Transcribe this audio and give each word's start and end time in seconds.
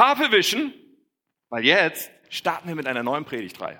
scharfe 0.00 0.32
wischen, 0.32 0.72
weil 1.50 1.62
jetzt 1.62 2.10
starten 2.30 2.68
wir 2.68 2.74
mit 2.74 2.86
einer 2.86 3.02
neuen 3.02 3.26
Predigtreihe. 3.26 3.78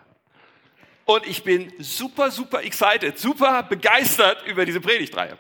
Und 1.07 1.27
ich 1.27 1.45
bin 1.45 1.73
super, 1.79 2.31
super 2.31 2.63
excited, 2.63 3.19
super 3.19 3.63
begeistert 3.63 4.47
über 4.47 4.67
diese 4.67 4.83
Predigtreihe. 4.83 5.39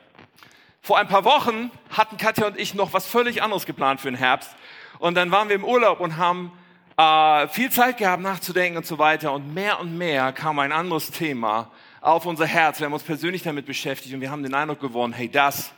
Vor 0.80 0.96
ein 0.96 1.06
paar 1.06 1.27
Wochen 1.27 1.71
hatten 1.90 2.16
Katja 2.16 2.46
und 2.46 2.58
ich 2.58 2.72
noch 2.72 2.95
was 2.95 3.06
völlig 3.06 3.43
anderes 3.43 3.66
geplant 3.66 4.01
für 4.01 4.11
den 4.11 4.16
Herbst. 4.16 4.56
Und 4.98 5.16
dann 5.16 5.30
waren 5.30 5.51
wir 5.51 5.57
im 5.57 5.66
Urlaub 5.66 6.01
und 6.01 6.16
haben 6.16 6.51
äh, 6.97 7.47
viel 7.49 7.71
Zeit 7.71 7.99
gehabt 7.99 8.23
nachzudenken 8.23 8.79
und 8.79 8.87
so 8.87 8.97
weiter. 8.97 9.35
Und 9.35 9.53
mehr 9.53 9.81
und 9.81 9.99
mehr 9.99 10.33
kam 10.33 10.59
ein 10.61 10.73
anderes 10.73 11.11
Thema 11.11 11.71
auf 12.01 12.25
unser 12.25 12.47
Herz. 12.47 12.81
Wir 12.81 12.87
haben 12.87 12.95
uns 12.95 13.03
persönlich 13.03 13.43
damit 13.43 13.67
beschäftigt 13.67 14.15
und 14.15 14.23
wir 14.23 14.31
haben 14.31 14.43
den 14.43 14.55
Eindruck 14.55 14.81
gewonnen, 14.81 15.12
hey, 15.12 15.31
das, 15.31 15.75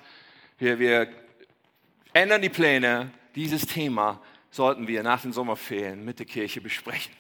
wir, 0.59 0.79
wir 0.79 1.09
ändern 2.13 2.41
die 2.41 2.51
Pläne. 2.51 3.11
Dieses 3.35 3.67
Thema 3.67 4.21
sollten 4.53 4.87
wir 4.87 5.03
nach 5.03 5.23
den 5.23 5.33
Sommerferien 5.33 6.05
mit 6.05 6.21
der 6.21 6.27
Kirche 6.27 6.61
besprechen. 6.61 7.13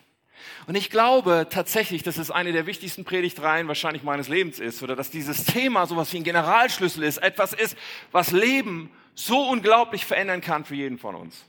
Und 0.67 0.75
ich 0.75 0.91
glaube 0.91 1.47
tatsächlich, 1.51 2.03
dass 2.03 2.19
es 2.19 2.31
eine 2.31 2.53
der 2.53 2.67
wichtigsten 2.67 3.05
Predigtreihen 3.05 3.69
wahrscheinlich 3.69 4.03
meines 4.03 4.29
Lebens 4.29 4.61
ist 4.61 4.83
oder 4.83 4.95
dass 4.95 5.11
dieses 5.11 5.45
Thema 5.45 5.87
sowas 5.87 6.13
wie 6.13 6.19
ein 6.19 6.25
Generalschlüssel 6.25 7.03
ist, 7.03 7.19
etwas 7.19 7.53
ist, 7.53 7.77
was 8.13 8.33
Leben 8.33 8.91
so 9.15 9.49
unglaublich 9.49 10.05
verändern 10.05 10.41
kann 10.41 10.65
für 10.65 10.75
jeden 10.75 10.99
von 10.99 11.15
uns. 11.15 11.45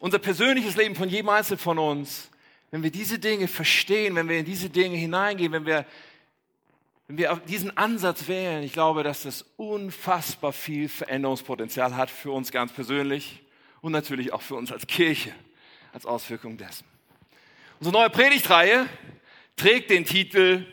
Unser 0.00 0.18
persönliches 0.18 0.76
Leben 0.76 0.94
von 0.94 1.08
jedem 1.08 1.30
Einzelnen 1.30 1.58
von 1.58 1.78
uns, 1.78 2.30
wenn 2.70 2.82
wir 2.82 2.90
diese 2.90 3.18
Dinge 3.18 3.48
verstehen, 3.48 4.16
wenn 4.16 4.28
wir 4.28 4.38
in 4.38 4.44
diese 4.44 4.68
Dinge 4.68 4.96
hineingehen, 4.96 5.52
wenn 5.52 5.64
wir, 5.64 5.86
wenn 7.06 7.16
wir 7.16 7.40
diesen 7.48 7.76
Ansatz 7.76 8.28
wählen, 8.28 8.62
ich 8.64 8.72
glaube, 8.72 9.02
dass 9.02 9.22
das 9.22 9.46
unfassbar 9.56 10.52
viel 10.52 10.88
Veränderungspotenzial 10.88 11.96
hat 11.96 12.10
für 12.10 12.32
uns 12.32 12.50
ganz 12.50 12.72
persönlich 12.72 13.43
und 13.84 13.92
natürlich 13.92 14.32
auch 14.32 14.40
für 14.40 14.54
uns 14.54 14.72
als 14.72 14.86
Kirche 14.86 15.34
als 15.92 16.06
Auswirkung 16.06 16.56
dessen. 16.56 16.86
Unsere 17.78 17.92
neue 17.92 18.08
Predigtreihe 18.08 18.88
trägt 19.56 19.90
den 19.90 20.06
Titel, 20.06 20.64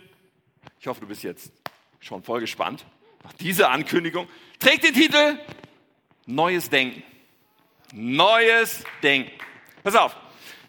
ich 0.80 0.88
hoffe, 0.88 1.02
du 1.02 1.08
bist 1.08 1.22
jetzt 1.22 1.52
schon 2.00 2.24
voll 2.24 2.40
gespannt, 2.40 2.86
nach 3.26 3.34
dieser 3.34 3.70
Ankündigung, 3.70 4.30
trägt 4.60 4.86
den 4.86 4.94
Titel 4.94 5.38
Neues 6.26 6.70
Denken. 6.70 7.04
Neues 7.92 8.86
Denken. 9.04 9.32
Pass 9.84 9.98
auf, 9.98 10.16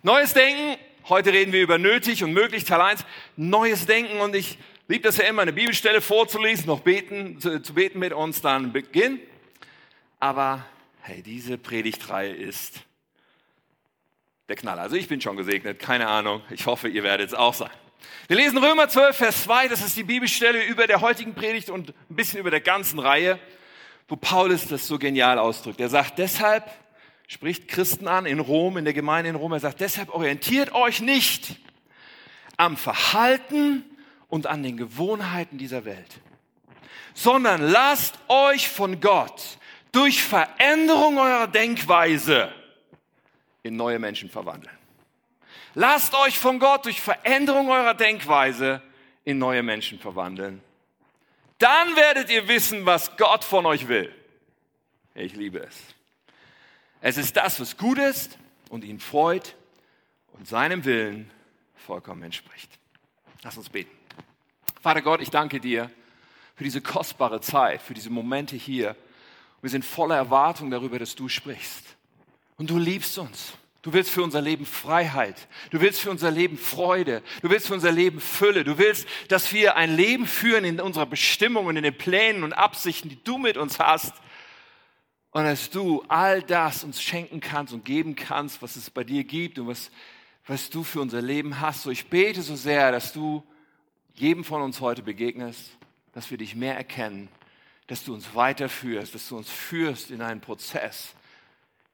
Neues 0.03 0.35
Denken, 0.35 0.77
heute 1.09 1.33
reden 1.33 1.53
wir 1.53 1.63
über 1.63 1.79
nötig 1.79 2.25
und 2.25 2.33
möglich, 2.33 2.65
Teil 2.65 2.81
1, 2.81 3.05
Neues 3.37 3.87
Denken 3.87 4.19
und 4.21 4.35
ich 4.35 4.59
liebe 4.89 5.05
das 5.05 5.17
ja 5.17 5.27
immer, 5.27 5.43
eine 5.43 5.53
Bibelstelle 5.53 6.01
vorzulesen, 6.01 6.67
noch 6.67 6.81
beten, 6.81 7.39
zu, 7.39 7.63
zu 7.63 7.75
beten 7.75 8.01
mit 8.01 8.13
uns, 8.13 8.41
dann 8.41 8.73
beginnen. 8.73 9.21
Aber 10.19 10.67
hey, 11.03 11.21
diese 11.21 11.59
Predigtreihe 11.59 12.33
ist 12.33 12.81
der 14.49 14.55
Knaller. 14.57 14.83
Also 14.83 14.95
ich 14.95 15.09
bin 15.09 15.21
schon 15.21 15.37
gesegnet, 15.37 15.81
keine 15.81 16.07
Ahnung. 16.07 16.43
Ich 16.51 16.67
hoffe, 16.67 16.89
ihr 16.89 17.03
werdet 17.03 17.29
es 17.29 17.35
auch 17.35 17.55
sein. 17.55 17.71
Wir 18.29 18.37
lesen 18.37 18.59
Römer 18.59 18.89
12, 18.89 19.17
Vers 19.17 19.43
2, 19.45 19.69
das 19.69 19.83
ist 19.83 19.97
die 19.97 20.05
Bibelstelle 20.05 20.65
über 20.65 20.87
der 20.87 21.01
heutigen 21.01 21.35
Predigt 21.35 21.71
und 21.71 21.91
ein 21.91 22.17
bisschen 22.17 22.39
über 22.39 22.51
der 22.51 22.61
ganzen 22.61 23.01
Reihe, 23.01 23.39
wo 24.09 24.17
Paulus 24.17 24.69
das 24.69 24.87
so 24.87 24.99
genial 24.99 25.39
ausdrückt. 25.39 25.81
Er 25.81 25.89
sagt, 25.89 26.19
deshalb 26.19 26.71
spricht 27.27 27.67
Christen 27.67 28.07
an 28.07 28.27
in 28.27 28.39
Rom, 28.39 28.77
in 28.77 28.85
der 28.85 28.95
Gemeinde 28.95 29.31
in 29.31 29.37
Rom, 29.37 29.53
er 29.53 29.61
sagt, 29.61 29.81
deshalb 29.81 30.11
orientiert 30.11 30.73
euch 30.73 31.01
nicht 31.01 31.57
am 32.57 32.77
Verhalten 32.77 33.85
und 34.29 34.47
an 34.47 34.63
den 34.63 34.77
Gewohnheiten 34.77 35.59
dieser 35.59 35.85
Welt, 35.85 36.21
sondern 37.15 37.61
lasst 37.61 38.19
euch 38.29 38.69
von 38.69 39.01
Gott 39.01 39.59
durch 39.93 40.23
Veränderung 40.23 41.19
eurer 41.19 41.47
Denkweise 41.47 42.53
in 43.63 43.77
neue 43.77 43.99
Menschen 43.99 44.31
verwandeln. 44.31 44.77
Lasst 45.75 46.15
euch 46.15 46.39
von 46.39 46.59
Gott 46.59 46.85
durch 46.85 47.01
Veränderung 47.01 47.71
eurer 47.71 47.95
Denkweise 47.95 48.83
in 49.25 49.39
neue 49.39 49.63
Menschen 49.63 49.99
verwandeln. 49.99 50.63
Dann 51.59 51.95
werdet 51.97 52.31
ihr 52.31 52.49
wissen, 52.49 52.85
was 52.85 53.17
Gott 53.17 53.45
von 53.45 53.67
euch 53.67 53.87
will. 53.89 54.13
Ich 55.15 55.35
liebe 55.35 55.61
es. 55.61 55.77
Es 57.01 57.17
ist 57.17 57.37
das, 57.37 57.61
was 57.61 57.77
gut 57.77 57.99
ist 57.99 58.39
und 58.69 58.85
ihn 58.85 58.99
freut 58.99 59.55
und 60.33 60.49
seinem 60.49 60.85
Willen 60.85 61.31
vollkommen 61.75 62.23
entspricht. 62.23 62.79
Lass 63.43 63.57
uns 63.57 63.69
beten. 63.69 63.91
Vater 64.81 65.03
Gott, 65.03 65.21
ich 65.21 65.31
danke 65.31 65.61
dir 65.61 65.91
für 66.57 66.65
diese 66.65 66.81
kostbare 66.81 67.41
Zeit, 67.41 67.83
für 67.83 67.95
diese 67.95 68.11
Momente 68.11 68.57
hier. 68.57 68.97
Wir 69.63 69.71
sind 69.71 69.85
voller 69.85 70.17
Erwartung 70.17 70.71
darüber, 70.71 70.99
dass 70.99 71.15
du 71.15 71.29
sprichst. 71.29 71.85
Und 72.57 72.69
du 72.69 72.79
liebst 72.79 73.17
uns. 73.17 73.55
Du 73.81 73.93
willst 73.93 74.11
für 74.11 74.23
unser 74.23 74.41
Leben 74.41 74.67
Freiheit. 74.67 75.49
Du 75.71 75.81
willst 75.81 76.01
für 76.01 76.11
unser 76.11 76.31
Leben 76.31 76.57
Freude. 76.57 77.23
Du 77.43 77.51
willst 77.51 77.69
für 77.69 77.75
unser 77.75 77.91
Leben 77.91 78.21
Fülle. 78.21 78.63
Du 78.63 78.79
willst, 78.79 79.09
dass 79.29 79.53
wir 79.53 79.77
ein 79.77 79.97
Leben 79.97 80.27
führen 80.27 80.65
in 80.65 80.81
unserer 80.81 81.07
Bestimmung 81.07 81.67
und 81.67 81.77
in 81.77 81.83
den 81.83 81.97
Plänen 81.97 82.45
und 82.45 82.53
Absichten, 82.53 83.09
die 83.09 83.23
du 83.23 83.39
mit 83.39 83.57
uns 83.57 83.81
hast. 83.81 84.15
Und 85.31 85.45
dass 85.45 85.71
du 85.71 86.05
all 86.09 86.43
das 86.43 86.85
uns 86.85 87.03
schenken 87.03 87.41
kannst 87.41 87.73
und 87.73 87.85
geben 87.85 88.15
kannst, 88.15 88.63
was 88.63 88.77
es 88.77 88.91
bei 88.91 89.03
dir 89.03 89.25
gibt 89.25 89.59
und 89.59 89.67
was, 89.67 89.91
was 90.47 90.71
du 90.71 90.85
für 90.85 91.01
unser 91.01 91.23
Leben 91.23 91.61
hast. 91.61 91.83
So 91.83 91.91
ich 91.91 92.07
bete 92.07 92.43
so 92.43 92.55
sehr, 92.55 92.93
dass 92.93 93.13
du 93.13 93.43
jedem 94.15 94.45
von 94.45 94.63
uns 94.63 94.81
heute 94.81 95.03
begegnest, 95.03 95.71
dass 96.13 96.31
wir 96.31 96.39
dich 96.39 96.55
mehr 96.55 96.77
erkennen, 96.77 97.29
dass 97.93 98.05
du 98.05 98.15
uns 98.15 98.35
weiterführst, 98.35 99.15
dass 99.15 99.29
du 99.29 99.37
uns 99.37 99.51
führst 99.51 100.11
in 100.11 100.23
einen 100.23 100.41
Prozess, 100.41 101.13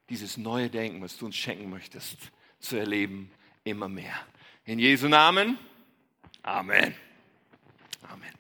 dieses 0.08 0.36
neue 0.36 0.70
Denken, 0.70 1.02
was 1.02 1.18
du 1.18 1.26
uns 1.26 1.34
schenken 1.34 1.68
möchtest, 1.68 2.18
zu 2.60 2.76
erleben, 2.76 3.32
immer 3.64 3.88
mehr. 3.88 4.14
In 4.64 4.78
Jesu 4.78 5.08
Namen. 5.08 5.58
Amen. 6.44 6.94
Amen. 8.08 8.32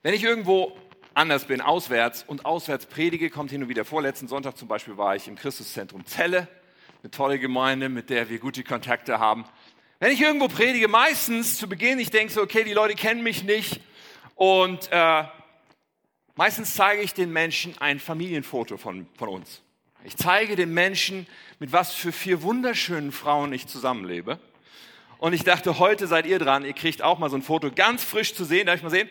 Wenn 0.00 0.14
ich 0.14 0.24
irgendwo 0.24 0.78
anders 1.12 1.44
bin, 1.44 1.60
auswärts 1.60 2.24
und 2.26 2.46
auswärts 2.46 2.86
predige, 2.86 3.28
kommt 3.28 3.50
hin 3.50 3.62
und 3.62 3.68
wieder 3.68 3.84
vor. 3.84 4.00
Letzten 4.00 4.28
Sonntag 4.28 4.56
zum 4.56 4.68
Beispiel 4.68 4.96
war 4.96 5.14
ich 5.14 5.28
im 5.28 5.36
Christuszentrum 5.36 6.06
Celle, 6.06 6.48
eine 7.02 7.10
tolle 7.10 7.38
Gemeinde, 7.38 7.90
mit 7.90 8.08
der 8.08 8.30
wir 8.30 8.38
gute 8.38 8.64
Kontakte 8.64 9.18
haben. 9.18 9.44
Wenn 9.98 10.10
ich 10.10 10.22
irgendwo 10.22 10.48
predige, 10.48 10.88
meistens 10.88 11.58
zu 11.58 11.68
Beginn, 11.68 11.98
ich 11.98 12.08
denke 12.08 12.32
so, 12.32 12.40
okay, 12.40 12.64
die 12.64 12.72
Leute 12.72 12.94
kennen 12.94 13.22
mich 13.22 13.44
nicht 13.44 13.82
und 14.36 14.90
äh, 14.90 15.24
meistens 16.36 16.74
zeige 16.74 17.02
ich 17.02 17.12
den 17.12 17.32
Menschen 17.32 17.76
ein 17.78 17.98
Familienfoto 17.98 18.76
von, 18.76 19.06
von 19.18 19.28
uns. 19.28 19.62
Ich 20.04 20.16
zeige 20.16 20.54
den 20.54 20.72
Menschen, 20.72 21.26
mit 21.58 21.72
was 21.72 21.92
für 21.92 22.12
vier 22.12 22.42
wunderschönen 22.42 23.10
Frauen 23.10 23.52
ich 23.52 23.66
zusammenlebe. 23.66 24.38
Und 25.18 25.32
ich 25.32 25.42
dachte, 25.42 25.78
heute 25.78 26.06
seid 26.06 26.26
ihr 26.26 26.38
dran. 26.38 26.64
Ihr 26.64 26.74
kriegt 26.74 27.02
auch 27.02 27.18
mal 27.18 27.30
so 27.30 27.36
ein 27.36 27.42
Foto 27.42 27.70
ganz 27.72 28.04
frisch 28.04 28.34
zu 28.34 28.44
sehen. 28.44 28.66
Darf 28.66 28.76
ich 28.76 28.82
mal 28.82 28.90
sehen? 28.90 29.08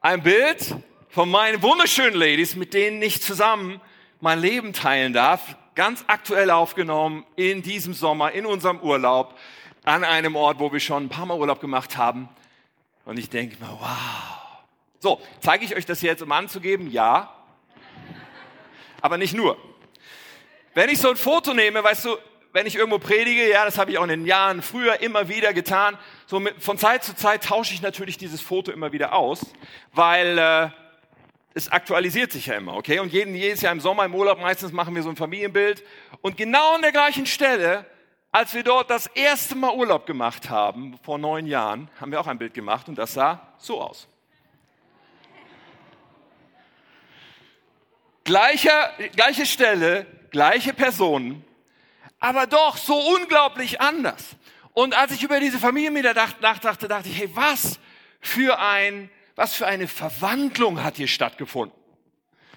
Ein 0.00 0.22
Bild 0.22 0.74
von 1.08 1.30
meinen 1.30 1.62
wunderschönen 1.62 2.16
Ladies, 2.16 2.56
mit 2.56 2.74
denen 2.74 3.00
ich 3.02 3.22
zusammen 3.22 3.80
mein 4.20 4.40
Leben 4.40 4.72
teilen 4.72 5.12
darf. 5.12 5.56
Ganz 5.74 6.04
aktuell 6.08 6.50
aufgenommen 6.50 7.24
in 7.36 7.62
diesem 7.62 7.94
Sommer, 7.94 8.32
in 8.32 8.46
unserem 8.46 8.80
Urlaub, 8.80 9.38
an 9.84 10.02
einem 10.02 10.34
Ort, 10.34 10.58
wo 10.58 10.72
wir 10.72 10.80
schon 10.80 11.04
ein 11.04 11.08
paar 11.10 11.26
Mal 11.26 11.38
Urlaub 11.38 11.60
gemacht 11.60 11.96
haben. 11.96 12.28
Und 13.04 13.18
ich 13.18 13.28
denke 13.28 13.56
mir, 13.62 13.70
wow. 13.70 14.43
So, 15.04 15.20
zeige 15.40 15.66
ich 15.66 15.76
euch 15.76 15.84
das 15.84 16.00
jetzt, 16.00 16.22
um 16.22 16.32
anzugeben? 16.32 16.90
Ja. 16.90 17.30
Aber 19.02 19.18
nicht 19.18 19.34
nur. 19.34 19.58
Wenn 20.72 20.88
ich 20.88 20.98
so 20.98 21.10
ein 21.10 21.16
Foto 21.16 21.52
nehme, 21.52 21.84
weißt 21.84 22.06
du, 22.06 22.16
wenn 22.54 22.66
ich 22.66 22.74
irgendwo 22.74 22.98
predige, 22.98 23.50
ja, 23.50 23.66
das 23.66 23.76
habe 23.76 23.90
ich 23.90 23.98
auch 23.98 24.04
in 24.04 24.08
den 24.08 24.24
Jahren 24.24 24.62
früher 24.62 25.02
immer 25.02 25.28
wieder 25.28 25.52
getan, 25.52 25.98
so 26.24 26.40
mit, 26.40 26.62
von 26.62 26.78
Zeit 26.78 27.04
zu 27.04 27.14
Zeit 27.14 27.44
tausche 27.44 27.74
ich 27.74 27.82
natürlich 27.82 28.16
dieses 28.16 28.40
Foto 28.40 28.72
immer 28.72 28.92
wieder 28.92 29.12
aus, 29.12 29.44
weil 29.92 30.38
äh, 30.38 30.70
es 31.52 31.70
aktualisiert 31.70 32.32
sich 32.32 32.46
ja 32.46 32.54
immer, 32.54 32.74
okay? 32.74 32.98
Und 33.00 33.12
jeden, 33.12 33.34
jedes 33.34 33.60
Jahr 33.60 33.72
im 33.72 33.80
Sommer 33.80 34.06
im 34.06 34.14
Urlaub 34.14 34.40
meistens 34.40 34.72
machen 34.72 34.94
wir 34.94 35.02
so 35.02 35.10
ein 35.10 35.16
Familienbild 35.16 35.84
und 36.22 36.38
genau 36.38 36.76
an 36.76 36.80
der 36.80 36.92
gleichen 36.92 37.26
Stelle, 37.26 37.84
als 38.32 38.54
wir 38.54 38.62
dort 38.62 38.88
das 38.88 39.06
erste 39.08 39.54
Mal 39.54 39.74
Urlaub 39.74 40.06
gemacht 40.06 40.48
haben, 40.48 40.98
vor 41.02 41.18
neun 41.18 41.44
Jahren, 41.44 41.90
haben 42.00 42.10
wir 42.10 42.18
auch 42.22 42.26
ein 42.26 42.38
Bild 42.38 42.54
gemacht 42.54 42.88
und 42.88 42.96
das 42.96 43.12
sah 43.12 43.52
so 43.58 43.82
aus. 43.82 44.08
Gleicher, 48.24 48.90
gleiche 49.14 49.44
Stelle, 49.44 50.06
gleiche 50.30 50.72
Personen, 50.72 51.44
aber 52.18 52.46
doch 52.46 52.78
so 52.78 52.94
unglaublich 52.94 53.80
anders. 53.80 54.36
Und 54.72 54.96
als 54.96 55.12
ich 55.12 55.22
über 55.22 55.40
diese 55.40 55.58
Familie 55.58 56.14
nachdachte, 56.40 56.88
dachte 56.88 57.08
ich, 57.08 57.18
hey, 57.18 57.30
was 57.34 57.78
für 58.20 58.58
ein, 58.58 59.10
was 59.36 59.54
für 59.54 59.66
eine 59.66 59.86
Verwandlung 59.86 60.82
hat 60.82 60.96
hier 60.96 61.06
stattgefunden? 61.06 61.78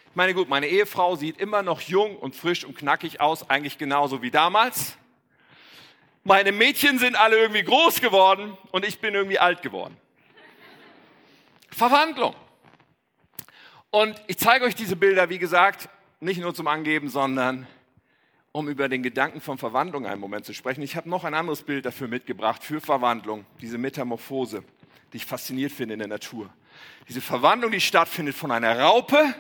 Ich 0.10 0.16
meine, 0.16 0.34
gut, 0.34 0.48
meine 0.50 0.68
Ehefrau 0.68 1.16
sieht 1.16 1.38
immer 1.38 1.62
noch 1.62 1.82
jung 1.82 2.18
und 2.18 2.36
frisch 2.36 2.64
und 2.64 2.76
knackig 2.76 3.20
aus, 3.20 3.50
eigentlich 3.50 3.78
genauso 3.78 4.22
wie 4.22 4.32
damals. 4.32 4.98
Meine 6.24 6.52
Mädchen 6.52 6.98
sind 6.98 7.16
alle 7.16 7.38
irgendwie 7.38 7.64
groß 7.64 8.02
geworden 8.02 8.58
und 8.72 8.86
ich 8.86 9.00
bin 9.00 9.14
irgendwie 9.14 9.38
alt 9.38 9.62
geworden. 9.62 9.96
Verwandlung. 11.70 12.34
Und 13.90 14.22
ich 14.28 14.38
zeige 14.38 14.66
euch 14.66 14.76
diese 14.76 14.96
Bilder, 14.96 15.30
wie 15.30 15.40
gesagt, 15.40 15.90
nicht 16.20 16.42
nur 16.42 16.54
zum 16.54 16.68
Angeben, 16.68 17.10
sondern 17.10 17.68
um 18.52 18.68
über 18.68 18.90
den 18.90 19.04
Gedanken 19.04 19.40
von 19.40 19.58
Verwandlung 19.58 20.06
einen 20.06 20.20
Moment 20.20 20.46
zu 20.46 20.54
sprechen. 20.54 20.82
Ich 20.82 20.96
habe 20.96 21.10
noch 21.10 21.24
ein 21.24 21.34
anderes 21.34 21.62
Bild 21.62 21.86
dafür 21.86 22.08
mitgebracht, 22.08 22.64
für 22.64 22.82
Verwandlung, 22.82 23.46
diese 23.62 23.78
Metamorphose, 23.78 24.64
die 25.14 25.18
ich 25.18 25.26
fasziniert 25.26 25.72
finde 25.72 25.94
in 25.94 26.00
der 26.00 26.08
Natur. 26.08 26.50
Diese 27.08 27.22
Verwandlung, 27.22 27.72
die 27.72 27.80
stattfindet 27.80 28.36
von 28.36 28.52
einer 28.52 28.80
Raupe 28.80 29.34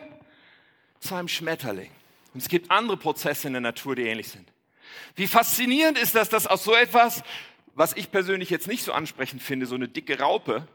zu 0.99 1.15
einem 1.15 1.27
Schmetterling. 1.27 1.91
Und 2.33 2.41
es 2.41 2.47
gibt 2.47 2.71
andere 2.71 2.97
Prozesse 2.97 3.47
in 3.47 3.53
der 3.53 3.61
Natur, 3.61 3.95
die 3.95 4.03
ähnlich 4.03 4.29
sind. 4.29 4.47
Wie 5.15 5.27
faszinierend 5.27 5.97
ist 5.97 6.15
das, 6.15 6.29
dass 6.29 6.47
aus 6.47 6.63
so 6.63 6.75
etwas, 6.75 7.23
was 7.73 7.95
ich 7.95 8.11
persönlich 8.11 8.49
jetzt 8.49 8.67
nicht 8.67 8.83
so 8.83 8.93
ansprechend 8.93 9.41
finde, 9.41 9.65
so 9.65 9.75
eine 9.75 9.87
dicke 9.87 10.19
Raupe, 10.19 10.67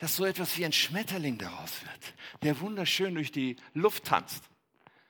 dass 0.00 0.16
so 0.16 0.24
etwas 0.24 0.56
wie 0.56 0.64
ein 0.64 0.72
Schmetterling 0.72 1.38
daraus 1.38 1.82
wird, 1.82 2.14
der 2.42 2.58
wunderschön 2.60 3.14
durch 3.14 3.30
die 3.30 3.56
Luft 3.74 4.04
tanzt. 4.04 4.42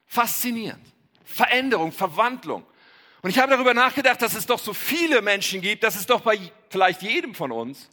Faszinierend. 0.05 0.85
Veränderung, 1.25 1.93
Verwandlung. 1.93 2.67
Und 3.23 3.31
ich 3.31 3.39
habe 3.39 3.53
darüber 3.53 3.73
nachgedacht, 3.73 4.21
dass 4.21 4.35
es 4.35 4.47
doch 4.47 4.59
so 4.59 4.75
viele 4.75 5.23
Menschen 5.23 5.61
gibt, 5.61 5.85
dass 5.85 5.95
es 5.95 6.07
doch 6.07 6.23
bei 6.23 6.39
vielleicht 6.71 7.03
jedem 7.03 7.37
von 7.37 7.53
uns 7.53 7.89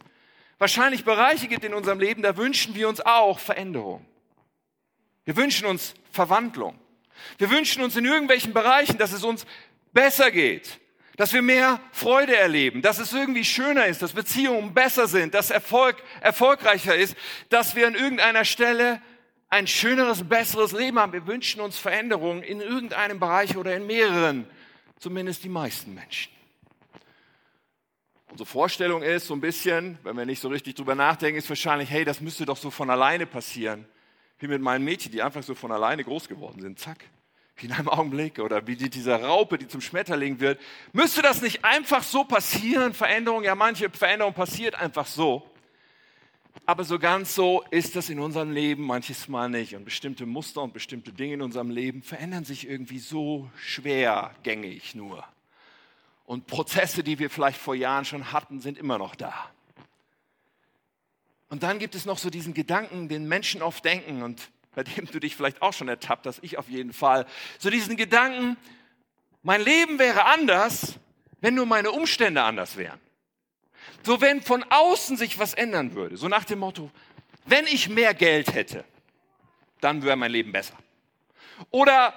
wahrscheinlich 0.58 1.04
Bereiche 1.04 1.46
gibt 1.46 1.64
in 1.64 1.72
unserem 1.72 2.00
Leben, 2.00 2.22
da 2.22 2.36
wünschen 2.36 2.74
wir 2.74 2.88
uns 2.88 3.00
auch 3.00 3.38
Veränderung. 3.38 4.04
Wir 5.24 5.36
wünschen 5.36 5.66
uns 5.66 5.94
Verwandlung. 6.10 6.76
Wir 7.36 7.48
wünschen 7.50 7.82
uns 7.82 7.94
in 7.96 8.04
irgendwelchen 8.04 8.52
Bereichen, 8.52 8.98
dass 8.98 9.12
es 9.12 9.22
uns 9.22 9.46
besser 9.92 10.32
geht, 10.32 10.80
dass 11.18 11.32
wir 11.32 11.42
mehr 11.42 11.80
Freude 11.90 12.36
erleben, 12.36 12.80
dass 12.80 13.00
es 13.00 13.12
irgendwie 13.12 13.44
schöner 13.44 13.86
ist, 13.86 14.02
dass 14.02 14.12
Beziehungen 14.12 14.72
besser 14.72 15.08
sind, 15.08 15.34
dass 15.34 15.50
Erfolg 15.50 15.96
erfolgreicher 16.20 16.94
ist, 16.94 17.16
dass 17.48 17.74
wir 17.74 17.88
an 17.88 17.96
irgendeiner 17.96 18.44
Stelle 18.44 19.02
ein 19.48 19.66
schöneres, 19.66 20.28
besseres 20.28 20.70
Leben 20.70 20.96
haben. 20.96 21.12
Wir 21.12 21.26
wünschen 21.26 21.60
uns 21.60 21.76
Veränderungen 21.76 22.44
in 22.44 22.60
irgendeinem 22.60 23.18
Bereich 23.18 23.56
oder 23.56 23.74
in 23.74 23.88
mehreren, 23.88 24.46
zumindest 25.00 25.42
die 25.42 25.48
meisten 25.48 25.92
Menschen. 25.92 26.30
Unsere 28.30 28.46
Vorstellung 28.46 29.02
ist 29.02 29.26
so 29.26 29.34
ein 29.34 29.40
bisschen, 29.40 29.98
wenn 30.04 30.16
wir 30.16 30.24
nicht 30.24 30.40
so 30.40 30.48
richtig 30.48 30.76
drüber 30.76 30.94
nachdenken, 30.94 31.38
ist 31.38 31.48
wahrscheinlich, 31.48 31.90
hey, 31.90 32.04
das 32.04 32.20
müsste 32.20 32.46
doch 32.46 32.56
so 32.56 32.70
von 32.70 32.90
alleine 32.90 33.26
passieren. 33.26 33.86
Wie 34.38 34.46
mit 34.46 34.62
meinen 34.62 34.84
Mädchen, 34.84 35.10
die 35.10 35.20
einfach 35.20 35.42
so 35.42 35.56
von 35.56 35.72
alleine 35.72 36.04
groß 36.04 36.28
geworden 36.28 36.60
sind. 36.60 36.78
Zack 36.78 36.98
in 37.62 37.72
einem 37.72 37.88
Augenblick 37.88 38.38
oder 38.38 38.66
wie 38.66 38.76
die, 38.76 38.90
dieser 38.90 39.22
Raupe, 39.22 39.58
die 39.58 39.68
zum 39.68 39.80
Schmetterling 39.80 40.40
wird. 40.40 40.60
Müsste 40.92 41.22
das 41.22 41.42
nicht 41.42 41.64
einfach 41.64 42.02
so 42.02 42.24
passieren? 42.24 42.94
Veränderung, 42.94 43.44
ja, 43.44 43.54
manche 43.54 43.90
Veränderung 43.90 44.34
passiert 44.34 44.74
einfach 44.74 45.06
so. 45.06 45.48
Aber 46.66 46.84
so 46.84 46.98
ganz 46.98 47.34
so 47.34 47.64
ist 47.70 47.96
das 47.96 48.10
in 48.10 48.20
unserem 48.20 48.50
Leben 48.50 48.84
manches 48.84 49.28
Mal 49.28 49.48
nicht. 49.48 49.74
Und 49.74 49.84
bestimmte 49.84 50.26
Muster 50.26 50.62
und 50.62 50.72
bestimmte 50.72 51.12
Dinge 51.12 51.34
in 51.34 51.42
unserem 51.42 51.70
Leben 51.70 52.02
verändern 52.02 52.44
sich 52.44 52.68
irgendwie 52.68 52.98
so 52.98 53.50
schwergängig 53.56 54.94
nur. 54.94 55.24
Und 56.26 56.46
Prozesse, 56.46 57.02
die 57.02 57.18
wir 57.18 57.30
vielleicht 57.30 57.58
vor 57.58 57.74
Jahren 57.74 58.04
schon 58.04 58.32
hatten, 58.32 58.60
sind 58.60 58.76
immer 58.76 58.98
noch 58.98 59.14
da. 59.14 59.50
Und 61.48 61.62
dann 61.62 61.78
gibt 61.78 61.94
es 61.94 62.04
noch 62.04 62.18
so 62.18 62.28
diesen 62.28 62.52
Gedanken, 62.52 63.08
den 63.08 63.26
Menschen 63.26 63.62
oft 63.62 63.84
denken, 63.84 64.22
und 64.22 64.50
bei 64.78 64.84
dem 64.84 65.06
du 65.06 65.18
dich 65.18 65.34
vielleicht 65.34 65.60
auch 65.60 65.72
schon 65.72 65.88
ertappt 65.88 66.24
hast, 66.28 66.38
ich 66.42 66.56
auf 66.56 66.68
jeden 66.68 66.92
Fall, 66.92 67.26
so 67.58 67.68
diesen 67.68 67.96
Gedanken, 67.96 68.56
mein 69.42 69.60
Leben 69.60 69.98
wäre 69.98 70.26
anders, 70.26 71.00
wenn 71.40 71.56
nur 71.56 71.66
meine 71.66 71.90
Umstände 71.90 72.44
anders 72.44 72.76
wären. 72.76 73.00
So 74.04 74.20
wenn 74.20 74.40
von 74.40 74.64
außen 74.70 75.16
sich 75.16 75.40
was 75.40 75.52
ändern 75.52 75.94
würde, 75.94 76.16
so 76.16 76.28
nach 76.28 76.44
dem 76.44 76.60
Motto, 76.60 76.92
wenn 77.44 77.66
ich 77.66 77.88
mehr 77.88 78.14
Geld 78.14 78.54
hätte, 78.54 78.84
dann 79.80 80.04
wäre 80.04 80.14
mein 80.14 80.30
Leben 80.30 80.52
besser. 80.52 80.76
Oder 81.72 82.14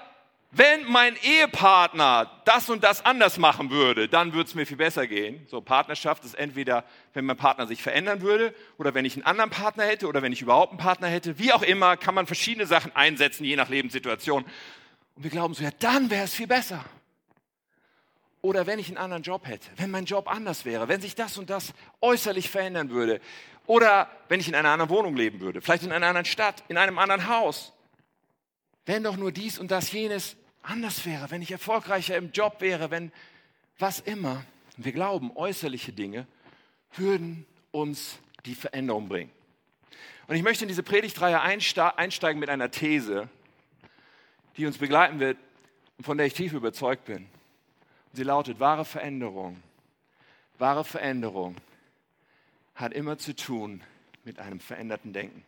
wenn 0.54 0.84
mein 0.84 1.16
Ehepartner 1.24 2.30
das 2.44 2.70
und 2.70 2.84
das 2.84 3.06
anders 3.06 3.38
machen 3.38 3.72
würde, 3.72 4.10
dann 4.10 4.34
würde 4.34 4.50
es 4.50 4.56
mir 4.56 4.66
viel 4.66 4.76
besser 4.76 5.08
gehen. 5.08 5.48
So 5.50 5.62
Partnerschaft 5.62 6.26
ist 6.26 6.34
entweder, 6.34 6.84
wenn 7.14 7.24
mein 7.24 7.38
Partner 7.38 7.68
sich 7.68 7.82
verändern 7.82 8.22
würde 8.22 8.54
oder 8.78 8.94
wenn 8.94 9.06
ich 9.06 9.16
einen 9.16 9.26
anderen 9.26 9.50
Partner 9.50 9.86
hätte 9.86 10.08
oder 10.08 10.22
wenn 10.22 10.34
ich 10.34 10.42
überhaupt 10.42 10.74
einen 10.74 10.80
Partner 10.80 11.08
hätte. 11.08 11.40
Wie 11.40 11.54
auch 11.54 11.62
immer, 11.62 11.96
kann 11.96 12.14
man 12.14 12.28
verschiedene 12.28 12.66
Sachen 12.66 12.94
einsetzen, 12.94 13.46
je 13.46 13.56
nach 13.56 13.70
Lebenssituation. 13.70 14.44
Und 15.16 15.24
wir 15.24 15.32
glauben 15.32 15.54
so, 15.54 15.64
ja, 15.64 15.72
dann 15.80 16.10
wäre 16.10 16.26
es 16.26 16.34
viel 16.34 16.48
besser. 16.48 16.84
Oder 18.42 18.68
wenn 18.68 18.78
ich 18.78 18.90
einen 18.90 18.98
anderen 18.98 19.24
Job 19.24 19.48
hätte, 19.48 19.70
wenn 19.78 19.90
mein 19.90 20.04
Job 20.04 20.30
anders 20.30 20.66
wäre, 20.66 20.90
wenn 20.90 21.00
sich 21.00 21.16
das 21.16 21.38
und 21.38 21.50
das 21.50 21.74
äußerlich 22.02 22.50
verändern 22.50 22.90
würde. 22.90 23.22
Oder 23.68 24.10
wenn 24.28 24.42
ich 24.42 24.50
in 24.50 24.56
einer 24.56 24.70
anderen 24.70 24.90
Wohnung 24.90 25.16
leben 25.16 25.40
würde, 25.40 25.62
vielleicht 25.62 25.84
in 25.84 25.94
einer 25.94 26.08
anderen 26.08 26.26
Stadt, 26.26 26.62
in 26.68 26.78
einem 26.78 27.00
anderen 27.00 27.30
Haus. 27.30 27.72
Wenn 28.86 29.04
doch 29.04 29.16
nur 29.16 29.32
dies 29.32 29.60
und 29.60 29.72
das 29.72 29.92
jenes 29.94 30.36
anders 30.62 31.06
wäre, 31.06 31.32
wenn 31.32 31.42
ich 31.42 31.52
erfolgreicher 31.52 32.18
im 32.18 32.32
Job 32.32 32.62
wäre, 32.62 32.92
wenn 32.92 33.12
was 33.78 34.00
immer. 34.00 34.44
Wir 34.78 34.92
glauben, 34.92 35.36
äußerliche 35.36 35.92
Dinge 35.92 36.28
würden 36.96 37.46
uns 37.72 38.20
die 38.46 38.56
Veränderung 38.56 39.08
bringen. 39.08 39.32
Und 40.28 40.36
ich 40.36 40.44
möchte 40.44 40.64
in 40.64 40.70
diese 40.70 40.84
Predigtreihe 40.84 41.42
einsteigen 41.42 42.40
mit 42.40 42.50
einer 42.50 42.72
These, 42.72 43.30
die 44.58 44.66
uns 44.66 44.78
begleiten 44.78 45.20
wird 45.20 45.38
und 45.98 46.06
von 46.06 46.18
der 46.18 46.26
ich 46.26 46.34
tief 46.34 46.54
überzeugt 46.54 47.06
bin. 47.06 47.18
Und 47.18 48.16
sie 48.16 48.24
lautet, 48.24 48.60
wahre 48.60 48.86
Veränderung, 48.86 49.62
wahre 50.58 50.84
Veränderung 50.84 51.56
hat 52.76 52.94
immer 52.94 53.18
zu 53.18 53.36
tun 53.36 53.84
mit 54.24 54.40
einem 54.40 54.60
veränderten 54.60 55.14
Denken. 55.14 55.44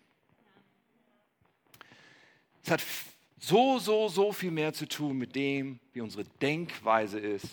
Es 2.63 2.71
hat 2.71 2.83
so, 3.43 3.77
so, 3.77 4.07
so 4.07 4.31
viel 4.31 4.51
mehr 4.51 4.71
zu 4.73 4.87
tun 4.87 5.17
mit 5.17 5.35
dem, 5.35 5.79
wie 5.91 5.99
unsere 5.99 6.23
Denkweise 6.41 7.19
ist, 7.19 7.47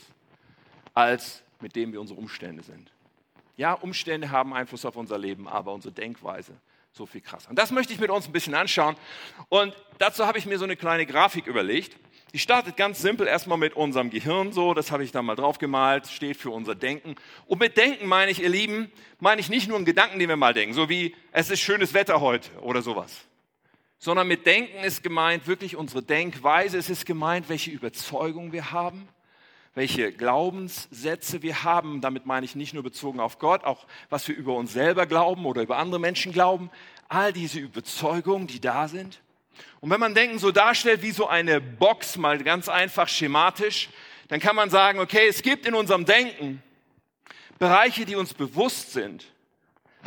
als 0.94 1.42
mit 1.60 1.74
dem, 1.74 1.92
wie 1.92 1.96
unsere 1.96 2.18
Umstände 2.18 2.62
sind. 2.62 2.92
Ja, 3.56 3.74
Umstände 3.74 4.30
haben 4.30 4.54
Einfluss 4.54 4.84
auf 4.84 4.94
unser 4.94 5.18
Leben, 5.18 5.48
aber 5.48 5.72
unsere 5.72 5.92
Denkweise 5.92 6.52
so 6.92 7.06
viel 7.06 7.20
krasser. 7.20 7.50
Und 7.50 7.58
das 7.58 7.72
möchte 7.72 7.92
ich 7.92 7.98
mit 7.98 8.08
uns 8.08 8.26
ein 8.26 8.32
bisschen 8.32 8.54
anschauen. 8.54 8.96
Und 9.48 9.74
dazu 9.98 10.26
habe 10.26 10.38
ich 10.38 10.46
mir 10.46 10.58
so 10.58 10.64
eine 10.64 10.76
kleine 10.76 11.06
Grafik 11.06 11.48
überlegt. 11.48 11.96
Die 12.32 12.38
startet 12.38 12.76
ganz 12.76 13.00
simpel 13.02 13.26
erstmal 13.26 13.58
mit 13.58 13.74
unserem 13.74 14.10
Gehirn 14.10 14.52
so, 14.52 14.74
das 14.74 14.92
habe 14.92 15.02
ich 15.02 15.10
da 15.10 15.22
mal 15.22 15.34
drauf 15.34 15.58
gemalt, 15.58 16.06
steht 16.06 16.36
für 16.36 16.50
unser 16.50 16.76
Denken. 16.76 17.16
Und 17.46 17.58
mit 17.58 17.76
Denken 17.76 18.06
meine 18.06 18.30
ich, 18.30 18.40
ihr 18.40 18.48
Lieben, 18.48 18.92
meine 19.18 19.40
ich 19.40 19.48
nicht 19.48 19.66
nur 19.66 19.76
einen 19.76 19.84
Gedanken, 19.84 20.20
den 20.20 20.28
wir 20.28 20.36
mal 20.36 20.54
denken, 20.54 20.72
so 20.72 20.88
wie 20.88 21.16
es 21.32 21.50
ist 21.50 21.60
schönes 21.60 21.94
Wetter 21.94 22.20
heute 22.20 22.48
oder 22.60 22.80
sowas 22.80 23.26
sondern 24.00 24.26
mit 24.26 24.46
Denken 24.46 24.82
ist 24.82 25.02
gemeint 25.02 25.46
wirklich 25.46 25.76
unsere 25.76 26.02
Denkweise. 26.02 26.78
Es 26.78 26.88
ist 26.88 27.04
gemeint, 27.04 27.50
welche 27.50 27.70
Überzeugung 27.70 28.50
wir 28.50 28.72
haben, 28.72 29.06
welche 29.74 30.10
Glaubenssätze 30.10 31.42
wir 31.42 31.64
haben. 31.64 32.00
Damit 32.00 32.24
meine 32.24 32.46
ich 32.46 32.56
nicht 32.56 32.72
nur 32.72 32.82
bezogen 32.82 33.20
auf 33.20 33.38
Gott, 33.38 33.62
auch 33.62 33.86
was 34.08 34.26
wir 34.26 34.34
über 34.34 34.56
uns 34.56 34.72
selber 34.72 35.04
glauben 35.04 35.44
oder 35.44 35.60
über 35.60 35.76
andere 35.76 36.00
Menschen 36.00 36.32
glauben. 36.32 36.70
All 37.10 37.34
diese 37.34 37.60
Überzeugungen, 37.60 38.46
die 38.46 38.58
da 38.58 38.88
sind. 38.88 39.20
Und 39.80 39.90
wenn 39.90 40.00
man 40.00 40.14
Denken 40.14 40.38
so 40.38 40.50
darstellt 40.50 41.02
wie 41.02 41.10
so 41.10 41.26
eine 41.26 41.60
Box, 41.60 42.16
mal 42.16 42.42
ganz 42.42 42.70
einfach 42.70 43.06
schematisch, 43.06 43.90
dann 44.28 44.40
kann 44.40 44.56
man 44.56 44.70
sagen, 44.70 44.98
okay, 44.98 45.28
es 45.28 45.42
gibt 45.42 45.66
in 45.66 45.74
unserem 45.74 46.06
Denken 46.06 46.62
Bereiche, 47.58 48.06
die 48.06 48.16
uns 48.16 48.32
bewusst 48.32 48.94
sind 48.94 49.26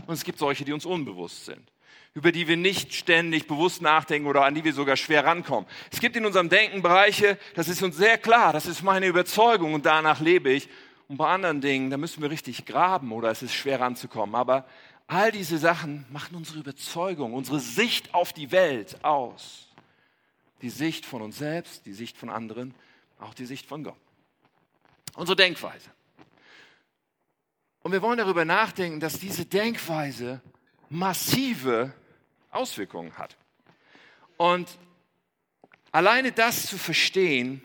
und 0.07 0.15
es 0.15 0.23
gibt 0.23 0.39
solche, 0.39 0.65
die 0.65 0.73
uns 0.73 0.88
unbewusst 0.88 1.45
sind 1.45 1.73
über 2.15 2.32
die 2.32 2.48
wir 2.48 2.58
nicht 2.58 2.93
ständig 2.93 3.48
bewusst 3.48 3.82
nachdenken 3.82 4.27
oder 4.27 4.46
an 4.46 4.53
die 4.53 4.63
wir 4.63 4.74
sogar 4.74 4.98
schwer 4.98 5.25
rankommen. 5.25 5.67
Es 5.91 6.00
gibt 6.00 6.15
in 6.15 6.25
unserem 6.25 6.50
Denken 6.50 6.82
Bereiche, 6.82 7.39
das 7.55 7.67
ist 7.67 7.82
uns 7.82 7.98
sehr 7.98 8.17
klar, 8.17 8.53
das 8.53 8.67
ist 8.67 8.84
meine 8.84 9.08
Überzeugung 9.08 9.74
und 9.74 9.86
danach 9.86 10.20
lebe 10.20 10.51
ich. 10.51 10.70
Und 11.08 11.17
bei 11.17 11.27
anderen 11.27 11.60
Dingen, 11.60 11.89
da 11.89 11.98
müssen 11.98 12.22
wir 12.22 12.29
richtig 12.29 12.65
graben 12.65 13.12
oder 13.12 13.29
es 13.29 13.41
ist 13.41 13.53
schwer 13.53 13.79
ranzukommen. 13.79 14.36
Aber 14.36 14.65
all 15.08 15.32
diese 15.32 15.58
Sachen 15.58 16.05
machen 16.12 16.36
unsere 16.36 16.60
Überzeugung, 16.60 17.34
unsere 17.34 17.60
Sicht 17.60 18.13
auf 18.13 18.32
die 18.32 18.51
Welt 18.51 19.03
aus. 19.03 19.70
Die 20.62 20.70
Sicht 20.70 21.05
von 21.05 21.22
uns 21.22 21.39
selbst, 21.39 21.86
die 21.86 21.93
Sicht 21.93 22.15
von 22.15 22.29
anderen, 22.29 22.74
auch 23.20 23.34
die 23.34 23.46
Sicht 23.46 23.65
von 23.65 23.84
Gott. 23.84 23.98
Unsere 25.15 25.36
Denkweise. 25.36 25.89
Und 27.82 27.91
wir 27.91 28.01
wollen 28.01 28.17
darüber 28.17 28.46
nachdenken, 28.46 29.00
dass 29.00 29.20
diese 29.20 29.46
Denkweise 29.46 30.41
massive 30.89 31.91
Auswirkungen 32.55 33.17
hat. 33.17 33.36
Und 34.38 34.77
alleine 35.91 36.31
das 36.31 36.67
zu 36.67 36.77
verstehen, 36.77 37.62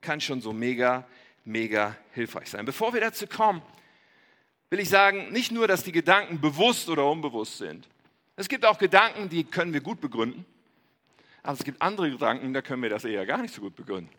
kann 0.00 0.20
schon 0.20 0.40
so 0.40 0.52
mega, 0.52 1.06
mega 1.44 1.96
hilfreich 2.12 2.50
sein. 2.50 2.64
Bevor 2.64 2.92
wir 2.94 3.00
dazu 3.00 3.26
kommen, 3.26 3.62
will 4.70 4.80
ich 4.80 4.88
sagen, 4.88 5.32
nicht 5.32 5.52
nur, 5.52 5.68
dass 5.68 5.84
die 5.84 5.92
Gedanken 5.92 6.40
bewusst 6.40 6.88
oder 6.88 7.08
unbewusst 7.10 7.58
sind. 7.58 7.88
Es 8.36 8.48
gibt 8.48 8.64
auch 8.64 8.78
Gedanken, 8.78 9.28
die 9.28 9.44
können 9.44 9.72
wir 9.72 9.80
gut 9.80 10.00
begründen. 10.00 10.46
Aber 11.42 11.58
es 11.58 11.64
gibt 11.64 11.80
andere 11.80 12.10
Gedanken, 12.10 12.52
da 12.52 12.62
können 12.62 12.82
wir 12.82 12.90
das 12.90 13.04
eher 13.04 13.26
gar 13.26 13.38
nicht 13.38 13.54
so 13.54 13.60
gut 13.60 13.76
begründen. 13.76 14.10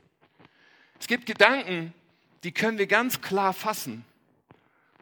Es 0.99 1.07
gibt 1.07 1.25
Gedanken, 1.25 1.93
die 2.43 2.51
können 2.51 2.77
wir 2.77 2.87
ganz 2.87 3.21
klar 3.21 3.53
fassen. 3.53 4.05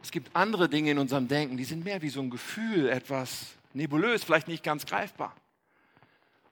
Es 0.02 0.10
gibt 0.10 0.34
andere 0.34 0.68
Dinge 0.68 0.92
in 0.92 0.98
unserem 0.98 1.28
Denken, 1.28 1.56
die 1.56 1.64
sind 1.64 1.84
mehr 1.84 2.00
wie 2.02 2.08
so 2.08 2.20
ein 2.20 2.30
Gefühl, 2.30 2.88
etwas 2.88 3.54
nebulös, 3.74 4.24
vielleicht 4.24 4.48
nicht 4.48 4.62
ganz 4.62 4.86
greifbar. 4.86 5.34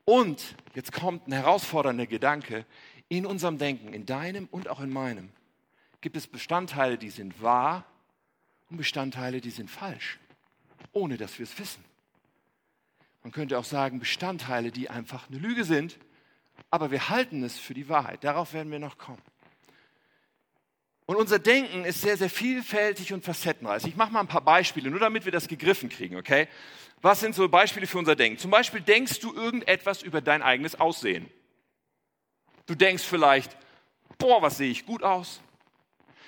Und 0.05 0.55
jetzt 0.75 0.93
kommt 0.93 1.27
ein 1.29 1.33
herausfordernder 1.33 2.07
Gedanke. 2.07 2.65
In 3.09 3.27
unserem 3.27 3.59
Denken, 3.59 3.93
in 3.93 4.07
deinem 4.07 4.47
und 4.51 4.69
auch 4.69 4.81
in 4.81 4.91
meinem, 4.91 5.31
gibt 6.01 6.17
es 6.17 6.27
Bestandteile, 6.27 6.99
die 6.99 7.11
sind 7.11 7.43
wahr 7.43 7.85
und 8.71 8.77
Bestandteile, 8.77 9.41
die 9.41 9.51
sind 9.51 9.71
falsch, 9.71 10.19
ohne 10.93 11.17
dass 11.17 11.39
wir 11.39 11.45
es 11.45 11.59
wissen. 11.59 11.85
Man 13.23 13.33
könnte 13.33 13.59
auch 13.59 13.65
sagen, 13.65 13.99
Bestandteile, 13.99 14.71
die 14.71 14.91
einfach 14.91 15.29
eine 15.29 15.39
Lüge 15.39 15.65
sind, 15.65 15.99
aber 16.71 16.91
wir 16.91 17.09
halten 17.09 17.43
es 17.43 17.59
für 17.59 17.75
die 17.75 17.89
Wahrheit. 17.89 18.25
Darauf 18.25 18.53
werden 18.53 18.71
wir 18.71 18.79
noch 18.79 18.99
kommen. 18.99 19.23
Und 21.09 21.17
unser 21.17 21.39
Denken 21.39 21.87
ist 21.87 22.03
sehr, 22.03 22.19
sehr 22.19 22.29
vielfältig 22.29 23.15
und 23.15 23.25
facettenreich. 23.25 23.83
Ich 23.87 23.97
mache 23.97 24.13
mal 24.13 24.21
ein 24.21 24.29
paar 24.29 24.43
Beispiele, 24.43 24.91
nur 24.91 25.01
damit 25.01 25.25
wir 25.25 25.33
das 25.33 25.49
gegriffen 25.49 25.89
kriegen, 25.89 26.17
okay? 26.17 26.49
Was 27.01 27.21
sind 27.21 27.35
so 27.35 27.49
Beispiele 27.49 27.87
für 27.87 27.97
unser 27.97 28.15
Denken? 28.15 28.39
Zum 28.39 28.51
Beispiel 28.51 28.83
denkst 28.83 29.19
du 29.21 29.33
irgendetwas 29.33 30.03
über 30.03 30.21
dein 30.21 30.43
eigenes 30.43 30.79
Aussehen. 30.79 31.31
Du 32.67 32.75
denkst 32.75 33.05
vielleicht, 33.05 33.57
boah, 34.19 34.43
was 34.43 34.59
sehe 34.59 34.71
ich 34.71 34.85
gut 34.85 35.03
aus? 35.03 35.41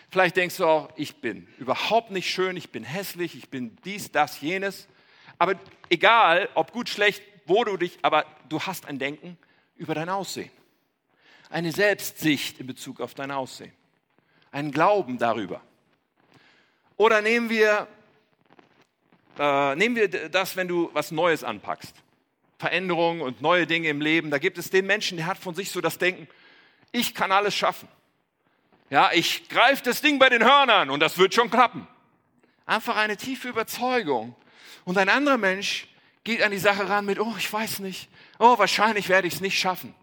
Vielleicht 0.09 0.37
denkst 0.37 0.57
du 0.57 0.65
auch, 0.65 0.89
ich 0.97 1.17
bin 1.17 1.47
überhaupt 1.59 2.11
nicht 2.11 2.31
schön, 2.31 2.57
ich 2.57 2.71
bin 2.71 2.83
hässlich, 2.83 3.35
ich 3.35 3.51
bin 3.51 3.77
dies, 3.85 4.11
das, 4.11 4.41
jenes. 4.41 4.89
Aber 5.37 5.57
egal, 5.91 6.49
ob 6.55 6.73
gut, 6.73 6.89
schlecht, 6.89 7.23
wo 7.45 7.65
du 7.65 7.77
dich, 7.77 7.99
aber 8.01 8.25
du 8.49 8.59
hast 8.63 8.87
ein 8.87 8.99
Denken 8.99 9.37
über 9.77 9.95
dein 9.95 10.09
Aussehen. 10.09 10.51
Eine 11.51 11.71
Selbstsicht 11.71 12.61
in 12.61 12.67
Bezug 12.67 13.03
auf 13.03 13.13
dein 13.13 13.31
Aussehen. 13.31 13.75
Einen 14.51 14.73
Glauben 14.73 15.19
darüber. 15.19 15.61
Oder 16.97 17.23
nehmen 17.23 17.49
wir, 17.49 17.87
äh, 19.39 19.75
nehmen 19.77 19.97
wir 19.97 20.09
das, 20.29 20.57
wenn 20.57 20.69
du 20.69 20.91
was 20.93 21.11
Neues 21.11 21.45
anpackst. 21.45 21.95
Veränderungen 22.59 23.23
und 23.23 23.41
neue 23.41 23.67
Dinge 23.67 23.89
im 23.89 24.01
Leben. 24.01 24.31
Da 24.31 24.39
gibt 24.39 24.59
es 24.59 24.69
den 24.71 24.87
Menschen, 24.87 25.17
der 25.17 25.27
hat 25.27 25.39
von 25.39 25.55
sich 25.55 25.71
so 25.71 25.81
das 25.81 25.97
Denken, 25.97 26.29
ich 26.93 27.15
kann 27.15 27.33
alles 27.33 27.55
schaffen. 27.55 27.89
Ja, 28.91 29.11
ich 29.13 29.49
greife 29.49 29.83
das 29.85 30.03
Ding 30.03 30.19
bei 30.19 30.29
den 30.29 30.45
Hörnern 30.45 30.91
und 30.91 31.01
das 31.01 31.17
wird 31.17 31.33
schon 31.33 31.51
klappen. 31.51 31.87
Einfach 32.67 32.97
eine 32.97 33.17
tiefe 33.17 33.49
Überzeugung. 33.49 34.35
Und 34.85 34.99
ein 34.99 35.09
anderer 35.09 35.39
Mensch 35.39 35.87
geht 36.25 36.43
an 36.43 36.51
die 36.51 36.59
Sache 36.59 36.89
ran 36.89 37.07
mit, 37.07 37.19
oh, 37.19 37.35
ich 37.39 37.51
weiß 37.53 37.79
nicht, 37.79 38.09
oh, 38.39 38.59
wahrscheinlich 38.59 39.09
werde 39.09 39.29
ich 39.29 39.35
es 39.35 39.41
nicht 39.41 39.59
schaffen. 39.59 39.95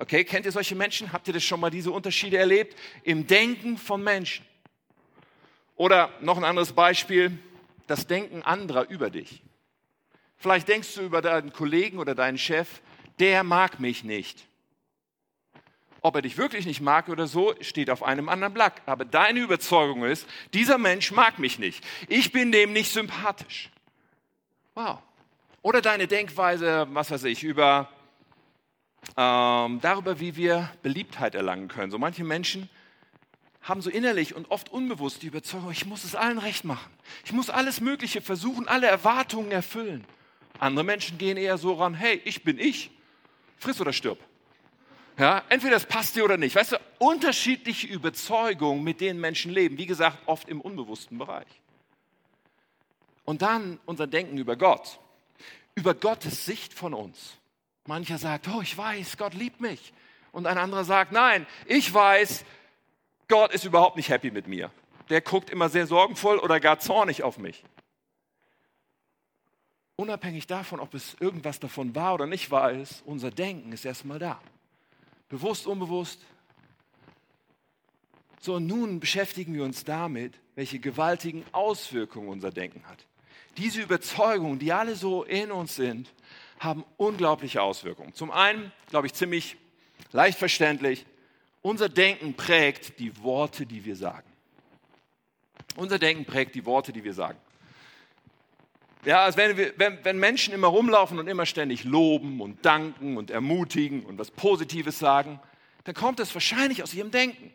Okay, 0.00 0.24
kennt 0.24 0.46
ihr 0.46 0.52
solche 0.52 0.74
Menschen? 0.74 1.12
Habt 1.12 1.28
ihr 1.28 1.34
das 1.34 1.44
schon 1.44 1.60
mal 1.60 1.68
diese 1.68 1.90
Unterschiede 1.90 2.38
erlebt? 2.38 2.74
Im 3.02 3.26
Denken 3.26 3.76
von 3.76 4.02
Menschen. 4.02 4.46
Oder 5.76 6.10
noch 6.22 6.38
ein 6.38 6.44
anderes 6.44 6.72
Beispiel, 6.72 7.38
das 7.86 8.06
Denken 8.06 8.42
anderer 8.42 8.88
über 8.88 9.10
dich. 9.10 9.42
Vielleicht 10.38 10.68
denkst 10.68 10.94
du 10.94 11.02
über 11.02 11.20
deinen 11.20 11.52
Kollegen 11.52 11.98
oder 11.98 12.14
deinen 12.14 12.38
Chef, 12.38 12.80
der 13.18 13.44
mag 13.44 13.78
mich 13.78 14.02
nicht. 14.02 14.46
Ob 16.00 16.14
er 16.14 16.22
dich 16.22 16.38
wirklich 16.38 16.64
nicht 16.64 16.80
mag 16.80 17.10
oder 17.10 17.26
so, 17.26 17.54
steht 17.60 17.90
auf 17.90 18.02
einem 18.02 18.30
anderen 18.30 18.54
Blatt. 18.54 18.80
Aber 18.86 19.04
deine 19.04 19.40
Überzeugung 19.40 20.04
ist, 20.04 20.26
dieser 20.54 20.78
Mensch 20.78 21.12
mag 21.12 21.38
mich 21.38 21.58
nicht. 21.58 21.84
Ich 22.08 22.32
bin 22.32 22.52
dem 22.52 22.72
nicht 22.72 22.90
sympathisch. 22.90 23.68
Wow. 24.74 25.00
Oder 25.60 25.82
deine 25.82 26.06
Denkweise, 26.06 26.86
was 26.90 27.10
weiß 27.10 27.24
ich, 27.24 27.44
über 27.44 27.90
ähm, 29.16 29.80
darüber, 29.80 30.20
wie 30.20 30.36
wir 30.36 30.70
Beliebtheit 30.82 31.34
erlangen 31.34 31.68
können. 31.68 31.90
So 31.90 31.98
manche 31.98 32.24
Menschen 32.24 32.68
haben 33.62 33.82
so 33.82 33.90
innerlich 33.90 34.34
und 34.34 34.50
oft 34.50 34.70
unbewusst 34.70 35.22
die 35.22 35.26
Überzeugung, 35.26 35.70
ich 35.70 35.86
muss 35.86 36.04
es 36.04 36.14
allen 36.14 36.38
recht 36.38 36.64
machen. 36.64 36.90
Ich 37.24 37.32
muss 37.32 37.50
alles 37.50 37.80
Mögliche 37.80 38.20
versuchen, 38.20 38.68
alle 38.68 38.86
Erwartungen 38.86 39.50
erfüllen. 39.50 40.04
Andere 40.58 40.84
Menschen 40.84 41.18
gehen 41.18 41.36
eher 41.36 41.58
so 41.58 41.74
ran, 41.74 41.94
hey, 41.94 42.20
ich 42.24 42.42
bin 42.42 42.58
ich, 42.58 42.90
friss 43.58 43.80
oder 43.80 43.92
stirb. 43.92 44.18
Ja, 45.18 45.42
entweder 45.50 45.76
es 45.76 45.84
passt 45.84 46.16
dir 46.16 46.24
oder 46.24 46.38
nicht. 46.38 46.56
Weißt 46.56 46.72
du, 46.72 46.76
unterschiedliche 46.98 47.86
Überzeugungen, 47.86 48.82
mit 48.82 49.02
denen 49.02 49.20
Menschen 49.20 49.52
leben. 49.52 49.76
Wie 49.76 49.86
gesagt, 49.86 50.18
oft 50.24 50.48
im 50.48 50.62
unbewussten 50.62 51.18
Bereich. 51.18 51.46
Und 53.26 53.42
dann 53.42 53.78
unser 53.84 54.06
Denken 54.06 54.38
über 54.38 54.56
Gott. 54.56 54.98
Über 55.74 55.94
Gottes 55.94 56.46
Sicht 56.46 56.72
von 56.72 56.94
uns. 56.94 57.36
Mancher 57.86 58.18
sagt, 58.18 58.48
oh, 58.48 58.60
ich 58.60 58.76
weiß, 58.76 59.16
Gott 59.16 59.34
liebt 59.34 59.60
mich. 59.60 59.92
Und 60.32 60.46
ein 60.46 60.58
anderer 60.58 60.84
sagt, 60.84 61.12
nein, 61.12 61.46
ich 61.66 61.92
weiß, 61.92 62.44
Gott 63.28 63.52
ist 63.52 63.64
überhaupt 63.64 63.96
nicht 63.96 64.10
happy 64.10 64.30
mit 64.30 64.46
mir. 64.46 64.70
Der 65.08 65.20
guckt 65.20 65.50
immer 65.50 65.68
sehr 65.68 65.86
sorgenvoll 65.86 66.38
oder 66.38 66.60
gar 66.60 66.78
zornig 66.78 67.22
auf 67.22 67.38
mich. 67.38 67.64
Unabhängig 69.96 70.46
davon, 70.46 70.80
ob 70.80 70.94
es 70.94 71.14
irgendwas 71.20 71.60
davon 71.60 71.94
war 71.94 72.14
oder 72.14 72.26
nicht 72.26 72.50
war, 72.50 72.72
ist 72.72 73.02
unser 73.04 73.30
Denken 73.30 73.72
ist 73.72 73.84
erstmal 73.84 74.18
da. 74.18 74.40
Bewusst, 75.28 75.66
unbewusst. 75.66 76.20
So, 78.40 78.54
und 78.54 78.66
nun 78.66 79.00
beschäftigen 79.00 79.52
wir 79.52 79.64
uns 79.64 79.84
damit, 79.84 80.38
welche 80.54 80.78
gewaltigen 80.78 81.44
Auswirkungen 81.52 82.28
unser 82.28 82.50
Denken 82.50 82.86
hat. 82.88 83.04
Diese 83.58 83.82
Überzeugungen, 83.82 84.58
die 84.58 84.72
alle 84.72 84.96
so 84.96 85.24
in 85.24 85.52
uns 85.52 85.76
sind, 85.76 86.10
haben 86.60 86.84
unglaubliche 86.98 87.62
Auswirkungen. 87.62 88.14
Zum 88.14 88.30
einen, 88.30 88.70
glaube 88.90 89.06
ich, 89.06 89.14
ziemlich 89.14 89.56
leicht 90.12 90.38
verständlich, 90.38 91.06
unser 91.62 91.88
Denken 91.88 92.34
prägt 92.34 92.98
die 93.00 93.22
Worte, 93.22 93.66
die 93.66 93.84
wir 93.84 93.96
sagen. 93.96 94.28
Unser 95.76 95.98
Denken 95.98 96.24
prägt 96.24 96.54
die 96.54 96.64
Worte, 96.64 96.92
die 96.92 97.02
wir 97.02 97.14
sagen. 97.14 97.38
Ja, 99.04 99.24
als 99.24 99.38
wenn, 99.38 99.56
wir, 99.56 99.72
wenn, 99.78 99.98
wenn 100.04 100.18
Menschen 100.18 100.52
immer 100.52 100.66
rumlaufen 100.66 101.18
und 101.18 101.26
immer 101.26 101.46
ständig 101.46 101.84
loben 101.84 102.42
und 102.42 102.64
danken 102.64 103.16
und 103.16 103.30
ermutigen 103.30 104.04
und 104.04 104.18
was 104.18 104.30
Positives 104.30 104.98
sagen, 104.98 105.40
dann 105.84 105.94
kommt 105.94 106.18
das 106.18 106.34
wahrscheinlich 106.34 106.82
aus 106.82 106.92
ihrem 106.92 107.10
Denken. 107.10 107.50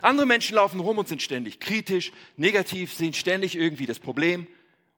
Andere 0.00 0.26
Menschen 0.26 0.54
laufen 0.56 0.80
rum 0.80 0.96
und 0.96 1.08
sind 1.08 1.20
ständig 1.20 1.60
kritisch, 1.60 2.12
negativ, 2.38 2.94
sehen 2.94 3.12
ständig 3.12 3.56
irgendwie 3.56 3.84
das 3.84 3.98
Problem. 3.98 4.46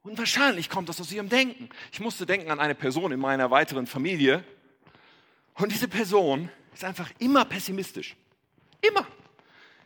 Und 0.04 0.18
wahrscheinlich 0.18 0.68
kommt 0.68 0.90
das 0.90 1.00
aus 1.00 1.11
ihrem 1.11 1.30
Denken. 1.30 1.70
Ich 1.90 1.99
musste 1.99 2.26
denken 2.26 2.50
an 2.50 2.61
eine 2.61 2.75
Person 2.75 3.11
in 3.11 3.18
meiner 3.18 3.50
weiteren 3.50 3.87
Familie. 3.87 4.44
Und 5.54 5.73
diese 5.73 5.88
Person 5.88 6.50
ist 6.75 6.84
einfach 6.84 7.11
immer 7.18 7.46
pessimistisch. 7.46 8.14
Immer. 8.82 9.06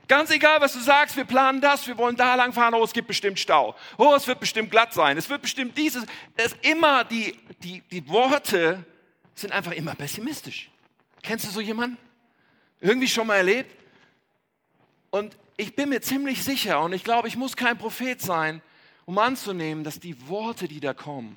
Ganz 0.08 0.30
egal, 0.30 0.60
was 0.60 0.72
du 0.72 0.80
sagst, 0.80 1.16
wir 1.16 1.24
planen 1.24 1.60
das, 1.60 1.86
wir 1.86 1.96
wollen 1.98 2.16
da 2.16 2.34
lang 2.34 2.52
fahren, 2.52 2.74
oh, 2.74 2.82
es 2.82 2.92
gibt 2.92 3.06
bestimmt 3.06 3.38
Stau. 3.38 3.76
Oh, 3.96 4.14
es 4.16 4.26
wird 4.26 4.40
bestimmt 4.40 4.70
glatt 4.70 4.92
sein, 4.92 5.16
es 5.18 5.28
wird 5.30 5.42
bestimmt 5.42 5.78
dieses. 5.78 6.04
Es 6.34 6.56
immer, 6.62 7.04
die, 7.04 7.38
die, 7.62 7.82
die 7.82 8.08
Worte 8.08 8.84
sind 9.36 9.52
einfach 9.52 9.72
immer 9.72 9.94
pessimistisch. 9.94 10.70
Kennst 11.22 11.46
du 11.46 11.50
so 11.50 11.60
jemanden? 11.60 11.96
Irgendwie 12.80 13.06
schon 13.06 13.26
mal 13.26 13.36
erlebt? 13.36 13.70
Und 15.10 15.36
ich 15.56 15.76
bin 15.76 15.90
mir 15.90 16.00
ziemlich 16.00 16.42
sicher 16.42 16.80
und 16.80 16.92
ich 16.92 17.04
glaube, 17.04 17.28
ich 17.28 17.36
muss 17.36 17.54
kein 17.54 17.78
Prophet 17.78 18.20
sein, 18.20 18.62
um 19.08 19.16
anzunehmen, 19.16 19.84
dass 19.84 20.00
die 20.00 20.28
Worte, 20.28 20.68
die 20.68 20.80
da 20.80 20.92
kommen, 20.92 21.34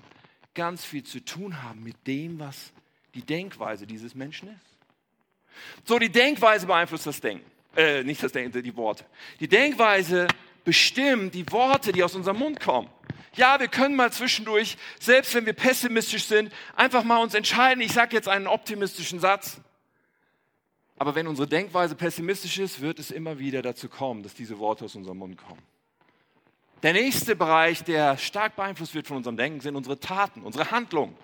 ganz 0.54 0.84
viel 0.84 1.04
zu 1.04 1.24
tun 1.24 1.64
haben 1.64 1.82
mit 1.84 1.96
dem, 2.06 2.38
was 2.38 2.74
die 3.16 3.22
Denkweise 3.22 3.88
dieses 3.88 4.14
Menschen 4.14 4.50
ist. 4.50 5.86
So, 5.86 5.98
die 5.98 6.12
Denkweise 6.12 6.68
beeinflusst 6.68 7.08
das 7.08 7.22
Denken 7.22 7.50
äh, 7.76 8.04
nicht 8.04 8.22
das 8.22 8.32
Denken, 8.32 8.62
die 8.62 8.76
Worte. 8.76 9.06
Die 9.40 9.48
Denkweise 9.48 10.28
bestimmt 10.64 11.34
die 11.34 11.50
Worte, 11.52 11.92
die 11.92 12.04
aus 12.04 12.16
unserem 12.16 12.40
Mund 12.40 12.60
kommen. 12.60 12.90
Ja, 13.36 13.60
wir 13.60 13.70
können 13.70 13.96
mal 13.96 14.12
zwischendurch, 14.12 14.78
selbst 15.00 15.34
wenn 15.34 15.46
wir 15.46 15.54
pessimistisch 15.54 16.26
sind, 16.26 16.52
einfach 16.76 17.04
mal 17.04 17.20
uns 17.20 17.34
entscheiden. 17.34 17.82
Ich 17.82 17.94
sage 17.94 18.16
jetzt 18.16 18.28
einen 18.28 18.48
optimistischen 18.48 19.20
Satz. 19.20 19.62
Aber 20.98 21.16
wenn 21.16 21.28
unsere 21.28 21.48
Denkweise 21.48 21.96
pessimistisch 21.96 22.60
ist, 22.60 22.82
wird 22.82 23.00
es 23.00 23.10
immer 23.10 23.40
wieder 23.40 23.62
dazu 23.62 23.88
kommen, 23.88 24.22
dass 24.22 24.34
diese 24.34 24.60
Worte 24.60 24.86
aus 24.86 24.96
unserem 24.96 25.18
Mund 25.18 25.38
kommen. 25.38 25.62
Der 26.84 26.94
nächste 26.94 27.36
Bereich, 27.36 27.84
der 27.84 28.18
stark 28.18 28.56
beeinflusst 28.56 28.96
wird 28.96 29.08
von 29.08 29.18
unserem 29.18 29.38
Denken, 29.38 29.62
sind 29.62 29.76
unsere 29.76 30.00
Taten, 30.00 30.42
unsere 30.42 30.72
Handlungen. 30.72 31.16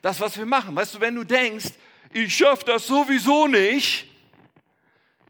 Das, 0.00 0.20
was 0.20 0.36
wir 0.36 0.46
machen. 0.46 0.76
Weißt 0.76 0.94
du, 0.94 1.00
wenn 1.00 1.14
du 1.14 1.24
denkst, 1.24 1.72
ich 2.12 2.36
schaffe 2.36 2.64
das 2.64 2.86
sowieso 2.86 3.46
nicht, 3.48 4.06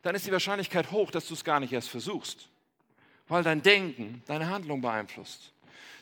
dann 0.02 0.14
ist 0.14 0.26
die 0.26 0.32
Wahrscheinlichkeit 0.32 0.90
hoch, 0.90 1.10
dass 1.10 1.26
du 1.26 1.34
es 1.34 1.44
gar 1.44 1.60
nicht 1.60 1.72
erst 1.72 1.88
versuchst, 1.88 2.48
weil 3.28 3.42
dein 3.42 3.62
Denken 3.62 4.22
deine 4.26 4.48
Handlung 4.48 4.80
beeinflusst. 4.80 5.52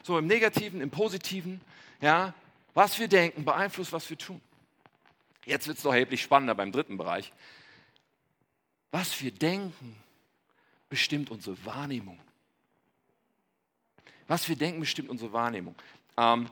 So 0.03 0.19
im 0.19 0.27
Negativen, 0.27 0.81
im 0.81 0.91
Positiven, 0.91 1.61
ja, 2.01 2.35
was 2.75 2.99
wir 2.99 3.09
denken 3.09 3.45
beeinflusst, 3.45 3.93
was 3.93 4.09
wir 4.09 4.17
tun. 4.17 4.41
Jetzt 5.45 5.67
wird 5.67 5.77
es 5.77 5.83
doch 5.83 5.93
erheblich 5.93 6.23
spannender 6.23 6.55
beim 6.55 6.73
dritten 6.73 6.97
Bereich. 6.97 7.33
Was 8.91 9.21
wir 9.23 9.31
denken, 9.31 9.97
bestimmt 10.89 11.31
unsere 11.31 11.65
Wahrnehmung. 11.65 12.19
Was 14.31 14.49
wir 14.49 14.55
denken, 14.55 14.79
bestimmt 14.79 15.11
unsere 15.11 15.33
Wahrnehmung. 15.33 15.75
Ähm, 16.17 16.49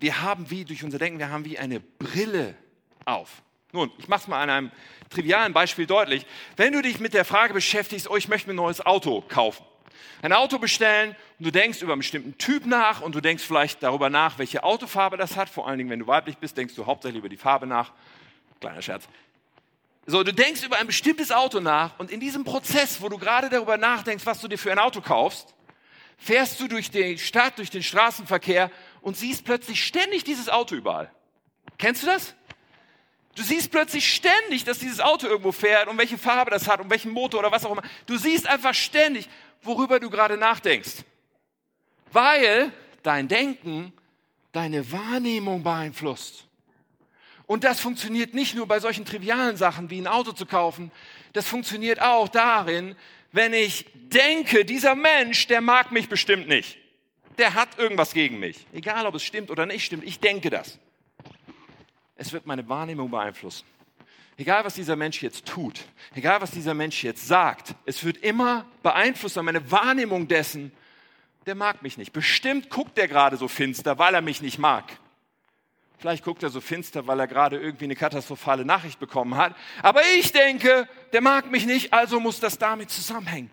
wir 0.00 0.20
haben 0.20 0.50
wie 0.50 0.64
durch 0.64 0.82
unser 0.82 0.98
Denken, 0.98 1.20
wir 1.20 1.28
haben 1.28 1.44
wie 1.44 1.60
eine 1.60 1.78
Brille 1.78 2.56
auf. 3.04 3.40
Nun, 3.70 3.88
ich 3.98 4.08
mache 4.08 4.22
es 4.22 4.26
mal 4.26 4.42
an 4.42 4.50
einem 4.50 4.70
trivialen 5.10 5.52
Beispiel 5.52 5.86
deutlich. 5.86 6.26
Wenn 6.56 6.72
du 6.72 6.82
dich 6.82 6.98
mit 6.98 7.14
der 7.14 7.24
Frage 7.24 7.54
beschäftigst, 7.54 8.10
oh, 8.10 8.16
ich 8.16 8.26
möchte 8.26 8.48
mir 8.48 8.54
ein 8.54 8.56
neues 8.56 8.84
Auto 8.84 9.20
kaufen, 9.28 9.64
ein 10.22 10.32
Auto 10.32 10.58
bestellen 10.58 11.14
und 11.38 11.44
du 11.46 11.52
denkst 11.52 11.80
über 11.82 11.92
einen 11.92 12.00
bestimmten 12.00 12.36
Typ 12.36 12.66
nach 12.66 13.00
und 13.00 13.14
du 13.14 13.20
denkst 13.20 13.44
vielleicht 13.44 13.80
darüber 13.84 14.10
nach, 14.10 14.38
welche 14.38 14.64
Autofarbe 14.64 15.16
das 15.16 15.36
hat. 15.36 15.48
Vor 15.48 15.68
allen 15.68 15.78
Dingen, 15.78 15.90
wenn 15.90 16.00
du 16.00 16.08
weiblich 16.08 16.36
bist, 16.36 16.56
denkst 16.56 16.74
du 16.74 16.84
hauptsächlich 16.84 17.20
über 17.20 17.28
die 17.28 17.36
Farbe 17.36 17.68
nach. 17.68 17.92
Kleiner 18.58 18.82
Scherz. 18.82 19.04
So, 20.06 20.24
du 20.24 20.34
denkst 20.34 20.64
über 20.64 20.80
ein 20.80 20.88
bestimmtes 20.88 21.30
Auto 21.30 21.60
nach 21.60 21.96
und 22.00 22.10
in 22.10 22.18
diesem 22.18 22.42
Prozess, 22.42 23.00
wo 23.00 23.08
du 23.08 23.18
gerade 23.18 23.48
darüber 23.48 23.76
nachdenkst, 23.76 24.26
was 24.26 24.40
du 24.40 24.48
dir 24.48 24.58
für 24.58 24.72
ein 24.72 24.80
Auto 24.80 25.00
kaufst, 25.00 25.54
fährst 26.22 26.60
du 26.60 26.68
durch 26.68 26.90
die 26.90 27.18
Stadt, 27.18 27.58
durch 27.58 27.70
den 27.70 27.82
Straßenverkehr 27.82 28.70
und 29.00 29.16
siehst 29.16 29.44
plötzlich 29.44 29.84
ständig 29.84 30.22
dieses 30.22 30.48
Auto 30.48 30.76
überall. 30.76 31.10
Kennst 31.78 32.02
du 32.02 32.06
das? 32.06 32.34
Du 33.34 33.42
siehst 33.42 33.70
plötzlich 33.70 34.14
ständig, 34.14 34.64
dass 34.64 34.78
dieses 34.78 35.00
Auto 35.00 35.26
irgendwo 35.26 35.52
fährt 35.52 35.88
und 35.88 35.98
welche 35.98 36.18
Farbe 36.18 36.50
das 36.50 36.68
hat 36.68 36.80
und 36.80 36.90
welchen 36.90 37.10
Motor 37.10 37.40
oder 37.40 37.50
was 37.50 37.64
auch 37.64 37.72
immer. 37.72 37.82
Du 38.06 38.16
siehst 38.18 38.46
einfach 38.46 38.74
ständig, 38.74 39.28
worüber 39.62 39.98
du 39.98 40.10
gerade 40.10 40.36
nachdenkst. 40.36 41.04
Weil 42.12 42.72
dein 43.02 43.26
Denken 43.26 43.92
deine 44.52 44.92
Wahrnehmung 44.92 45.62
beeinflusst. 45.62 46.46
Und 47.46 47.64
das 47.64 47.80
funktioniert 47.80 48.34
nicht 48.34 48.54
nur 48.54 48.68
bei 48.68 48.78
solchen 48.78 49.04
trivialen 49.04 49.56
Sachen 49.56 49.90
wie 49.90 49.98
ein 49.98 50.06
Auto 50.06 50.32
zu 50.32 50.46
kaufen, 50.46 50.92
das 51.32 51.48
funktioniert 51.48 52.00
auch 52.00 52.28
darin, 52.28 52.94
wenn 53.32 53.54
ich 53.54 53.86
denke, 53.94 54.64
dieser 54.64 54.94
Mensch, 54.94 55.46
der 55.46 55.60
mag 55.60 55.90
mich 55.90 56.08
bestimmt 56.08 56.48
nicht. 56.48 56.78
Der 57.38 57.54
hat 57.54 57.78
irgendwas 57.78 58.12
gegen 58.12 58.38
mich. 58.38 58.66
Egal, 58.72 59.06
ob 59.06 59.14
es 59.14 59.24
stimmt 59.24 59.50
oder 59.50 59.66
nicht 59.66 59.84
stimmt, 59.84 60.04
ich 60.04 60.20
denke 60.20 60.50
das. 60.50 60.78
Es 62.14 62.32
wird 62.32 62.46
meine 62.46 62.68
Wahrnehmung 62.68 63.10
beeinflussen. 63.10 63.64
Egal, 64.36 64.64
was 64.64 64.74
dieser 64.74 64.96
Mensch 64.96 65.22
jetzt 65.22 65.46
tut, 65.46 65.80
egal, 66.14 66.40
was 66.40 66.50
dieser 66.50 66.74
Mensch 66.74 67.02
jetzt 67.04 67.26
sagt, 67.26 67.74
es 67.84 68.02
wird 68.04 68.18
immer 68.18 68.64
beeinflussen 68.82 69.44
meine 69.44 69.70
Wahrnehmung 69.70 70.28
dessen, 70.28 70.72
der 71.46 71.54
mag 71.54 71.82
mich 71.82 71.98
nicht. 71.98 72.12
Bestimmt 72.12 72.70
guckt 72.70 72.98
er 72.98 73.08
gerade 73.08 73.36
so 73.36 73.48
finster, 73.48 73.98
weil 73.98 74.14
er 74.14 74.22
mich 74.22 74.42
nicht 74.42 74.58
mag. 74.58 74.84
Vielleicht 76.02 76.24
guckt 76.24 76.42
er 76.42 76.50
so 76.50 76.60
finster, 76.60 77.06
weil 77.06 77.20
er 77.20 77.28
gerade 77.28 77.60
irgendwie 77.60 77.84
eine 77.84 77.94
katastrophale 77.94 78.64
Nachricht 78.64 78.98
bekommen 78.98 79.36
hat. 79.36 79.54
Aber 79.84 80.00
ich 80.18 80.32
denke, 80.32 80.88
der 81.12 81.20
mag 81.20 81.48
mich 81.48 81.64
nicht, 81.64 81.92
also 81.92 82.18
muss 82.18 82.40
das 82.40 82.58
damit 82.58 82.90
zusammenhängen. 82.90 83.52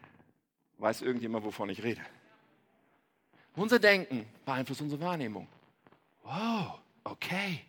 Weiß 0.79 1.03
irgendjemand, 1.03 1.45
wovon 1.45 1.69
ich 1.69 1.83
rede? 1.83 2.01
Unser 3.55 3.77
Denken 3.77 4.25
beeinflusst 4.45 4.81
unsere 4.81 4.99
Wahrnehmung. 4.99 5.47
Wow, 6.23 6.79
okay. 7.03 7.61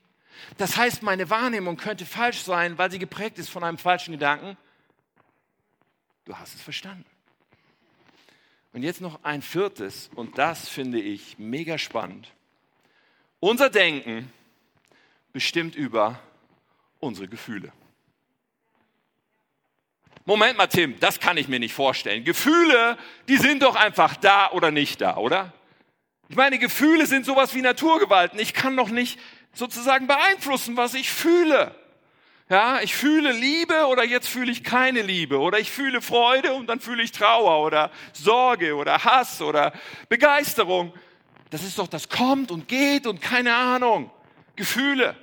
Das 0.57 0.79
heißt, 0.79 1.03
meine 1.03 1.29
Wahrnehmung 1.29 1.77
könnte 1.77 2.07
falsch 2.07 2.41
sein, 2.41 2.79
weil 2.79 2.91
sie 2.91 2.99
geprägt 2.99 3.39
ist 3.39 3.51
von 3.51 3.63
einem 3.63 3.77
falschen 3.77 4.13
Gedanken. 4.13 4.57
Du 6.25 6.35
hast 6.35 6.55
es 6.55 6.63
verstanden. 6.63 7.05
Und 8.73 8.83
jetzt 8.83 9.03
noch 9.03 9.25
ein 9.25 9.43
viertes, 9.43 10.09
und 10.15 10.39
das 10.39 10.71
finde 10.71 11.03
ich 11.03 11.39
mega 11.39 11.77
spannend. 11.77 12.33
Unser 13.41 13.69
Denken 13.69 14.33
bestimmt 15.33 15.75
über 15.75 16.19
unsere 16.99 17.29
Gefühle. 17.29 17.73
Moment 20.25 20.59
mal, 20.59 20.67
Tim, 20.67 20.99
das 21.01 21.19
kann 21.19 21.37
ich 21.37 21.49
mir 21.49 21.59
nicht 21.59 21.75
vorstellen. 21.75 22.25
Gefühle, 22.25 22.99
die 23.29 23.37
sind 23.37 23.63
doch 23.63 23.75
einfach 23.75 24.17
da 24.17 24.51
oder 24.51 24.71
nicht 24.71 25.01
da, 25.01 25.17
oder? 25.17 25.53
Ich 26.29 26.37
meine, 26.37 26.59
Gefühle 26.59 27.07
sind 27.07 27.25
sowas 27.27 27.55
wie 27.55 27.63
Naturgewalten. 27.63 28.39
Ich 28.39 28.55
kann 28.55 28.77
doch 28.77 28.91
nicht 28.91 29.19
sozusagen 29.53 30.07
beeinflussen, 30.07 30.77
was 30.77 30.95
ich 30.95 31.11
fühle. 31.11 31.75
Ja, 32.49 32.81
ich 32.81 32.95
fühle 32.95 33.33
Liebe 33.33 33.87
oder 33.87 34.05
jetzt 34.05 34.29
fühle 34.29 34.51
ich 34.51 34.65
keine 34.65 35.03
Liebe 35.03 35.39
oder 35.39 35.59
ich 35.59 35.71
fühle 35.71 36.03
Freude 36.03 36.53
und 36.55 36.67
dann 36.67 36.81
fühle 36.81 37.03
ich 37.03 37.13
Trauer 37.13 37.65
oder 37.65 37.91
Sorge 38.13 38.75
oder 38.75 39.05
Hass 39.05 39.41
oder 39.41 39.73
Begeisterung. 40.09 40.93
Das 41.51 41.63
ist 41.63 41.79
doch, 41.79 41.89
das 41.89 42.09
kommt 42.09 42.51
und 42.51 42.69
geht 42.69 43.07
und 43.07 43.21
keine 43.21 43.55
Ahnung. 43.55 44.11
Gefühle. 44.61 45.17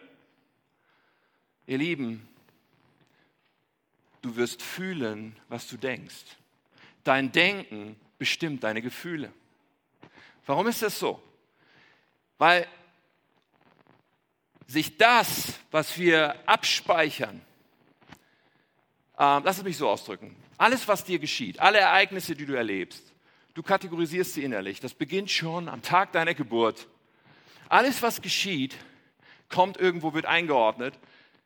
Ihr 1.68 1.78
Lieben, 1.78 2.28
du 4.24 4.36
wirst 4.36 4.64
fühlen, 4.64 5.36
was 5.48 5.68
du 5.68 5.78
denkst. 5.78 6.26
Dein 7.04 7.32
Denken 7.32 8.00
bestimmt 8.18 8.64
deine 8.64 8.82
Gefühle. 8.82 9.32
Warum 10.48 10.66
ist 10.66 10.82
das 10.82 10.98
so? 10.98 11.22
Weil 12.40 12.68
sich 14.66 14.98
das, 14.98 15.60
was 15.70 16.00
wir 16.00 16.36
abspeichern, 16.50 17.40
äh, 19.20 19.40
lass 19.44 19.60
es 19.60 19.64
mich 19.64 19.78
so 19.78 19.88
ausdrücken, 19.88 20.36
alles, 20.58 20.88
was 20.88 21.04
dir 21.04 21.20
geschieht, 21.20 21.60
alle 21.60 21.78
Ereignisse, 21.78 22.36
die 22.36 22.48
du 22.48 22.56
erlebst, 22.56 23.14
du 23.54 23.62
kategorisierst 23.62 24.34
sie 24.34 24.44
innerlich. 24.44 24.80
Das 24.80 24.96
beginnt 24.96 25.30
schon 25.30 25.70
am 25.70 25.84
Tag 25.84 26.12
deiner 26.14 26.34
Geburt. 26.34 26.88
Alles, 27.70 28.02
was 28.02 28.20
geschieht, 28.24 28.76
kommt 29.50 29.78
irgendwo, 29.78 30.14
wird 30.14 30.26
eingeordnet. 30.26 30.98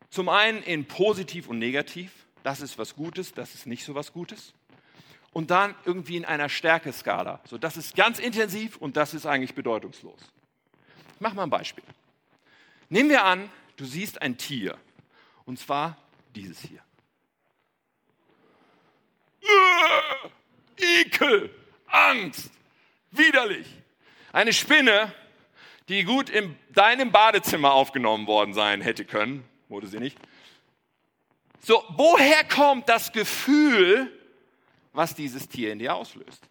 Zum 0.10 0.30
einen 0.30 0.62
in 0.64 0.86
positiv 0.86 1.48
und 1.48 1.60
negativ. 1.60 2.12
Das 2.44 2.62
ist 2.62 2.78
was 2.78 2.96
Gutes, 2.96 3.34
das 3.34 3.54
ist 3.54 3.68
nicht 3.68 3.84
so 3.86 3.96
was 3.96 4.14
Gutes. 4.14 4.54
Und 5.34 5.52
dann 5.52 5.76
irgendwie 5.86 6.18
in 6.18 6.26
einer 6.26 6.50
Stärkeskala. 6.50 7.40
So, 7.46 7.58
das 7.58 7.78
ist 7.78 7.96
ganz 7.96 8.20
intensiv 8.20 8.78
und 8.78 8.98
das 8.98 9.14
ist 9.14 9.26
eigentlich 9.26 9.56
bedeutungslos. 9.56 10.20
Ich 11.16 11.22
mache 11.22 11.36
mal 11.36 11.44
ein 11.44 11.50
Beispiel. 11.50 11.84
Nehmen 12.90 13.10
wir 13.10 13.24
an, 13.24 13.50
du 13.78 13.86
siehst 13.86 14.22
ein 14.22 14.38
Tier. 14.38 14.78
Und 15.46 15.60
zwar 15.60 15.98
dieses 16.36 16.60
hier. 16.60 16.82
Ekel, 20.78 21.50
Angst, 21.88 22.52
widerlich. 23.12 23.68
Eine 24.34 24.54
Spinne, 24.54 25.14
die 25.92 26.06
gut 26.06 26.30
in 26.30 26.56
deinem 26.74 27.12
Badezimmer 27.12 27.74
aufgenommen 27.74 28.26
worden 28.26 28.54
sein 28.54 28.82
hätte 28.82 29.04
können, 29.04 29.44
wurde 29.68 29.88
sie 29.88 30.00
nicht. 30.00 30.18
So, 31.60 31.84
woher 31.90 32.46
kommt 32.46 32.88
das 32.88 33.12
Gefühl, 33.12 34.10
was 34.94 35.16
dieses 35.16 35.50
Tier 35.50 35.74
in 35.74 35.80
dir 35.80 35.94
auslöst? 35.94 36.42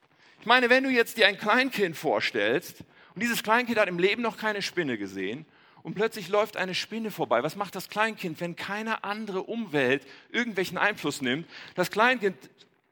Ich 0.40 0.46
meine, 0.46 0.68
wenn 0.68 0.84
du 0.84 0.90
jetzt 0.90 1.16
dir 1.16 1.26
ein 1.26 1.38
Kleinkind 1.38 1.96
vorstellst 1.96 2.84
und 3.14 3.22
dieses 3.22 3.42
Kleinkind 3.42 3.78
hat 3.78 3.88
im 3.88 3.98
Leben 3.98 4.20
noch 4.20 4.36
keine 4.36 4.60
Spinne 4.60 4.98
gesehen 4.98 5.46
und 5.82 5.94
plötzlich 5.94 6.28
läuft 6.28 6.58
eine 6.58 6.74
Spinne 6.74 7.10
vorbei. 7.10 7.42
Was 7.42 7.56
macht 7.56 7.74
das 7.74 7.88
Kleinkind, 7.88 8.40
wenn 8.40 8.56
keine 8.56 9.04
andere 9.04 9.42
Umwelt 9.42 10.06
irgendwelchen 10.30 10.76
Einfluss 10.76 11.22
nimmt? 11.22 11.48
Das 11.74 11.90
Kleinkind 11.90 12.36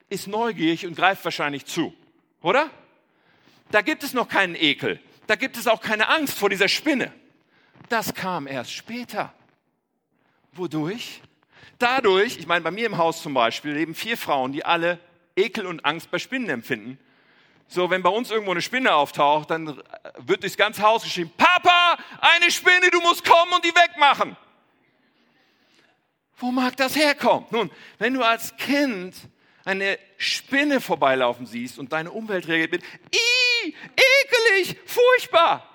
ist 0.09 0.27
neugierig 0.27 0.87
und 0.87 0.97
greift 0.97 1.25
wahrscheinlich 1.25 1.67
zu, 1.67 1.95
oder? 2.41 2.71
Da 3.71 3.83
gibt 3.83 4.03
es 4.03 4.15
noch 4.15 4.29
keinen 4.29 4.55
Ekel. 4.55 4.99
Da 5.29 5.37
gibt 5.37 5.59
es 5.59 5.67
auch 5.67 5.83
keine 5.83 6.09
Angst 6.09 6.39
vor 6.39 6.49
dieser 6.49 6.69
Spinne. 6.69 7.13
Das 7.91 8.15
kam 8.15 8.47
erst 8.47 8.73
später. 8.73 9.33
Wodurch? 10.53 11.21
Dadurch, 11.79 12.39
ich 12.39 12.47
meine, 12.47 12.63
bei 12.63 12.71
mir 12.71 12.87
im 12.87 12.97
Haus 12.97 13.23
zum 13.23 13.35
Beispiel 13.35 13.75
leben 13.75 13.95
vier 13.95 14.17
Frauen, 14.17 14.53
die 14.53 14.65
alle 14.65 14.99
Ekel 15.37 15.67
und 15.67 15.85
Angst 15.85 16.11
bei 16.11 16.19
Spinnen 16.19 16.49
empfinden. 16.49 16.99
So, 17.69 17.91
wenn 17.91 18.03
bei 18.03 18.09
uns 18.09 18.31
irgendwo 18.31 18.53
eine 18.53 18.63
Spinne 18.63 18.95
auftaucht, 18.95 19.51
dann 19.51 19.81
wird 20.17 20.43
durchs 20.43 20.57
ganze 20.57 20.81
Haus 20.81 21.03
geschrieben, 21.03 21.31
Papa, 21.37 21.99
eine 22.21 22.51
Spinne, 22.51 22.91
du 22.91 23.01
musst 23.03 23.23
kommen 23.23 23.53
und 23.53 23.63
die 23.63 23.75
wegmachen. 23.75 24.35
Wo 26.39 26.51
mag 26.51 26.75
das 26.79 26.97
herkommen? 26.97 27.47
Nun, 27.51 27.71
wenn 27.99 28.15
du 28.15 28.23
als 28.23 28.57
Kind 28.57 29.15
eine 29.69 29.99
Spinne 30.17 30.81
vorbeilaufen 30.81 31.45
siehst 31.45 31.79
und 31.79 31.93
deine 31.93 32.11
Umwelt 32.11 32.49
reagiert 32.49 32.73
mit, 32.73 32.83
Ih, 33.13 33.75
ekelig, 33.97 34.79
furchtbar, 34.87 35.69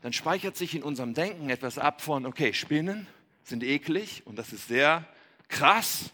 dann 0.00 0.14
speichert 0.14 0.56
sich 0.56 0.74
in 0.74 0.82
unserem 0.82 1.12
Denken 1.12 1.50
etwas 1.50 1.78
ab 1.78 2.00
von, 2.00 2.24
okay, 2.24 2.54
Spinnen 2.54 3.06
sind 3.44 3.62
eklig 3.62 4.22
und 4.24 4.38
das 4.38 4.54
ist 4.54 4.68
sehr 4.68 5.04
krass 5.48 6.10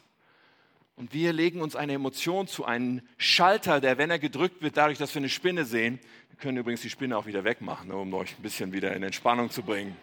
und 0.96 1.14
wir 1.14 1.32
legen 1.32 1.60
uns 1.60 1.76
eine 1.76 1.92
Emotion 1.92 2.48
zu, 2.48 2.64
einen 2.64 3.02
Schalter, 3.18 3.80
der, 3.80 3.96
wenn 3.98 4.10
er 4.10 4.18
gedrückt 4.18 4.62
wird, 4.62 4.76
dadurch, 4.76 4.98
dass 4.98 5.14
wir 5.14 5.20
eine 5.20 5.28
Spinne 5.28 5.64
sehen, 5.64 6.00
wir 6.28 6.38
können 6.38 6.58
übrigens 6.58 6.82
die 6.82 6.90
Spinne 6.90 7.16
auch 7.16 7.26
wieder 7.26 7.44
wegmachen, 7.44 7.92
um 7.92 8.12
euch 8.14 8.36
ein 8.36 8.42
bisschen 8.42 8.72
wieder 8.72 8.94
in 8.96 9.04
Entspannung 9.04 9.50
zu 9.50 9.62
bringen. 9.62 9.96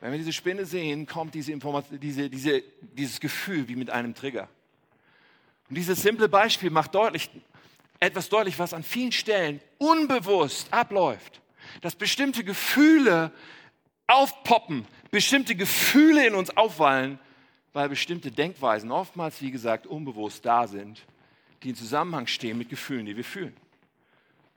Wenn 0.00 0.12
wir 0.12 0.18
diese 0.18 0.32
Spinne 0.32 0.64
sehen, 0.64 1.06
kommt 1.06 1.34
diese 1.34 1.56
diese, 1.56 2.30
diese, 2.30 2.62
dieses 2.80 3.18
Gefühl 3.20 3.68
wie 3.68 3.76
mit 3.76 3.90
einem 3.90 4.14
Trigger. 4.14 4.48
Und 5.68 5.76
dieses 5.76 6.00
simple 6.00 6.28
Beispiel 6.28 6.70
macht 6.70 6.94
deutlich, 6.94 7.30
etwas 8.00 8.28
deutlich, 8.28 8.58
was 8.58 8.72
an 8.72 8.82
vielen 8.82 9.12
Stellen 9.12 9.60
unbewusst 9.78 10.72
abläuft. 10.72 11.40
Dass 11.80 11.94
bestimmte 11.96 12.44
Gefühle 12.44 13.32
aufpoppen, 14.06 14.86
bestimmte 15.10 15.54
Gefühle 15.54 16.26
in 16.26 16.34
uns 16.34 16.56
aufwallen, 16.56 17.18
weil 17.72 17.88
bestimmte 17.88 18.30
Denkweisen 18.30 18.90
oftmals, 18.90 19.42
wie 19.42 19.50
gesagt, 19.50 19.86
unbewusst 19.86 20.44
da 20.46 20.66
sind, 20.66 21.04
die 21.62 21.70
in 21.70 21.74
Zusammenhang 21.74 22.26
stehen 22.26 22.56
mit 22.56 22.68
Gefühlen, 22.68 23.04
die 23.04 23.16
wir 23.16 23.24
fühlen. 23.24 23.56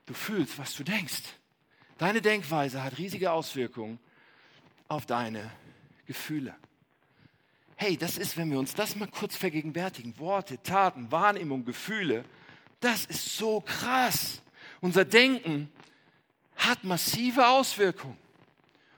Du 0.06 0.14
fühlst, 0.14 0.58
was 0.58 0.76
du 0.76 0.84
denkst. 0.84 1.24
Deine 1.98 2.22
Denkweise 2.22 2.84
hat 2.84 2.98
riesige 2.98 3.32
Auswirkungen 3.32 4.00
auf 4.92 5.06
deine 5.06 5.50
Gefühle. 6.06 6.54
Hey, 7.78 7.98
das 7.98 8.18
ist, 8.18 8.38
wenn 8.38 8.52
wir 8.52 8.60
uns 8.60 8.76
das 8.76 8.96
mal 8.96 9.08
kurz 9.08 9.36
vergegenwärtigen, 9.36 10.20
Worte, 10.20 10.62
Taten, 10.62 11.12
Wahrnehmung, 11.12 11.66
Gefühle, 11.66 12.26
das 12.82 13.06
ist 13.06 13.38
so 13.38 13.62
krass. 13.62 14.42
Unser 14.82 15.06
Denken 15.06 15.72
hat 16.58 16.84
massive 16.84 17.48
Auswirkungen. 17.48 18.18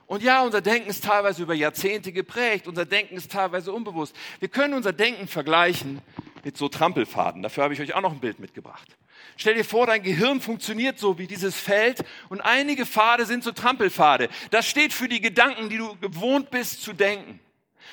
Und 0.07 0.21
ja, 0.23 0.41
unser 0.41 0.61
Denken 0.61 0.89
ist 0.89 1.03
teilweise 1.03 1.43
über 1.43 1.53
Jahrzehnte 1.53 2.11
geprägt, 2.11 2.67
unser 2.67 2.85
Denken 2.85 3.15
ist 3.15 3.31
teilweise 3.31 3.71
unbewusst. 3.71 4.15
Wir 4.39 4.49
können 4.49 4.73
unser 4.73 4.93
Denken 4.93 5.27
vergleichen 5.27 6.01
mit 6.43 6.57
so 6.57 6.67
Trampelfaden. 6.67 7.41
Dafür 7.41 7.63
habe 7.63 7.73
ich 7.73 7.81
euch 7.81 7.93
auch 7.93 8.01
noch 8.01 8.11
ein 8.11 8.19
Bild 8.19 8.39
mitgebracht. 8.39 8.97
Stell 9.37 9.55
dir 9.55 9.65
vor, 9.65 9.87
dein 9.87 10.03
Gehirn 10.03 10.41
funktioniert 10.41 10.99
so 10.99 11.17
wie 11.17 11.27
dieses 11.27 11.55
Feld 11.55 12.03
und 12.29 12.41
einige 12.41 12.85
Pfade 12.85 13.25
sind 13.25 13.43
so 13.43 13.51
Trampelpfade. 13.51 14.29
Das 14.51 14.67
steht 14.67 14.93
für 14.93 15.07
die 15.07 15.21
Gedanken, 15.21 15.69
die 15.69 15.77
du 15.77 15.95
gewohnt 15.97 16.51
bist 16.51 16.83
zu 16.83 16.93
denken. 16.93 17.39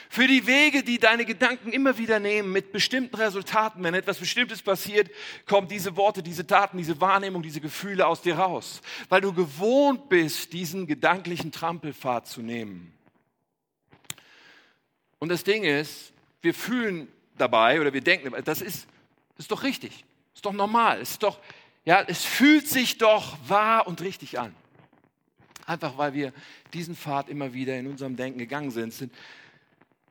Für 0.08 0.26
die 0.26 0.46
Wege, 0.46 0.82
die 0.82 0.98
deine 0.98 1.24
Gedanken 1.24 1.72
immer 1.72 1.96
wieder 1.96 2.18
nehmen 2.18 2.52
mit 2.52 2.72
bestimmten 2.72 3.14
Resultaten. 3.14 3.82
Wenn 3.82 3.94
etwas 3.94 4.18
Bestimmtes 4.18 4.60
passiert, 4.60 5.08
kommen 5.46 5.68
diese 5.68 5.96
Worte, 5.96 6.22
diese 6.22 6.46
Taten, 6.46 6.78
diese 6.78 7.00
Wahrnehmung, 7.00 7.42
diese 7.42 7.60
Gefühle 7.60 8.06
aus 8.06 8.20
dir 8.20 8.36
raus. 8.36 8.80
Weil 9.08 9.20
du 9.20 9.32
gewohnt 9.32 10.08
bist, 10.08 10.52
diesen 10.52 10.86
gedanklichen 10.86 11.52
Trampelpfad 11.52 12.26
zu 12.26 12.42
nehmen. 12.42 12.92
Und 15.20 15.28
das 15.28 15.44
Ding 15.44 15.64
ist, 15.64 16.12
wir 16.42 16.54
fühlen 16.54 17.06
dabei 17.36 17.80
oder 17.80 17.92
wir 17.92 18.00
denken, 18.00 18.32
das 18.44 18.62
ist, 18.62 18.86
das 19.36 19.44
ist 19.44 19.52
doch 19.52 19.62
richtig, 19.62 20.04
ist 20.40 20.46
doch 20.46 20.52
normal, 20.54 21.02
ist 21.02 21.22
doch, 21.22 21.38
ja, 21.84 22.02
es 22.06 22.24
fühlt 22.24 22.66
sich 22.66 22.96
doch 22.96 23.36
wahr 23.46 23.86
und 23.86 24.00
richtig 24.00 24.38
an. 24.38 24.54
Einfach 25.66 25.98
weil 25.98 26.14
wir 26.14 26.32
diesen 26.72 26.96
Pfad 26.96 27.28
immer 27.28 27.52
wieder 27.52 27.78
in 27.78 27.86
unserem 27.86 28.16
Denken 28.16 28.38
gegangen 28.38 28.70
sind, 28.70 28.94
sind 28.94 29.12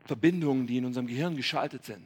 Verbindungen, 0.06 0.68
die 0.68 0.78
in 0.78 0.86
unserem 0.86 1.08
Gehirn 1.08 1.36
geschaltet 1.36 1.84
sind. 1.84 2.06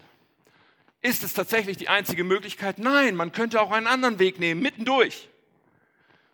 Ist 1.01 1.21
es 1.23 1.33
tatsächlich 1.33 1.75
die 1.75 1.89
einzige 1.89 2.23
Möglichkeit? 2.23 2.79
Nein, 2.79 3.17
man 3.17 3.33
könnte 3.33 3.59
auch 3.59 3.71
einen 3.71 3.87
anderen 3.87 4.19
Weg 4.19 4.39
nehmen, 4.39 4.61
mittendurch. 4.61 5.27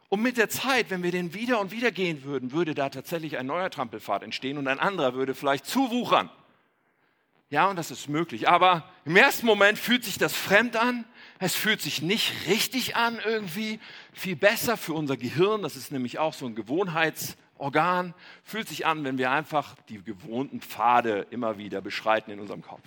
Und 0.09 0.21
mit 0.21 0.37
der 0.37 0.49
Zeit, 0.49 0.91
wenn 0.91 1.01
wir 1.01 1.11
den 1.11 1.33
wieder 1.33 1.59
und 1.59 1.71
wieder 1.71 1.91
gehen 1.91 2.23
würden, 2.23 2.51
würde 2.51 2.75
da 2.75 2.89
tatsächlich 2.89 3.39
ein 3.39 3.47
neuer 3.47 3.71
Trampelpfad 3.71 4.21
entstehen 4.21 4.59
und 4.59 4.67
ein 4.67 4.79
anderer 4.79 5.15
würde 5.15 5.33
vielleicht 5.33 5.65
zuwuchern. 5.65 6.29
Ja, 7.49 7.67
und 7.67 7.77
das 7.77 7.89
ist 7.89 8.09
möglich. 8.09 8.47
Aber 8.47 8.87
im 9.05 9.15
ersten 9.15 9.47
Moment 9.47 9.79
fühlt 9.79 10.03
sich 10.03 10.19
das 10.19 10.35
fremd 10.35 10.75
an. 10.75 11.05
Es 11.41 11.55
fühlt 11.55 11.81
sich 11.81 12.01
nicht 12.01 12.47
richtig 12.47 12.97
an 12.97 13.17
irgendwie. 13.23 13.79
Viel 14.11 14.35
besser 14.35 14.75
für 14.75 14.93
unser 14.93 15.15
Gehirn. 15.15 15.61
Das 15.61 15.77
ist 15.77 15.89
nämlich 15.91 16.19
auch 16.19 16.33
so 16.33 16.45
ein 16.45 16.53
Gewohnheitsorgan. 16.53 18.13
Fühlt 18.43 18.67
sich 18.67 18.85
an, 18.85 19.05
wenn 19.05 19.17
wir 19.17 19.31
einfach 19.31 19.75
die 19.87 20.03
gewohnten 20.03 20.59
Pfade 20.59 21.27
immer 21.29 21.57
wieder 21.57 21.79
beschreiten 21.79 22.31
in 22.31 22.41
unserem 22.41 22.61
Kopf. 22.61 22.83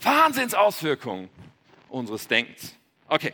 Wahnsinnsauswirkungen 0.00 1.30
unseres 1.88 2.26
Denkens. 2.26 2.74
Okay. 3.06 3.32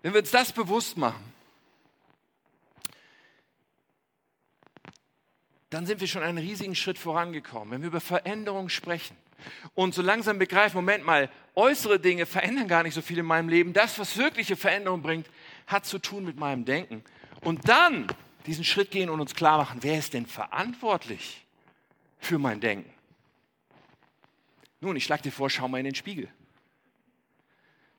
Wenn 0.00 0.14
wir 0.14 0.20
uns 0.20 0.30
das 0.30 0.52
bewusst 0.52 0.96
machen, 0.96 1.22
dann 5.68 5.84
sind 5.84 6.00
wir 6.00 6.08
schon 6.08 6.22
einen 6.22 6.38
riesigen 6.38 6.74
Schritt 6.74 6.96
vorangekommen. 6.96 7.72
Wenn 7.72 7.82
wir 7.82 7.88
über 7.88 8.00
Veränderung 8.00 8.70
sprechen 8.70 9.14
und 9.74 9.94
so 9.94 10.02
langsam 10.02 10.38
begreifen, 10.38 10.76
Moment 10.76 11.04
mal, 11.04 11.30
äußere 11.54 11.98
Dinge 11.98 12.26
verändern 12.26 12.68
gar 12.68 12.82
nicht 12.82 12.94
so 12.94 13.02
viel 13.02 13.18
in 13.18 13.26
meinem 13.26 13.48
Leben. 13.48 13.72
Das, 13.72 13.98
was 13.98 14.16
wirkliche 14.16 14.56
Veränderung 14.56 15.02
bringt, 15.02 15.28
hat 15.66 15.86
zu 15.86 15.98
tun 15.98 16.24
mit 16.24 16.36
meinem 16.36 16.64
Denken. 16.64 17.02
Und 17.40 17.68
dann 17.68 18.06
diesen 18.46 18.64
Schritt 18.64 18.90
gehen 18.90 19.10
und 19.10 19.20
uns 19.20 19.34
klar 19.34 19.58
machen, 19.58 19.78
wer 19.82 19.98
ist 19.98 20.14
denn 20.14 20.26
verantwortlich 20.26 21.44
für 22.18 22.38
mein 22.38 22.60
Denken? 22.60 22.90
Nun, 24.80 24.96
ich 24.96 25.04
schlage 25.04 25.22
dir 25.22 25.32
vor, 25.32 25.50
schau 25.50 25.68
mal 25.68 25.78
in 25.78 25.84
den 25.84 25.94
Spiegel. 25.94 26.28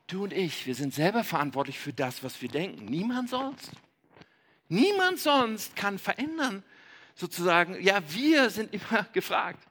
Du 0.07 0.23
und 0.23 0.33
ich, 0.33 0.65
wir 0.65 0.75
sind 0.75 0.93
selber 0.93 1.23
verantwortlich 1.23 1.77
für 1.77 1.93
das, 1.93 2.23
was 2.23 2.41
wir 2.41 2.49
denken. 2.49 2.85
Niemand 2.85 3.29
sonst. 3.29 3.71
Niemand 4.69 5.19
sonst 5.19 5.75
kann 5.75 5.99
verändern, 5.99 6.63
sozusagen, 7.15 7.81
ja, 7.81 8.01
wir 8.09 8.49
sind 8.49 8.73
immer 8.73 9.03
gefragt. 9.13 9.68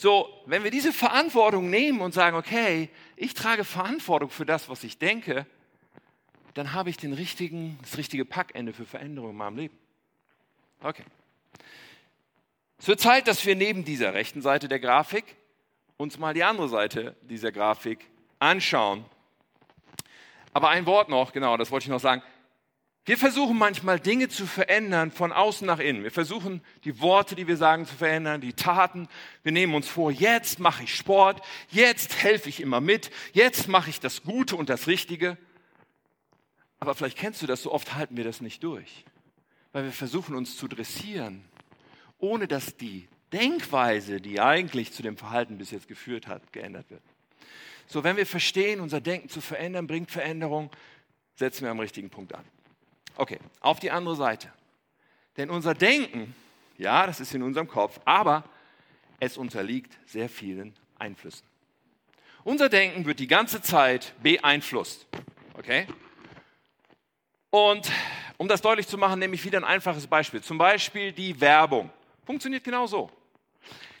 So, 0.00 0.32
wenn 0.46 0.64
wir 0.64 0.70
diese 0.70 0.94
Verantwortung 0.94 1.68
nehmen 1.68 2.00
und 2.00 2.14
sagen, 2.14 2.34
okay, 2.34 2.88
ich 3.16 3.34
trage 3.34 3.64
Verantwortung 3.64 4.30
für 4.30 4.46
das, 4.46 4.70
was 4.70 4.82
ich 4.82 4.96
denke, 4.96 5.44
dann 6.54 6.72
habe 6.72 6.88
ich 6.88 6.96
den 6.96 7.12
richtigen, 7.12 7.78
das 7.82 7.98
richtige 7.98 8.24
Packende 8.24 8.72
für 8.72 8.86
Veränderung 8.86 9.32
in 9.32 9.36
meinem 9.36 9.58
Leben. 9.58 9.78
Okay. 10.82 11.04
Es 12.78 12.88
wird 12.88 12.98
Zeit, 12.98 13.28
dass 13.28 13.44
wir 13.44 13.54
neben 13.54 13.84
dieser 13.84 14.14
rechten 14.14 14.40
Seite 14.40 14.68
der 14.68 14.80
Grafik 14.80 15.36
uns 15.98 16.18
mal 16.18 16.32
die 16.32 16.44
andere 16.44 16.70
Seite 16.70 17.14
dieser 17.20 17.52
Grafik 17.52 18.06
anschauen. 18.38 19.04
Aber 20.54 20.70
ein 20.70 20.86
Wort 20.86 21.10
noch, 21.10 21.30
genau, 21.34 21.58
das 21.58 21.70
wollte 21.70 21.84
ich 21.84 21.90
noch 21.90 22.00
sagen. 22.00 22.22
Wir 23.06 23.16
versuchen 23.16 23.56
manchmal 23.56 23.98
Dinge 23.98 24.28
zu 24.28 24.46
verändern 24.46 25.10
von 25.10 25.32
außen 25.32 25.66
nach 25.66 25.78
innen. 25.78 26.02
Wir 26.02 26.10
versuchen 26.10 26.62
die 26.84 27.00
Worte, 27.00 27.34
die 27.34 27.46
wir 27.46 27.56
sagen, 27.56 27.86
zu 27.86 27.94
verändern, 27.94 28.40
die 28.40 28.52
Taten. 28.52 29.08
Wir 29.42 29.52
nehmen 29.52 29.74
uns 29.74 29.88
vor, 29.88 30.10
jetzt 30.10 30.58
mache 30.58 30.84
ich 30.84 30.94
Sport, 30.94 31.40
jetzt 31.70 32.22
helfe 32.22 32.50
ich 32.50 32.60
immer 32.60 32.80
mit, 32.80 33.10
jetzt 33.32 33.68
mache 33.68 33.88
ich 33.88 34.00
das 34.00 34.22
Gute 34.22 34.54
und 34.54 34.68
das 34.68 34.86
Richtige. 34.86 35.38
Aber 36.78 36.94
vielleicht 36.94 37.16
kennst 37.16 37.40
du 37.42 37.46
das, 37.46 37.62
so 37.62 37.72
oft 37.72 37.94
halten 37.94 38.16
wir 38.16 38.24
das 38.24 38.42
nicht 38.42 38.62
durch, 38.64 39.04
weil 39.72 39.84
wir 39.84 39.92
versuchen 39.92 40.34
uns 40.34 40.56
zu 40.56 40.68
dressieren, 40.68 41.44
ohne 42.18 42.48
dass 42.48 42.76
die 42.76 43.08
Denkweise, 43.32 44.20
die 44.20 44.40
eigentlich 44.40 44.92
zu 44.92 45.02
dem 45.02 45.16
Verhalten 45.16 45.56
bis 45.56 45.70
jetzt 45.70 45.88
geführt 45.88 46.26
hat, 46.26 46.52
geändert 46.52 46.90
wird. 46.90 47.02
So, 47.86 48.04
wenn 48.04 48.16
wir 48.16 48.26
verstehen, 48.26 48.80
unser 48.80 49.00
Denken 49.00 49.28
zu 49.28 49.40
verändern, 49.40 49.86
bringt 49.86 50.10
Veränderung, 50.10 50.70
setzen 51.36 51.62
wir 51.62 51.70
am 51.70 51.80
richtigen 51.80 52.10
Punkt 52.10 52.34
an. 52.34 52.44
Okay, 53.16 53.38
auf 53.60 53.80
die 53.80 53.90
andere 53.90 54.16
Seite. 54.16 54.52
Denn 55.36 55.50
unser 55.50 55.74
Denken, 55.74 56.34
ja, 56.78 57.06
das 57.06 57.20
ist 57.20 57.34
in 57.34 57.42
unserem 57.42 57.68
Kopf, 57.68 58.00
aber 58.04 58.44
es 59.20 59.36
unterliegt 59.36 59.98
sehr 60.06 60.28
vielen 60.28 60.74
Einflüssen. 60.98 61.46
Unser 62.42 62.68
Denken 62.68 63.04
wird 63.04 63.18
die 63.18 63.26
ganze 63.26 63.60
Zeit 63.60 64.14
beeinflusst. 64.22 65.06
Okay? 65.54 65.86
Und 67.50 67.90
um 68.38 68.48
das 68.48 68.62
deutlich 68.62 68.88
zu 68.88 68.96
machen, 68.96 69.18
nehme 69.18 69.34
ich 69.34 69.44
wieder 69.44 69.58
ein 69.58 69.64
einfaches 69.64 70.06
Beispiel. 70.06 70.42
Zum 70.42 70.56
Beispiel 70.56 71.12
die 71.12 71.38
Werbung. 71.40 71.90
Funktioniert 72.24 72.64
genau 72.64 72.86
so. 72.86 73.10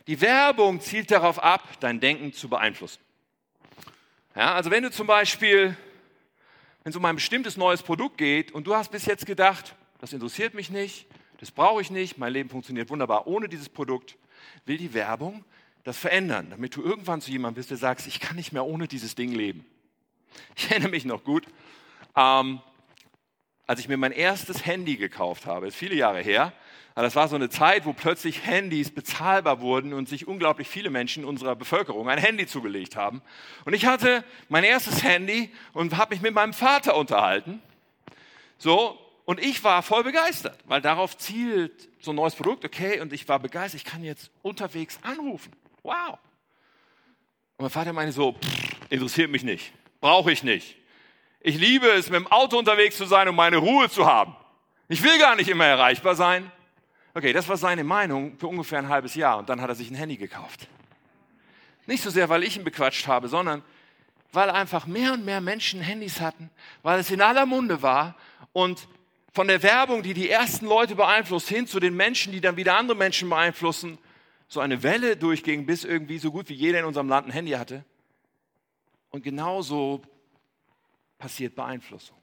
Die 0.06 0.20
Werbung 0.20 0.80
zielt 0.80 1.10
darauf 1.10 1.42
ab, 1.42 1.62
dein 1.80 2.00
Denken 2.00 2.32
zu 2.32 2.48
beeinflussen. 2.48 3.00
Ja, 4.34 4.54
also 4.54 4.70
wenn 4.70 4.82
du 4.82 4.90
zum 4.90 5.06
Beispiel 5.06 5.76
wenn 6.90 6.94
es 6.94 6.96
um 6.96 7.04
ein 7.04 7.14
bestimmtes 7.14 7.56
neues 7.56 7.84
Produkt 7.84 8.18
geht 8.18 8.50
und 8.50 8.66
du 8.66 8.74
hast 8.74 8.90
bis 8.90 9.06
jetzt 9.06 9.24
gedacht, 9.24 9.76
das 10.00 10.12
interessiert 10.12 10.54
mich 10.54 10.70
nicht, 10.70 11.06
das 11.38 11.52
brauche 11.52 11.80
ich 11.80 11.92
nicht, 11.92 12.18
mein 12.18 12.32
Leben 12.32 12.50
funktioniert 12.50 12.90
wunderbar 12.90 13.28
ohne 13.28 13.48
dieses 13.48 13.68
Produkt, 13.68 14.16
will 14.66 14.76
die 14.76 14.92
Werbung 14.92 15.44
das 15.84 15.96
verändern, 15.96 16.48
damit 16.50 16.74
du 16.74 16.82
irgendwann 16.82 17.20
zu 17.20 17.30
jemandem 17.30 17.60
bist, 17.60 17.70
der 17.70 17.76
sagst, 17.76 18.08
ich 18.08 18.18
kann 18.18 18.34
nicht 18.34 18.52
mehr 18.52 18.64
ohne 18.64 18.88
dieses 18.88 19.14
Ding 19.14 19.30
leben. 19.30 19.64
Ich 20.56 20.68
erinnere 20.68 20.90
mich 20.90 21.04
noch 21.04 21.22
gut, 21.22 21.46
ähm, 22.16 22.60
als 23.68 23.78
ich 23.78 23.86
mir 23.86 23.96
mein 23.96 24.10
erstes 24.10 24.66
Handy 24.66 24.96
gekauft 24.96 25.46
habe, 25.46 25.68
ist 25.68 25.76
viele 25.76 25.94
Jahre 25.94 26.20
her, 26.20 26.52
aber 26.94 27.04
das 27.04 27.16
war 27.16 27.28
so 27.28 27.36
eine 27.36 27.48
Zeit, 27.48 27.86
wo 27.86 27.92
plötzlich 27.92 28.44
Handys 28.44 28.90
bezahlbar 28.90 29.60
wurden 29.60 29.92
und 29.92 30.08
sich 30.08 30.26
unglaublich 30.26 30.68
viele 30.68 30.90
Menschen 30.90 31.24
unserer 31.24 31.54
Bevölkerung 31.56 32.08
ein 32.08 32.18
Handy 32.18 32.46
zugelegt 32.46 32.96
haben. 32.96 33.22
Und 33.64 33.74
ich 33.74 33.86
hatte 33.86 34.24
mein 34.48 34.64
erstes 34.64 35.02
Handy 35.02 35.50
und 35.72 35.96
habe 35.96 36.14
mich 36.14 36.22
mit 36.22 36.34
meinem 36.34 36.52
Vater 36.52 36.96
unterhalten. 36.96 37.62
So, 38.58 38.98
und 39.24 39.40
ich 39.40 39.62
war 39.62 39.82
voll 39.82 40.02
begeistert, 40.02 40.58
weil 40.66 40.80
darauf 40.80 41.16
zielt 41.16 41.88
so 42.00 42.10
ein 42.10 42.16
neues 42.16 42.34
Produkt, 42.34 42.64
okay, 42.64 43.00
und 43.00 43.12
ich 43.12 43.28
war 43.28 43.38
begeistert, 43.38 43.80
ich 43.80 43.86
kann 43.86 44.02
jetzt 44.02 44.30
unterwegs 44.42 44.98
anrufen. 45.02 45.52
Wow. 45.82 46.18
Und 47.56 47.64
mein 47.64 47.70
Vater 47.70 47.92
meinte 47.92 48.12
so, 48.12 48.32
pff, 48.32 48.70
interessiert 48.90 49.30
mich 49.30 49.44
nicht, 49.44 49.72
brauche 50.00 50.32
ich 50.32 50.42
nicht. 50.42 50.76
Ich 51.40 51.58
liebe 51.58 51.86
es, 51.86 52.10
mit 52.10 52.20
dem 52.20 52.26
Auto 52.26 52.58
unterwegs 52.58 52.96
zu 52.96 53.06
sein 53.06 53.28
und 53.28 53.36
meine 53.36 53.58
Ruhe 53.58 53.88
zu 53.88 54.06
haben. 54.06 54.34
Ich 54.88 55.02
will 55.02 55.18
gar 55.18 55.36
nicht 55.36 55.48
immer 55.48 55.64
erreichbar 55.64 56.16
sein. 56.16 56.50
Okay, 57.14 57.32
das 57.32 57.48
war 57.48 57.56
seine 57.56 57.84
Meinung 57.84 58.38
für 58.38 58.46
ungefähr 58.46 58.78
ein 58.78 58.88
halbes 58.88 59.14
Jahr 59.14 59.38
und 59.38 59.48
dann 59.48 59.60
hat 59.60 59.68
er 59.68 59.74
sich 59.74 59.90
ein 59.90 59.96
Handy 59.96 60.16
gekauft. 60.16 60.68
Nicht 61.86 62.02
so 62.02 62.10
sehr, 62.10 62.28
weil 62.28 62.44
ich 62.44 62.56
ihn 62.56 62.64
bequatscht 62.64 63.06
habe, 63.08 63.28
sondern 63.28 63.62
weil 64.32 64.50
einfach 64.50 64.86
mehr 64.86 65.12
und 65.12 65.24
mehr 65.24 65.40
Menschen 65.40 65.80
Handys 65.80 66.20
hatten, 66.20 66.50
weil 66.82 67.00
es 67.00 67.10
in 67.10 67.20
aller 67.20 67.46
Munde 67.46 67.82
war 67.82 68.14
und 68.52 68.86
von 69.32 69.48
der 69.48 69.62
Werbung, 69.62 70.02
die 70.02 70.14
die 70.14 70.28
ersten 70.28 70.66
Leute 70.66 70.94
beeinflusst, 70.94 71.48
hin 71.48 71.66
zu 71.66 71.80
den 71.80 71.96
Menschen, 71.96 72.32
die 72.32 72.40
dann 72.40 72.56
wieder 72.56 72.76
andere 72.76 72.96
Menschen 72.96 73.28
beeinflussen, 73.28 73.98
so 74.46 74.60
eine 74.60 74.82
Welle 74.82 75.16
durchging, 75.16 75.66
bis 75.66 75.84
irgendwie 75.84 76.18
so 76.18 76.30
gut 76.30 76.48
wie 76.48 76.54
jeder 76.54 76.80
in 76.80 76.84
unserem 76.84 77.08
Land 77.08 77.28
ein 77.28 77.32
Handy 77.32 77.52
hatte. 77.52 77.84
Und 79.10 79.22
genauso 79.22 80.02
passiert 81.18 81.54
Beeinflussung. 81.54 82.19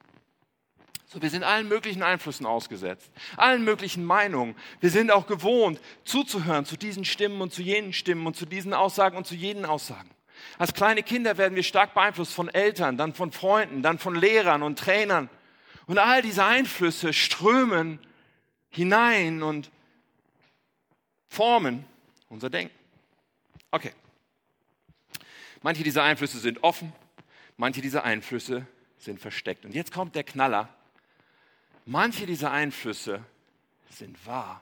So, 1.10 1.22
wir 1.22 1.30
sind 1.30 1.44
allen 1.44 1.70
möglichen 1.70 2.04
Einflüssen 2.04 2.46
ausgesetzt, 2.46 3.10
allen 3.38 3.64
möglichen 3.64 4.04
Meinungen. 4.04 4.56
Wir 4.82 4.90
sind 4.90 5.10
auch 5.10 5.26
gewohnt, 5.26 5.80
zuzuhören 6.04 6.66
zu 6.66 6.76
diesen 6.76 7.06
Stimmen 7.06 7.40
und 7.40 7.54
zu 7.54 7.62
jenen 7.62 7.94
Stimmen 7.94 8.28
und 8.28 8.36
zu 8.36 8.46
diesen 8.46 8.74
Aussagen 8.74 9.16
und 9.16 9.26
zu 9.26 9.36
jenen 9.36 9.64
Aussagen. 9.64 10.10
Als 10.58 10.74
kleine 10.74 11.04
Kinder 11.04 11.38
werden 11.38 11.56
wir 11.56 11.64
stark 11.64 11.94
beeinflusst 11.94 12.34
von 12.34 12.50
Eltern, 12.50 12.98
dann 12.98 13.14
von 13.14 13.32
Freunden, 13.32 13.82
dann 13.82 14.00
von 14.00 14.16
Lehrern 14.16 14.64
und 14.64 14.78
Trainern. 14.78 15.30
Und 15.86 15.98
all 15.98 16.22
diese 16.22 16.44
Einflüsse 16.44 17.14
strömen 17.14 18.00
hinein 18.70 19.44
und 19.44 19.72
formen 21.30 21.86
unser 22.28 22.50
Denken. 22.50 22.76
Okay. 23.72 23.94
Manche 25.62 25.84
dieser 25.84 26.04
Einflüsse 26.04 26.40
sind 26.40 26.64
offen, 26.64 26.92
manche 27.56 27.82
dieser 27.82 28.04
Einflüsse 28.04 28.68
sind 28.98 29.22
versteckt. 29.22 29.64
Und 29.64 29.74
jetzt 29.74 29.94
kommt 29.94 30.16
der 30.16 30.26
Knaller. 30.26 30.70
Manche 31.90 32.26
dieser 32.26 32.52
Einflüsse 32.52 33.24
sind 33.90 34.26
wahr 34.28 34.62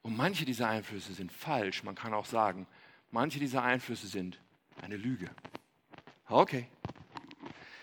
und 0.00 0.16
manche 0.16 0.46
dieser 0.46 0.66
Einflüsse 0.66 1.12
sind 1.12 1.30
falsch. 1.30 1.82
Man 1.82 1.94
kann 1.94 2.14
auch 2.14 2.24
sagen, 2.24 2.66
manche 3.10 3.38
dieser 3.38 3.62
Einflüsse 3.62 4.06
sind 4.06 4.40
eine 4.80 4.96
Lüge. 4.96 5.28
Okay. 6.30 6.66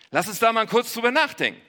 Lass 0.09 0.27
uns 0.27 0.39
da 0.39 0.51
mal 0.51 0.65
kurz 0.65 0.91
drüber 0.95 1.11
nachdenken, 1.11 1.61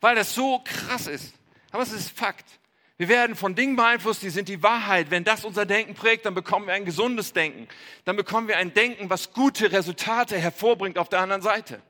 weil 0.00 0.16
das 0.16 0.34
so 0.34 0.60
krass 0.64 1.06
ist. 1.06 1.36
Aber 1.70 1.84
es 1.84 1.92
ist 1.92 2.10
Fakt. 2.10 2.58
Wir 2.96 3.06
werden 3.08 3.36
von 3.36 3.54
Dingen 3.54 3.76
beeinflusst, 3.76 4.24
die 4.24 4.30
sind 4.30 4.48
die 4.48 4.60
Wahrheit. 4.60 5.12
Wenn 5.12 5.22
das 5.22 5.44
unser 5.44 5.66
Denken 5.66 5.94
prägt, 5.94 6.26
dann 6.26 6.34
bekommen 6.34 6.66
wir 6.66 6.74
ein 6.74 6.84
gesundes 6.84 7.32
Denken. 7.32 7.68
Dann 8.04 8.16
bekommen 8.16 8.48
wir 8.48 8.56
ein 8.56 8.74
Denken, 8.74 9.08
was 9.08 9.32
gute 9.32 9.70
Resultate 9.70 10.36
hervorbringt 10.36 10.98
auf 10.98 11.08
der 11.08 11.20
anderen 11.20 11.42
Seite. 11.42 11.80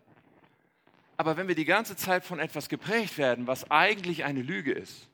Aber 1.22 1.37
wenn 1.37 1.46
wir 1.46 1.54
die 1.54 1.64
ganze 1.64 1.94
Zeit 1.94 2.24
von 2.24 2.40
etwas 2.40 2.68
geprägt 2.68 3.16
werden, 3.16 3.46
was 3.46 3.70
eigentlich 3.70 4.24
eine 4.24 4.42
Lüge 4.42 4.72
ist, 4.72 5.06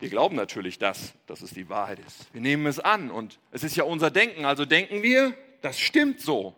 wir 0.00 0.10
glauben 0.10 0.36
natürlich 0.36 0.78
das, 0.78 1.14
dass 1.26 1.40
es 1.40 1.52
die 1.52 1.70
Wahrheit 1.70 1.98
ist. 2.00 2.28
Wir 2.34 2.42
nehmen 2.42 2.66
es 2.66 2.78
an 2.78 3.10
und 3.10 3.38
es 3.52 3.64
ist 3.64 3.74
ja 3.74 3.84
unser 3.84 4.10
Denken. 4.10 4.44
Also 4.44 4.66
denken 4.66 5.02
wir, 5.02 5.34
das 5.62 5.80
stimmt 5.80 6.20
so. 6.20 6.54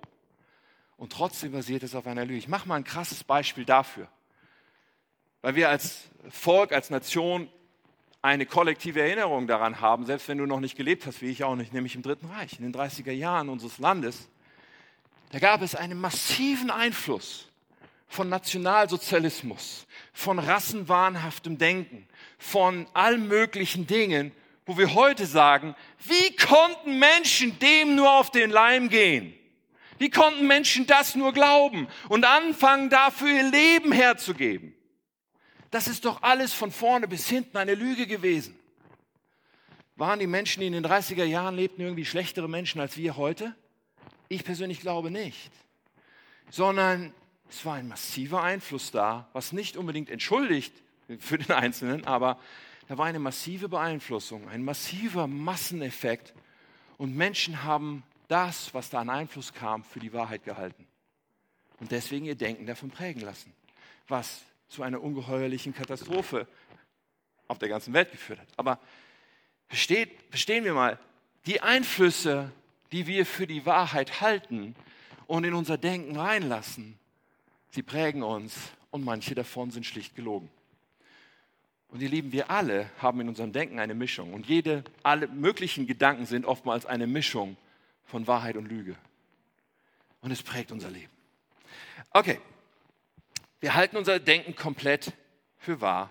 Und 0.97 1.13
trotzdem 1.13 1.53
basiert 1.53 1.85
es 1.85 1.95
auf 1.95 2.09
einer 2.09 2.25
Lüge. 2.25 2.39
Ich 2.39 2.49
mache 2.49 2.67
mal 2.67 2.75
ein 2.75 2.83
krasses 2.83 3.23
Beispiel 3.23 3.65
dafür. 3.65 4.09
Weil 5.41 5.55
wir 5.55 5.69
als 5.69 6.01
Volk, 6.29 6.73
als 6.73 6.91
Nation 6.91 7.49
eine 8.21 8.47
kollektive 8.47 9.01
Erinnerung 9.01 9.47
daran 9.47 9.81
haben, 9.81 10.07
selbst 10.07 10.27
wenn 10.27 10.39
du 10.39 10.47
noch 10.47 10.59
nicht 10.59 10.77
gelebt 10.77 11.07
hast, 11.07 11.23
wie 11.23 11.31
ich 11.31 11.45
auch 11.45 11.55
nicht, 11.55 11.73
nämlich 11.73 11.95
im 11.95 12.03
Dritten 12.03 12.27
Reich, 12.27 12.59
in 12.59 12.65
den 12.65 12.75
30er 12.75 13.13
Jahren 13.13 13.49
unseres 13.49 13.79
Landes, 13.79 14.29
da 15.31 15.39
gab 15.39 15.63
es 15.63 15.77
einen 15.77 16.01
massiven 16.01 16.73
Einfluss 16.73 17.49
von 18.07 18.29
Nationalsozialismus, 18.29 19.87
von 20.13 20.39
rassenwahnhaftem 20.39 21.59
Denken, 21.59 22.07
von 22.39 22.87
allen 22.95 23.27
möglichen 23.29 23.87
Dingen, 23.87 24.33
wo 24.67 24.79
wir 24.79 24.95
heute 24.95 25.27
sagen, 25.27 25.75
wie 26.07 26.35
konnten 26.37 26.99
Menschen 26.99 27.59
dem 27.59 27.97
nur 27.97 28.11
auf 28.11 28.31
den 28.31 28.51
Leim 28.51 28.89
gehen? 28.89 29.35
Wie 29.99 30.11
konnten 30.11 30.47
Menschen 30.47 30.87
das 30.87 31.15
nur 31.15 31.33
glauben 31.33 31.89
und 32.09 32.25
anfangen, 32.25 32.91
dafür 32.91 33.29
ihr 33.29 33.51
Leben 33.51 33.93
herzugeben? 33.93 34.75
Das 35.71 35.89
ist 35.89 36.05
doch 36.05 36.23
alles 36.23 36.53
von 36.53 36.71
vorne 36.71 37.09
bis 37.09 37.29
hinten 37.29 37.57
eine 37.57 37.75
Lüge 37.75 38.07
gewesen. 38.07 38.59
Waren 39.97 40.19
die 40.19 40.27
Menschen, 40.27 40.61
die 40.61 40.67
in 40.67 40.73
den 40.73 40.85
30er 40.85 41.25
Jahren 41.25 41.55
lebten, 41.55 41.83
irgendwie 41.83 42.05
schlechtere 42.05 42.49
Menschen 42.49 42.81
als 42.81 42.97
wir 42.97 43.17
heute? 43.17 43.55
Ich 44.29 44.45
persönlich 44.45 44.81
glaube 44.81 45.11
nicht. 45.11 45.51
Sondern 46.51 47.15
es 47.55 47.65
war 47.65 47.75
ein 47.75 47.87
massiver 47.87 48.43
Einfluss 48.43 48.91
da, 48.91 49.29
was 49.33 49.53
nicht 49.53 49.77
unbedingt 49.77 50.11
entschuldigt 50.11 50.75
für 51.21 51.39
den 51.39 51.53
Einzelnen, 51.53 52.05
aber 52.05 52.41
da 52.89 52.99
war 52.99 53.07
eine 53.07 53.21
massive 53.21 53.69
Beeinflussung, 53.69 54.49
ein 54.49 54.65
massiver 54.65 55.29
Masseneffekt. 55.29 56.35
Und 56.99 57.15
Menschen 57.15 57.63
haben 57.63 58.03
das, 58.27 58.75
was 58.75 58.91
da 58.91 59.01
an 59.01 59.09
Einfluss 59.09 59.53
kam, 59.53 59.85
für 59.85 60.01
die 60.01 60.13
Wahrheit 60.13 60.45
gehalten. 60.45 60.85
Und 61.79 61.93
deswegen 61.93 62.25
ihr 62.27 62.35
Denken 62.35 62.67
davon 62.67 62.91
prägen 62.91 63.21
lassen, 63.21 63.53
was 64.09 64.43
zu 64.69 64.83
einer 64.83 65.01
ungeheuerlichen 65.01 65.75
Katastrophe 65.75 66.49
auf 67.47 67.59
der 67.59 67.69
ganzen 67.69 67.95
Welt 67.95 68.11
geführt 68.11 68.41
hat. 68.41 68.49
Aber 68.57 68.81
versteht, 69.69 70.11
verstehen 70.31 70.65
wir 70.65 70.75
mal, 70.75 70.99
die 71.47 71.61
Einflüsse, 71.61 72.51
die 72.91 73.07
wir 73.07 73.25
für 73.25 73.47
die 73.47 73.65
Wahrheit 73.65 74.21
halten 74.21 74.75
und 75.29 75.45
in 75.45 75.55
unser 75.55 75.79
Denken 75.79 76.17
reinlassen, 76.17 76.99
sie 77.75 77.83
prägen 77.83 78.23
uns 78.23 78.55
und 78.91 79.05
manche 79.05 79.35
davon 79.35 79.71
sind 79.71 79.85
schlicht 79.85 80.15
gelogen. 80.15 80.49
Und 81.89 82.01
ihr 82.03 82.09
Lieben, 82.09 82.33
wir 82.33 82.51
alle 82.51 82.91
haben 82.99 83.21
in 83.21 83.29
unserem 83.29 83.53
Denken 83.53 83.79
eine 83.79 83.95
Mischung. 83.95 84.33
Und 84.33 84.47
jede, 84.47 84.83
alle 85.03 85.29
möglichen 85.29 85.87
Gedanken 85.87 86.27
sind 86.27 86.45
oftmals 86.45 86.87
eine 86.87 87.07
Mischung 87.07 87.57
von 88.05 88.27
Wahrheit 88.27 88.57
und 88.57 88.67
Lüge. 88.67 88.97
Und 90.21 90.31
es 90.31 90.43
prägt 90.43 90.73
unser 90.73 90.91
Leben. 90.91 91.13
Okay, 92.11 92.41
wir 93.61 93.75
halten 93.75 93.97
unser 93.97 94.19
Denken 94.19 94.57
komplett 94.57 95.13
für 95.59 95.81
wahr, 95.81 96.11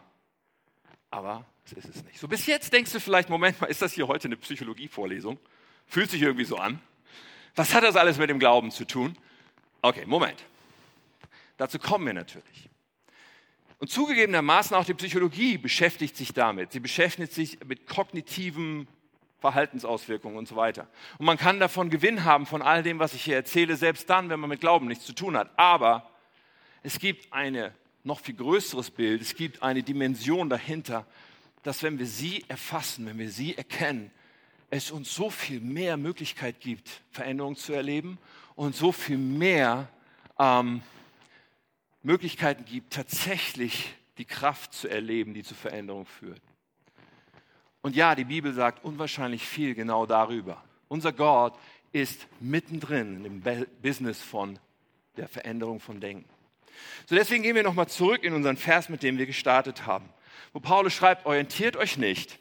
aber 1.10 1.46
es 1.66 1.74
ist 1.74 1.96
es 1.96 2.04
nicht. 2.04 2.20
So 2.20 2.28
bis 2.28 2.46
jetzt 2.46 2.72
denkst 2.74 2.92
du 2.92 3.00
vielleicht, 3.00 3.30
Moment 3.30 3.60
mal, 3.60 3.68
ist 3.68 3.82
das 3.82 3.94
hier 3.94 4.08
heute 4.08 4.28
eine 4.28 4.38
Psychologievorlesung? 4.38 5.40
Fühlt 5.86 6.10
sich 6.10 6.22
irgendwie 6.22 6.46
so 6.46 6.58
an. 6.58 6.80
Was 7.56 7.74
hat 7.74 7.84
das 7.84 7.96
alles 7.96 8.18
mit 8.18 8.30
dem 8.30 8.40
Glauben 8.40 8.72
zu 8.72 8.86
tun? 8.86 9.18
Okay, 9.82 10.06
Moment. 10.06 10.44
Dazu 11.64 11.80
kommen 11.80 12.06
wir 12.06 12.14
natürlich. 12.14 12.70
Und 13.80 13.90
zugegebenermaßen 13.90 14.76
auch 14.76 14.84
die 14.84 14.94
Psychologie 14.96 15.58
beschäftigt 15.58 16.18
sich 16.18 16.34
damit. 16.34 16.74
Sie 16.74 16.82
beschäftigt 16.82 17.32
sich 17.32 17.58
mit 17.64 17.88
kognitiven 17.88 18.86
Verhaltensauswirkungen 19.40 20.38
und 20.38 20.46
so 20.46 20.58
weiter. 20.58 20.90
Und 21.20 21.26
man 21.26 21.38
kann 21.38 21.62
davon 21.62 21.90
Gewinn 21.90 22.26
haben 22.26 22.46
von 22.48 22.62
all 22.62 22.84
dem, 22.84 23.00
was 23.00 23.14
ich 23.14 23.24
hier 23.24 23.38
erzähle, 23.38 23.78
selbst 23.78 24.10
dann, 24.10 24.30
wenn 24.30 24.42
man 24.42 24.50
mit 24.50 24.60
Glauben 24.60 24.88
nichts 24.88 25.06
zu 25.06 25.14
tun 25.14 25.38
hat. 25.38 25.52
Aber 25.56 26.12
es 26.82 27.00
gibt 27.00 27.32
ein 27.32 27.72
noch 28.04 28.20
viel 28.20 28.36
größeres 28.36 28.92
Bild, 28.92 29.22
es 29.22 29.34
gibt 29.34 29.64
eine 29.64 29.84
Dimension 29.84 30.50
dahinter, 30.50 31.06
dass 31.62 31.82
wenn 31.82 31.98
wir 31.98 32.08
sie 32.08 32.44
erfassen, 32.50 33.06
wenn 33.06 33.20
wir 33.20 33.30
sie 33.30 33.56
erkennen, 33.56 34.12
es 34.70 34.92
uns 34.92 35.16
so 35.16 35.30
viel 35.30 35.62
mehr 35.62 35.96
Möglichkeit 35.96 36.60
gibt, 36.60 36.90
Veränderungen 37.12 37.56
zu 37.56 37.72
erleben 37.72 38.18
und 38.58 38.76
so 38.76 38.92
viel 38.92 39.18
mehr 39.18 39.88
ähm, 40.38 40.82
Möglichkeiten 42.04 42.66
gibt, 42.66 42.94
tatsächlich 42.94 43.96
die 44.18 44.26
Kraft 44.26 44.74
zu 44.74 44.88
erleben, 44.88 45.34
die 45.34 45.44
zu 45.44 45.56
Veränderung 45.56 46.06
führt. 46.06 46.42
Und 47.82 47.96
ja, 47.96 48.16
die 48.16 48.26
Bibel 48.26 48.54
sagt 48.54 48.84
unwahrscheinlich 48.84 49.46
viel 49.46 49.74
genau 49.74 50.06
darüber. 50.06 50.64
Unser 50.88 51.12
Gott 51.12 51.58
ist 51.92 52.28
mittendrin 52.40 53.26
im 53.26 53.44
Business 53.82 54.22
von 54.22 54.60
der 55.18 55.28
Veränderung 55.28 55.80
von 55.80 56.00
Denken. 56.00 56.30
So 57.06 57.16
deswegen 57.16 57.44
gehen 57.44 57.56
wir 57.56 57.64
nochmal 57.64 57.88
zurück 57.88 58.24
in 58.24 58.34
unseren 58.34 58.58
Vers, 58.58 58.90
mit 58.90 59.04
dem 59.04 59.18
wir 59.18 59.26
gestartet 59.26 59.86
haben, 59.86 60.10
wo 60.54 60.60
Paulus 60.60 60.94
schreibt, 60.94 61.26
orientiert 61.26 61.76
euch 61.76 61.98
nicht, 61.98 62.40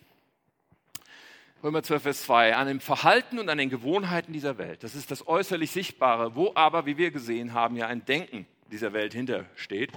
Römer 1.62 1.85
12, 1.85 2.03
Vers 2.03 2.22
2, 2.25 2.57
an 2.57 2.66
dem 2.66 2.81
Verhalten 2.81 3.38
und 3.38 3.48
an 3.48 3.59
den 3.59 3.70
Gewohnheiten 3.70 4.33
dieser 4.33 4.59
Welt. 4.59 4.83
Das 4.83 4.96
ist 4.96 5.12
das 5.12 5.29
äußerlich 5.29 5.70
Sichtbare, 5.70 6.35
wo 6.35 6.51
aber, 6.57 6.87
wie 6.87 6.98
wir 6.98 7.12
gesehen 7.12 7.53
haben, 7.53 7.77
ja 7.77 7.87
ein 7.87 8.05
Denken 8.05 8.46
dieser 8.73 8.93
Welt 8.93 9.13
hintersteht. 9.13 9.93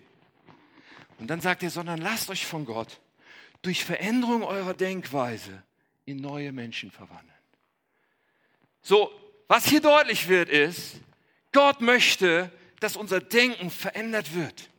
Und 1.17 1.27
dann 1.27 1.41
sagt 1.41 1.63
er, 1.63 1.69
sondern 1.69 1.99
lasst 1.99 2.29
euch 2.29 2.45
von 2.45 2.65
Gott 2.65 2.99
durch 3.61 3.83
Veränderung 3.83 4.43
eurer 4.43 4.73
Denkweise 4.73 5.63
in 6.05 6.17
neue 6.17 6.51
Menschen 6.51 6.91
verwandeln. 6.91 7.31
So, 8.81 9.11
was 9.47 9.65
hier 9.65 9.81
deutlich 9.81 10.27
wird, 10.27 10.49
ist, 10.49 10.97
Gott 11.51 11.81
möchte, 11.81 12.51
dass 12.79 12.97
unser 12.97 13.21
Denken 13.21 13.71
verändert 13.71 14.35
wird. 14.35 14.69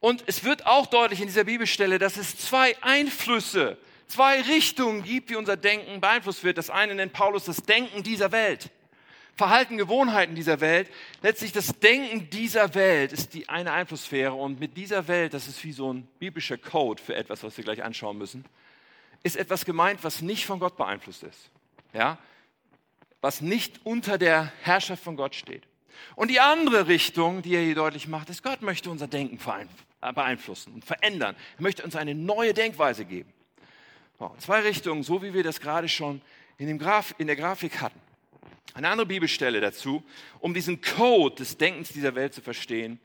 Und 0.00 0.24
es 0.26 0.42
wird 0.42 0.66
auch 0.66 0.86
deutlich 0.86 1.20
in 1.20 1.28
dieser 1.28 1.44
Bibelstelle, 1.44 2.00
dass 2.00 2.16
es 2.16 2.36
zwei 2.36 2.76
Einflüsse, 2.82 3.78
zwei 4.08 4.40
Richtungen 4.40 5.04
gibt, 5.04 5.30
wie 5.30 5.36
unser 5.36 5.56
Denken 5.56 6.00
beeinflusst 6.00 6.42
wird. 6.42 6.58
Das 6.58 6.70
eine 6.70 6.94
nennt 6.94 7.12
Paulus 7.12 7.44
das 7.44 7.62
Denken 7.62 8.02
dieser 8.02 8.32
Welt. 8.32 8.70
Verhalten, 9.34 9.78
Gewohnheiten 9.78 10.34
dieser 10.34 10.60
Welt. 10.60 10.88
Letztlich 11.22 11.52
das 11.52 11.78
Denken 11.78 12.28
dieser 12.30 12.74
Welt 12.74 13.12
ist 13.12 13.32
die 13.32 13.48
eine 13.48 13.72
Einflusssphäre 13.72 14.34
und 14.34 14.60
mit 14.60 14.76
dieser 14.76 15.08
Welt, 15.08 15.32
das 15.32 15.48
ist 15.48 15.64
wie 15.64 15.72
so 15.72 15.92
ein 15.92 16.06
biblischer 16.18 16.58
Code 16.58 17.02
für 17.02 17.14
etwas, 17.16 17.42
was 17.42 17.56
wir 17.56 17.64
gleich 17.64 17.82
anschauen 17.82 18.18
müssen, 18.18 18.44
ist 19.22 19.36
etwas 19.36 19.64
gemeint, 19.64 20.04
was 20.04 20.20
nicht 20.20 20.44
von 20.44 20.58
Gott 20.58 20.76
beeinflusst 20.76 21.22
ist. 21.22 21.50
Ja? 21.94 22.18
Was 23.20 23.40
nicht 23.40 23.80
unter 23.84 24.18
der 24.18 24.52
Herrschaft 24.62 25.02
von 25.02 25.16
Gott 25.16 25.34
steht. 25.34 25.62
Und 26.16 26.28
die 26.28 26.40
andere 26.40 26.88
Richtung, 26.88 27.42
die 27.42 27.54
er 27.54 27.62
hier 27.62 27.74
deutlich 27.74 28.08
macht, 28.08 28.28
ist, 28.28 28.42
Gott 28.42 28.62
möchte 28.62 28.90
unser 28.90 29.06
Denken 29.06 29.38
beeinflussen 30.00 30.74
und 30.74 30.84
verändern. 30.84 31.36
Er 31.56 31.62
möchte 31.62 31.84
uns 31.84 31.96
eine 31.96 32.14
neue 32.14 32.52
Denkweise 32.52 33.04
geben. 33.04 33.32
zwei 34.38 34.60
Richtungen, 34.60 35.02
so 35.04 35.22
wie 35.22 35.32
wir 35.32 35.42
das 35.42 35.60
gerade 35.60 35.88
schon 35.88 36.20
in, 36.58 36.78
Graf, 36.78 37.14
in 37.18 37.28
der 37.28 37.36
Grafik 37.36 37.80
hatten. 37.80 38.00
Eine 38.74 38.88
andere 38.88 39.06
Bibelstelle 39.06 39.60
dazu, 39.60 40.02
um 40.40 40.54
diesen 40.54 40.80
Code 40.80 41.36
des 41.36 41.58
Denkens 41.58 41.90
dieser 41.90 42.14
Welt 42.14 42.32
zu 42.32 42.40
verstehen, 42.40 42.98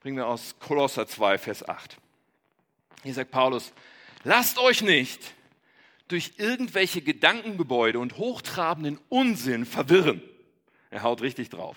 bringen 0.00 0.16
wir 0.16 0.26
aus 0.26 0.56
Kolosser 0.58 1.06
2, 1.06 1.36
Vers 1.38 1.68
8. 1.68 1.98
Hier 3.02 3.14
sagt 3.14 3.30
Paulus, 3.30 3.72
lasst 4.24 4.58
euch 4.58 4.82
nicht 4.82 5.34
durch 6.08 6.32
irgendwelche 6.38 7.02
Gedankengebäude 7.02 7.98
und 7.98 8.16
hochtrabenden 8.16 8.98
Unsinn 9.08 9.66
verwirren. 9.66 10.22
Er 10.90 11.02
haut 11.02 11.20
richtig 11.20 11.50
drauf. 11.50 11.76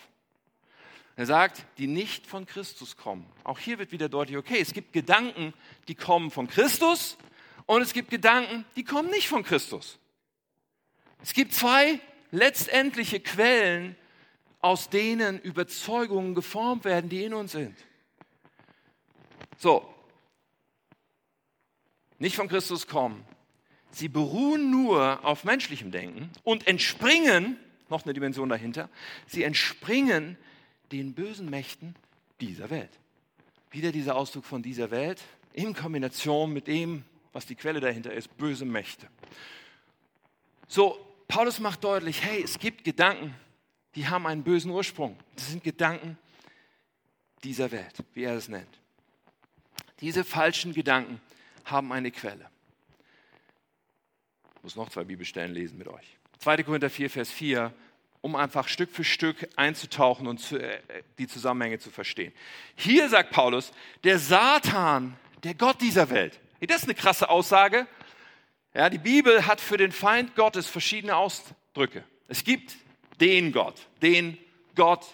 Er 1.15 1.25
sagt, 1.27 1.65
die 1.77 1.87
nicht 1.87 2.25
von 2.25 2.45
Christus 2.45 2.97
kommen. 2.97 3.29
Auch 3.43 3.59
hier 3.59 3.77
wird 3.77 3.91
wieder 3.91 4.09
deutlich, 4.09 4.37
okay, 4.37 4.59
es 4.59 4.73
gibt 4.73 4.93
Gedanken, 4.93 5.53
die 5.87 5.95
kommen 5.95 6.31
von 6.31 6.47
Christus 6.47 7.17
und 7.67 7.81
es 7.81 7.93
gibt 7.93 8.09
Gedanken, 8.09 8.65
die 8.75 8.83
kommen 8.83 9.11
nicht 9.11 9.27
von 9.27 9.43
Christus. 9.43 9.99
Es 11.21 11.33
gibt 11.33 11.53
zwei 11.53 11.99
letztendliche 12.33 13.19
Quellen, 13.19 13.95
aus 14.59 14.89
denen 14.89 15.39
Überzeugungen 15.39 16.33
geformt 16.33 16.83
werden, 16.83 17.09
die 17.09 17.23
in 17.23 17.33
uns 17.33 17.51
sind. 17.51 17.77
So, 19.57 19.87
nicht 22.17 22.35
von 22.35 22.47
Christus 22.47 22.87
kommen. 22.87 23.23
Sie 23.91 24.07
beruhen 24.09 24.71
nur 24.71 25.23
auf 25.23 25.43
menschlichem 25.43 25.91
Denken 25.91 26.31
und 26.43 26.65
entspringen, 26.65 27.57
noch 27.89 28.03
eine 28.03 28.13
Dimension 28.13 28.49
dahinter, 28.49 28.89
sie 29.27 29.43
entspringen 29.43 30.35
den 30.91 31.13
bösen 31.13 31.49
Mächten 31.49 31.95
dieser 32.41 32.71
Welt. 32.71 32.89
Wieder 33.69 33.91
dieser 33.91 34.15
Ausdruck 34.15 34.45
von 34.45 34.63
dieser 34.63 34.89
Welt 34.89 35.21
in 35.53 35.75
Kombination 35.75 36.51
mit 36.51 36.65
dem, 36.65 37.03
was 37.31 37.45
die 37.45 37.55
Quelle 37.55 37.79
dahinter 37.79 38.11
ist, 38.11 38.35
böse 38.37 38.65
Mächte. 38.65 39.07
So, 40.67 41.12
Paulus 41.27 41.59
macht 41.59 41.83
deutlich, 41.83 42.23
hey, 42.23 42.41
es 42.43 42.59
gibt 42.59 42.83
Gedanken, 42.83 43.35
die 43.95 44.07
haben 44.07 44.27
einen 44.27 44.43
bösen 44.43 44.71
Ursprung. 44.71 45.17
Das 45.35 45.49
sind 45.49 45.63
Gedanken 45.63 46.17
dieser 47.43 47.71
Welt, 47.71 48.03
wie 48.13 48.23
er 48.23 48.35
es 48.35 48.47
nennt. 48.47 48.79
Diese 49.99 50.23
falschen 50.23 50.73
Gedanken 50.73 51.21
haben 51.65 51.91
eine 51.91 52.11
Quelle. 52.11 52.49
Ich 54.57 54.63
muss 54.63 54.75
noch 54.75 54.89
zwei 54.89 55.03
Bibelstellen 55.03 55.53
lesen 55.53 55.77
mit 55.77 55.87
euch. 55.87 56.17
2. 56.39 56.63
Korinther 56.63 56.89
4, 56.89 57.09
Vers 57.09 57.31
4, 57.31 57.73
um 58.21 58.35
einfach 58.35 58.67
Stück 58.67 58.91
für 58.91 59.03
Stück 59.03 59.47
einzutauchen 59.57 60.27
und 60.27 60.39
zu, 60.39 60.57
äh, 60.57 60.79
die 61.17 61.27
Zusammenhänge 61.27 61.79
zu 61.79 61.89
verstehen. 61.89 62.33
Hier 62.75 63.09
sagt 63.09 63.31
Paulus, 63.31 63.71
der 64.03 64.19
Satan, 64.19 65.17
der 65.43 65.55
Gott 65.55 65.81
dieser 65.81 66.09
Welt. 66.09 66.39
Das 66.61 66.77
ist 66.77 66.83
eine 66.85 66.95
krasse 66.95 67.29
Aussage. 67.29 67.87
Ja, 68.73 68.89
die 68.89 68.97
Bibel 68.97 69.45
hat 69.45 69.61
für 69.61 69.77
den 69.77 69.91
Feind 69.91 70.35
Gottes 70.35 70.67
verschiedene 70.67 71.15
Ausdrücke. 71.15 72.03
Es 72.27 72.43
gibt 72.43 72.75
den 73.19 73.51
Gott, 73.51 73.75
den 74.01 74.37
Gott 74.75 75.05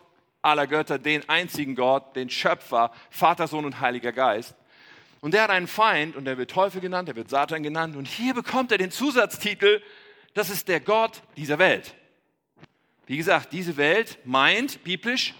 aller 0.41 0.67
Götter, 0.67 0.97
den 0.97 1.27
einzigen 1.27 1.75
Gott, 1.75 2.15
den 2.15 2.29
Schöpfer, 2.29 2.93
Vater, 3.09 3.47
Sohn 3.47 3.65
und 3.65 3.81
Heiliger 3.81 4.13
Geist. 4.13 4.55
Und 5.21 5.33
der 5.33 5.43
hat 5.43 5.49
einen 5.49 5.67
Feind 5.67 6.15
und 6.15 6.23
der 6.23 6.37
wird 6.37 6.51
Teufel 6.51 6.79
genannt, 6.79 7.09
der 7.09 7.17
wird 7.17 7.29
Satan 7.29 7.61
genannt. 7.61 7.97
Und 7.97 8.07
hier 8.07 8.33
bekommt 8.33 8.71
er 8.71 8.77
den 8.77 8.91
Zusatztitel, 8.91 9.81
das 10.33 10.49
ist 10.49 10.69
der 10.69 10.79
Gott 10.79 11.21
dieser 11.35 11.59
Welt. 11.59 11.93
Wie 13.05 13.17
gesagt, 13.17 13.51
diese 13.51 13.75
Welt 13.75 14.19
meint 14.23 14.83
biblisch 14.85 15.33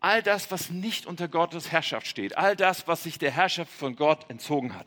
all 0.00 0.22
das, 0.22 0.50
was 0.50 0.68
nicht 0.68 1.06
unter 1.06 1.28
Gottes 1.28 1.72
Herrschaft 1.72 2.06
steht, 2.06 2.36
all 2.36 2.56
das, 2.56 2.86
was 2.86 3.04
sich 3.04 3.18
der 3.18 3.30
Herrschaft 3.30 3.72
von 3.72 3.96
Gott 3.96 4.28
entzogen 4.28 4.74
hat. 4.74 4.86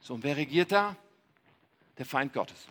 So, 0.00 0.14
und 0.14 0.24
wer 0.24 0.36
regiert 0.38 0.72
da? 0.72 0.96
Der 1.98 2.06
Feind 2.06 2.32
Gottes. 2.32 2.66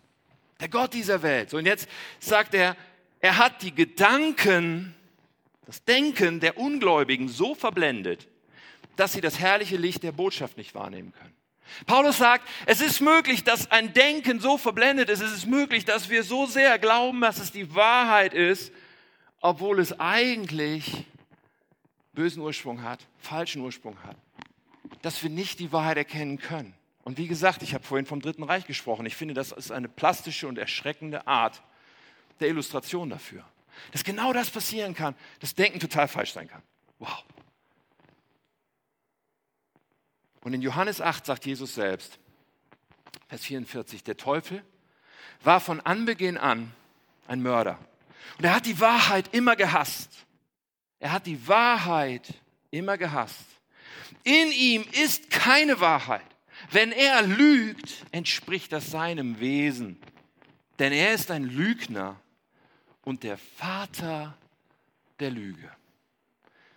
Der 0.59 0.69
Gott 0.69 0.93
dieser 0.93 1.21
Welt. 1.21 1.53
Und 1.53 1.65
jetzt 1.65 1.87
sagt 2.19 2.53
er, 2.53 2.75
er 3.19 3.37
hat 3.37 3.61
die 3.61 3.73
Gedanken, 3.73 4.95
das 5.65 5.83
Denken 5.83 6.39
der 6.39 6.57
Ungläubigen 6.57 7.29
so 7.29 7.55
verblendet, 7.55 8.27
dass 8.95 9.13
sie 9.13 9.21
das 9.21 9.39
herrliche 9.39 9.77
Licht 9.77 10.03
der 10.03 10.11
Botschaft 10.11 10.57
nicht 10.57 10.75
wahrnehmen 10.75 11.13
können. 11.13 11.35
Paulus 11.85 12.17
sagt, 12.17 12.47
es 12.65 12.81
ist 12.81 12.99
möglich, 12.99 13.43
dass 13.43 13.71
ein 13.71 13.93
Denken 13.93 14.39
so 14.39 14.57
verblendet 14.57 15.09
ist, 15.09 15.21
es 15.21 15.31
ist 15.31 15.47
möglich, 15.47 15.85
dass 15.85 16.09
wir 16.09 16.23
so 16.23 16.45
sehr 16.45 16.77
glauben, 16.79 17.21
dass 17.21 17.39
es 17.39 17.51
die 17.51 17.73
Wahrheit 17.73 18.33
ist, 18.33 18.73
obwohl 19.39 19.79
es 19.79 19.97
eigentlich 19.99 21.05
bösen 22.13 22.41
Ursprung 22.41 22.83
hat, 22.83 22.99
falschen 23.19 23.61
Ursprung 23.61 23.97
hat, 24.03 24.17
dass 25.01 25.23
wir 25.23 25.29
nicht 25.29 25.59
die 25.59 25.71
Wahrheit 25.71 25.97
erkennen 25.97 26.37
können. 26.37 26.73
Und 27.03 27.17
wie 27.17 27.27
gesagt, 27.27 27.63
ich 27.63 27.73
habe 27.73 27.83
vorhin 27.83 28.05
vom 28.05 28.21
Dritten 28.21 28.43
Reich 28.43 28.65
gesprochen. 28.65 29.05
Ich 29.05 29.15
finde, 29.15 29.33
das 29.33 29.51
ist 29.51 29.71
eine 29.71 29.89
plastische 29.89 30.47
und 30.47 30.57
erschreckende 30.57 31.27
Art 31.27 31.61
der 32.39 32.49
Illustration 32.49 33.09
dafür. 33.09 33.43
Dass 33.91 34.03
genau 34.03 34.33
das 34.33 34.49
passieren 34.49 34.93
kann, 34.93 35.15
dass 35.39 35.55
Denken 35.55 35.79
total 35.79 36.07
falsch 36.07 36.33
sein 36.33 36.47
kann. 36.47 36.61
Wow. 36.99 37.23
Und 40.43 40.53
in 40.53 40.61
Johannes 40.61 41.01
8 41.01 41.25
sagt 41.25 41.45
Jesus 41.45 41.75
selbst, 41.75 42.19
Vers 43.27 43.45
44, 43.45 44.03
der 44.03 44.17
Teufel 44.17 44.63
war 45.43 45.59
von 45.59 45.79
Anbeginn 45.79 46.37
an 46.37 46.71
ein 47.27 47.41
Mörder. 47.41 47.79
Und 48.37 48.45
er 48.45 48.55
hat 48.55 48.65
die 48.65 48.79
Wahrheit 48.79 49.33
immer 49.33 49.55
gehasst. 49.55 50.25
Er 50.99 51.11
hat 51.11 51.25
die 51.25 51.47
Wahrheit 51.47 52.33
immer 52.69 52.97
gehasst. 52.97 53.45
In 54.23 54.51
ihm 54.51 54.85
ist 54.91 55.29
keine 55.29 55.79
Wahrheit. 55.79 56.25
Wenn 56.71 56.91
er 56.91 57.21
lügt, 57.21 58.05
entspricht 58.11 58.71
das 58.71 58.91
seinem 58.91 59.39
Wesen. 59.39 59.99
Denn 60.79 60.93
er 60.93 61.13
ist 61.13 61.29
ein 61.29 61.43
Lügner 61.43 62.19
und 63.03 63.23
der 63.23 63.37
Vater 63.37 64.37
der 65.19 65.31
Lüge. 65.31 65.69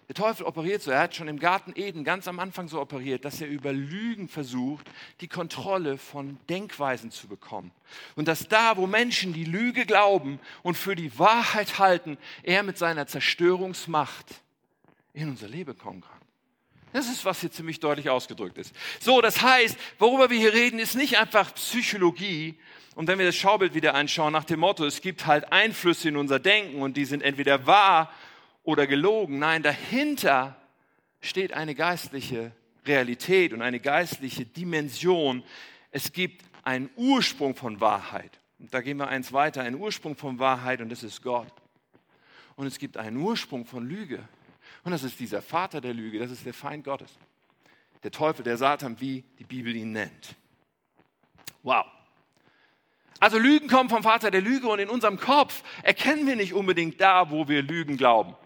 Der 0.09 0.15
Teufel 0.15 0.45
operiert 0.45 0.83
so. 0.83 0.91
Er 0.91 1.01
hat 1.01 1.15
schon 1.15 1.29
im 1.29 1.39
Garten 1.39 1.73
Eden 1.77 2.05
ganz 2.05 2.29
am 2.29 2.39
Anfang 2.39 2.69
so 2.69 2.81
operiert, 2.81 3.25
dass 3.25 3.41
er 3.41 3.49
über 3.49 3.73
Lügen 3.73 4.29
versucht, 4.29 4.91
die 5.21 5.29
Kontrolle 5.29 5.97
von 5.97 6.39
Denkweisen 6.51 7.11
zu 7.11 7.27
bekommen. 7.27 7.71
Und 8.15 8.29
dass 8.29 8.49
da, 8.49 8.77
wo 8.77 8.87
Menschen 8.87 9.33
die 9.33 9.45
Lüge 9.45 9.87
glauben 9.87 10.41
und 10.63 10.77
für 10.77 10.95
die 10.95 11.19
Wahrheit 11.19 11.79
halten, 11.79 12.19
er 12.43 12.63
mit 12.63 12.77
seiner 12.77 13.07
Zerstörungsmacht 13.07 14.43
in 15.15 15.31
unser 15.31 15.49
Leben 15.49 15.79
kommen 15.79 16.03
kann. 16.03 16.24
Das 16.95 17.09
ist, 17.09 17.25
was 17.25 17.41
hier 17.41 17.51
ziemlich 17.51 17.81
deutlich 17.81 18.09
ausgedrückt 18.09 18.57
ist. 18.57 18.73
So, 19.01 19.21
das 19.21 19.43
heißt, 19.43 19.77
worüber 19.99 20.31
wir 20.31 20.39
hier 20.39 20.53
reden, 20.53 20.79
ist 20.79 20.95
nicht 20.95 21.19
einfach 21.19 21.53
Psychologie. 21.57 22.55
Und 22.95 23.09
wenn 23.09 23.19
wir 23.19 23.27
das 23.27 23.35
Schaubild 23.35 23.75
wieder 23.75 23.97
anschauen, 23.97 24.33
nach 24.33 24.45
dem 24.45 24.61
Motto, 24.61 24.87
es 24.87 25.01
gibt 25.01 25.27
halt 25.27 25.51
Einflüsse 25.53 26.09
in 26.11 26.17
unser 26.17 26.39
Denken 26.39 26.83
und 26.83 26.97
die 26.97 27.05
sind 27.05 27.25
entweder 27.25 27.67
wahr 27.67 28.13
oder 28.63 28.87
gelogen. 28.87 29.41
Nein, 29.41 29.65
dahinter 29.65 30.57
steht 31.21 31.53
eine 31.53 31.75
geistliche 31.75 32.53
Realität 32.87 33.53
und 33.53 33.61
eine 33.61 33.81
geistliche 33.81 34.47
Dimension. 34.47 35.43
Es 35.91 36.13
gibt 36.13 36.45
einen 36.63 36.91
Ursprung 36.95 37.57
von 37.57 37.81
Wahrheit. 37.81 38.39
Und 38.61 38.73
da 38.73 38.81
gehen 38.83 38.99
wir 38.99 39.09
eins 39.09 39.33
weiter, 39.33 39.63
einen 39.63 39.81
Ursprung 39.81 40.15
von 40.15 40.39
Wahrheit 40.39 40.81
und 40.81 40.91
das 40.91 41.03
ist 41.03 41.23
Gott. 41.25 41.53
Und 42.55 42.69
es 42.69 42.79
gibt 42.79 42.97
einen 42.99 43.17
Ursprung 43.17 43.67
von 43.67 43.85
Lüge 43.85 44.21
und 44.85 44.92
das 44.92 45.03
ist 45.03 45.18
dieser 45.18 45.42
Vater 45.42 45.81
der 45.81 45.94
Lüge, 45.94 46.18
das 46.18 46.31
ist 46.31 46.44
der 46.44 46.55
Feind 46.55 46.85
Gottes. 46.85 47.11
Der 48.03 48.11
Teufel, 48.11 48.44
der 48.44 48.59
Satan, 48.59 49.01
wie 49.01 49.25
die 49.38 49.44
Bibel 49.44 49.75
ihn 49.75 49.92
nennt. 49.92 50.37
Wow. 51.62 51.87
Also 53.18 53.38
Lügen 53.38 53.68
kommen 53.68 53.88
vom 53.88 54.03
Vater 54.03 54.31
der 54.31 54.42
Lüge 54.42 54.68
und 54.68 54.79
in 54.79 54.90
unserem 54.90 55.18
Kopf 55.18 55.62
erkennen 55.83 56.27
wir 56.27 56.37
nicht 56.37 56.53
unbedingt 56.53 57.01
da, 57.01 57.31
wo 57.31 57.49
wir 57.49 57.62
Lügen 57.62 57.97
glauben. 57.97 58.37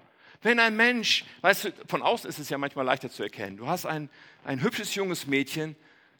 Wenn 0.40 0.60
ein 0.60 0.76
Mensch, 0.76 1.24
weißt 1.40 1.64
du, 1.64 1.72
von 1.86 2.02
außen 2.02 2.30
ist 2.30 2.38
es 2.38 2.48
ja 2.48 2.58
manchmal 2.58 2.84
leichter 2.84 3.10
zu 3.10 3.24
erkennen. 3.24 3.56
Du 3.56 3.66
hast 3.66 3.86
ein, 3.86 4.08
ein 4.44 4.62
hübsches 4.62 4.94
junges 4.94 5.26
Mädchen, 5.26 5.74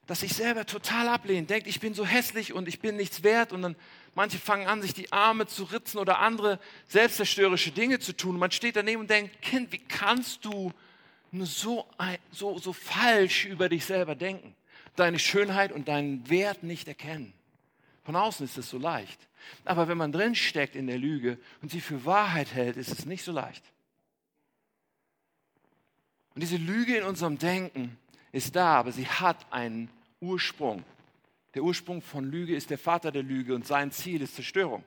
das 0.09 0.21
sich 0.21 0.35
selber 0.35 0.67
total 0.67 1.07
ablehnt, 1.07 1.51
denkt, 1.51 1.69
ich 1.69 1.79
bin 1.79 1.95
so 1.95 2.05
hässlich 2.05 2.53
und 2.53 2.67
ich 2.67 2.81
bin 2.81 2.97
nichts 2.97 3.23
wert 3.23 3.53
und 3.53 3.63
dann 3.63 3.77
manche 4.19 4.41
fangen 4.41 4.67
an, 4.67 4.83
sich 4.83 4.95
die 4.95 5.13
Arme 5.13 5.47
zu 5.47 5.63
ritzen 5.63 5.97
oder 5.99 6.19
andere 6.19 6.59
selbstzerstörerische 6.89 7.71
Dinge 7.71 8.01
zu 8.01 8.17
tun. 8.17 8.37
Man 8.37 8.51
steht 8.51 8.75
daneben 8.75 9.03
und 9.03 9.11
denkt, 9.11 9.41
Kind, 9.41 9.71
wie 9.71 9.79
kannst 9.79 10.45
du 10.45 10.73
nur 11.31 11.47
so, 11.47 11.87
so, 12.33 12.59
so 12.59 12.73
falsch 12.73 13.45
über 13.45 13.69
dich 13.69 13.85
selber 13.85 14.17
denken? 14.17 14.57
Deine 14.97 15.21
Schönheit 15.21 15.71
und 15.71 15.87
deinen 15.87 16.29
Wert 16.29 16.65
nicht 16.65 16.89
erkennen. 16.89 17.33
Von 18.03 18.17
außen 18.17 18.45
ist 18.45 18.59
es 18.59 18.69
so 18.69 18.77
leicht. 18.77 19.21
Aber 19.65 19.87
wenn 19.87 19.97
man 19.97 20.11
drin 20.11 20.35
steckt 20.35 20.75
in 20.75 20.89
der 20.89 20.99
Lüge 20.99 21.39
und 21.63 21.71
sie 21.71 21.81
für 21.81 22.05
Wahrheit 22.05 22.53
hält, 22.53 22.77
ist 22.77 22.91
es 22.91 23.07
nicht 23.07 23.23
so 23.23 23.31
leicht. 23.31 23.63
Und 26.35 26.41
diese 26.41 26.57
Lüge 26.57 26.97
in 26.97 27.05
unserem 27.05 27.39
Denken 27.39 27.97
ist 28.33 28.57
da, 28.57 28.81
aber 28.81 28.91
sie 28.91 29.07
hat 29.07 29.47
einen 29.53 29.89
Ursprung. 30.19 30.83
Der 31.59 31.65
Ursprung 31.65 32.01
von 32.03 32.25
Lüge 32.25 32.55
ist 32.55 32.71
der 32.71 32.79
Vater 32.79 33.11
der 33.11 33.25
Lüge 33.25 33.53
und 33.53 33.67
sein 33.67 33.91
Ziel 33.91 34.23
ist 34.23 34.37
Zerstörung. 34.37 34.85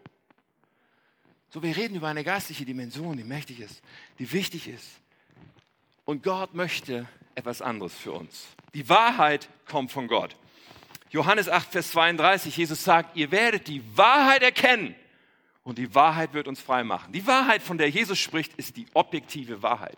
So, 1.49 1.61
wir 1.61 1.76
reden 1.76 1.95
über 1.95 2.07
eine 2.07 2.24
geistliche 2.24 2.63
Dimension, 2.63 3.17
die 3.17 3.26
mächtig 3.26 3.59
ist, 3.59 3.82
die 4.19 4.32
wichtig 4.32 4.69
ist. 4.69 4.88
Und 6.05 6.24
Gott 6.24 6.53
möchte 6.53 7.09
etwas 7.36 7.61
anderes 7.61 7.93
für 7.93 8.13
uns. 8.13 8.47
Die 8.74 8.88
Wahrheit 8.88 9.49
kommt 9.65 9.91
von 9.91 10.07
Gott. 10.07 10.38
Johannes 11.09 11.49
8, 11.49 11.74
Vers 11.74 11.91
32, 11.91 12.55
Jesus 12.55 12.82
sagt, 12.82 13.17
ihr 13.17 13.32
werdet 13.32 13.67
die 13.67 13.84
Wahrheit 13.97 14.41
erkennen 14.41 14.95
und 15.63 15.78
die 15.78 15.93
Wahrheit 15.93 16.34
wird 16.34 16.47
uns 16.47 16.61
frei 16.61 16.86
machen. 16.86 17.11
Die 17.11 17.28
Wahrheit, 17.28 17.61
von 17.61 17.78
der 17.78 17.89
Jesus 17.89 18.17
spricht, 18.17 18.53
ist 18.53 18.78
die 18.78 18.88
objektive 18.93 19.61
Wahrheit. 19.61 19.97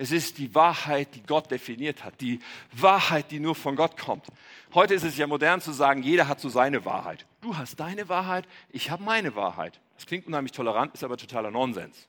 Es 0.00 0.12
ist 0.12 0.38
die 0.38 0.54
Wahrheit, 0.54 1.14
die 1.14 1.22
Gott 1.22 1.50
definiert 1.50 2.04
hat, 2.04 2.22
die 2.22 2.38
Wahrheit, 2.72 3.30
die 3.30 3.38
nur 3.38 3.54
von 3.54 3.76
Gott 3.76 3.98
kommt. 3.98 4.24
Heute 4.72 4.94
ist 4.94 5.02
es 5.02 5.18
ja 5.18 5.26
modern 5.26 5.60
zu 5.60 5.72
sagen, 5.72 6.02
jeder 6.02 6.26
hat 6.26 6.40
so 6.40 6.48
seine 6.48 6.86
Wahrheit. 6.86 7.26
Du 7.42 7.58
hast 7.58 7.78
deine 7.78 8.08
Wahrheit, 8.08 8.48
ich 8.70 8.90
habe 8.90 9.02
meine 9.02 9.34
Wahrheit. 9.34 9.78
Das 9.96 10.06
klingt 10.06 10.26
unheimlich 10.26 10.52
tolerant, 10.52 10.94
ist 10.94 11.04
aber 11.04 11.18
totaler 11.18 11.50
Nonsens. 11.50 12.08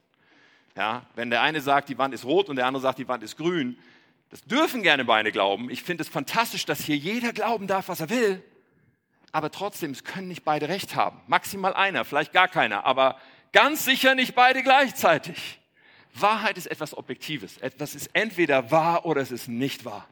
Ja, 0.77 1.05
wenn 1.15 1.29
der 1.29 1.41
eine 1.41 1.59
sagt, 1.59 1.89
die 1.89 1.97
Wand 1.97 2.13
ist 2.13 2.23
rot 2.23 2.47
und 2.47 2.55
der 2.55 2.65
andere 2.65 2.81
sagt, 2.81 2.97
die 2.97 3.09
Wand 3.09 3.23
ist 3.23 3.35
grün, 3.35 3.77
das 4.29 4.41
dürfen 4.45 4.83
gerne 4.83 5.03
beide 5.03 5.33
glauben. 5.33 5.69
Ich 5.69 5.83
finde 5.83 6.03
es 6.03 6.07
fantastisch, 6.07 6.63
dass 6.63 6.79
hier 6.79 6.95
jeder 6.95 7.33
glauben 7.33 7.67
darf, 7.67 7.89
was 7.89 7.99
er 7.99 8.09
will. 8.09 8.41
Aber 9.33 9.51
trotzdem, 9.51 9.91
es 9.91 10.05
können 10.05 10.29
nicht 10.29 10.45
beide 10.45 10.69
recht 10.69 10.95
haben. 10.95 11.19
Maximal 11.27 11.73
einer, 11.73 12.05
vielleicht 12.05 12.31
gar 12.31 12.47
keiner, 12.47 12.85
aber 12.85 13.19
ganz 13.51 13.83
sicher 13.83 14.15
nicht 14.15 14.33
beide 14.33 14.63
gleichzeitig. 14.63 15.60
Wahrheit 16.13 16.57
ist 16.57 16.67
etwas 16.67 16.97
Objektives. 16.97 17.57
Etwas 17.57 17.95
ist 17.95 18.09
entweder 18.13 18.71
wahr 18.71 19.05
oder 19.05 19.21
es 19.21 19.31
ist 19.31 19.47
nicht 19.47 19.85
wahr. 19.85 20.07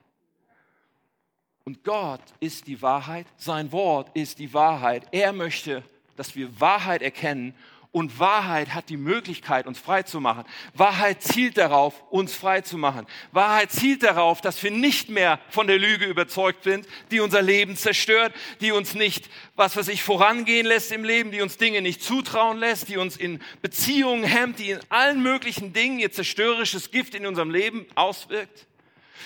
Und 1.66 1.84
Gott 1.84 2.22
ist 2.40 2.68
die 2.68 2.82
Wahrheit, 2.82 3.28
sein 3.38 3.72
Wort 3.72 4.10
ist 4.16 4.40
die 4.40 4.54
Wahrheit. 4.54 5.08
Er 5.12 5.34
möchte, 5.34 5.84
dass 6.16 6.36
wir 6.36 6.60
Wahrheit 6.60 7.02
erkennen 7.02 7.54
und 7.92 8.20
Wahrheit 8.20 8.76
hat 8.76 8.90
die 8.90 8.98
Möglichkeit, 8.98 9.66
uns 9.66 9.80
frei 9.80 10.04
zu 10.04 10.20
machen. 10.20 10.44
Wahrheit 10.76 11.24
zielt 11.24 11.58
darauf, 11.58 12.04
uns 12.12 12.36
frei 12.36 12.62
zu 12.62 12.78
machen. 12.78 13.08
Wahrheit 13.32 13.72
zielt 13.72 14.04
darauf, 14.04 14.42
dass 14.42 14.62
wir 14.62 14.70
nicht 14.70 15.10
mehr 15.10 15.40
von 15.50 15.66
der 15.66 15.80
Lüge 15.80 16.06
überzeugt 16.06 16.66
sind, 16.66 16.88
die 17.10 17.20
unser 17.20 17.42
Leben 17.42 17.76
zerstört, 17.76 18.34
die 18.62 18.72
uns 18.72 18.94
nicht, 18.94 19.30
was 19.56 19.76
weiß 19.76 19.88
ich, 19.88 20.04
vorangehen 20.04 20.68
lässt 20.68 20.92
im 20.92 21.04
Leben, 21.04 21.32
die 21.32 21.42
uns 21.42 21.58
Dinge 21.58 21.82
nicht 21.82 22.04
zutrauen 22.04 22.60
lässt, 22.60 22.90
die 22.90 22.98
uns 22.98 23.18
in 23.18 23.42
Beziehungen 23.64 24.24
hemmt, 24.24 24.60
die 24.60 24.72
in 24.72 24.80
allen 24.90 25.24
möglichen 25.24 25.74
Dingen 25.74 25.98
ihr 25.98 26.12
zerstörerisches 26.12 26.92
Gift 26.92 27.16
in 27.16 27.26
unserem 27.26 27.50
Leben 27.50 27.88
auswirkt. 27.96 28.68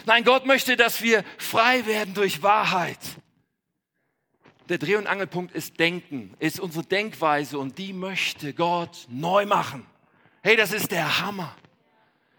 Nein, 0.06 0.24
Gott 0.24 0.46
möchte, 0.46 0.78
dass 0.78 1.02
wir 1.02 1.26
frei 1.38 1.86
werden 1.86 2.14
durch 2.14 2.42
Wahrheit 2.42 3.00
der 4.70 4.78
Dreh- 4.78 4.96
und 4.96 5.08
Angelpunkt 5.08 5.54
ist 5.54 5.80
Denken, 5.80 6.34
ist 6.40 6.60
unsere 6.60 6.86
Denkweise 6.86 7.58
und 7.58 7.78
die 7.78 7.94
möchte 7.94 8.54
Gott 8.54 9.08
neu 9.10 9.46
machen. 9.46 9.86
Hey, 10.42 10.56
das 10.56 10.72
ist 10.72 10.92
der 10.92 11.22
Hammer. 11.22 11.56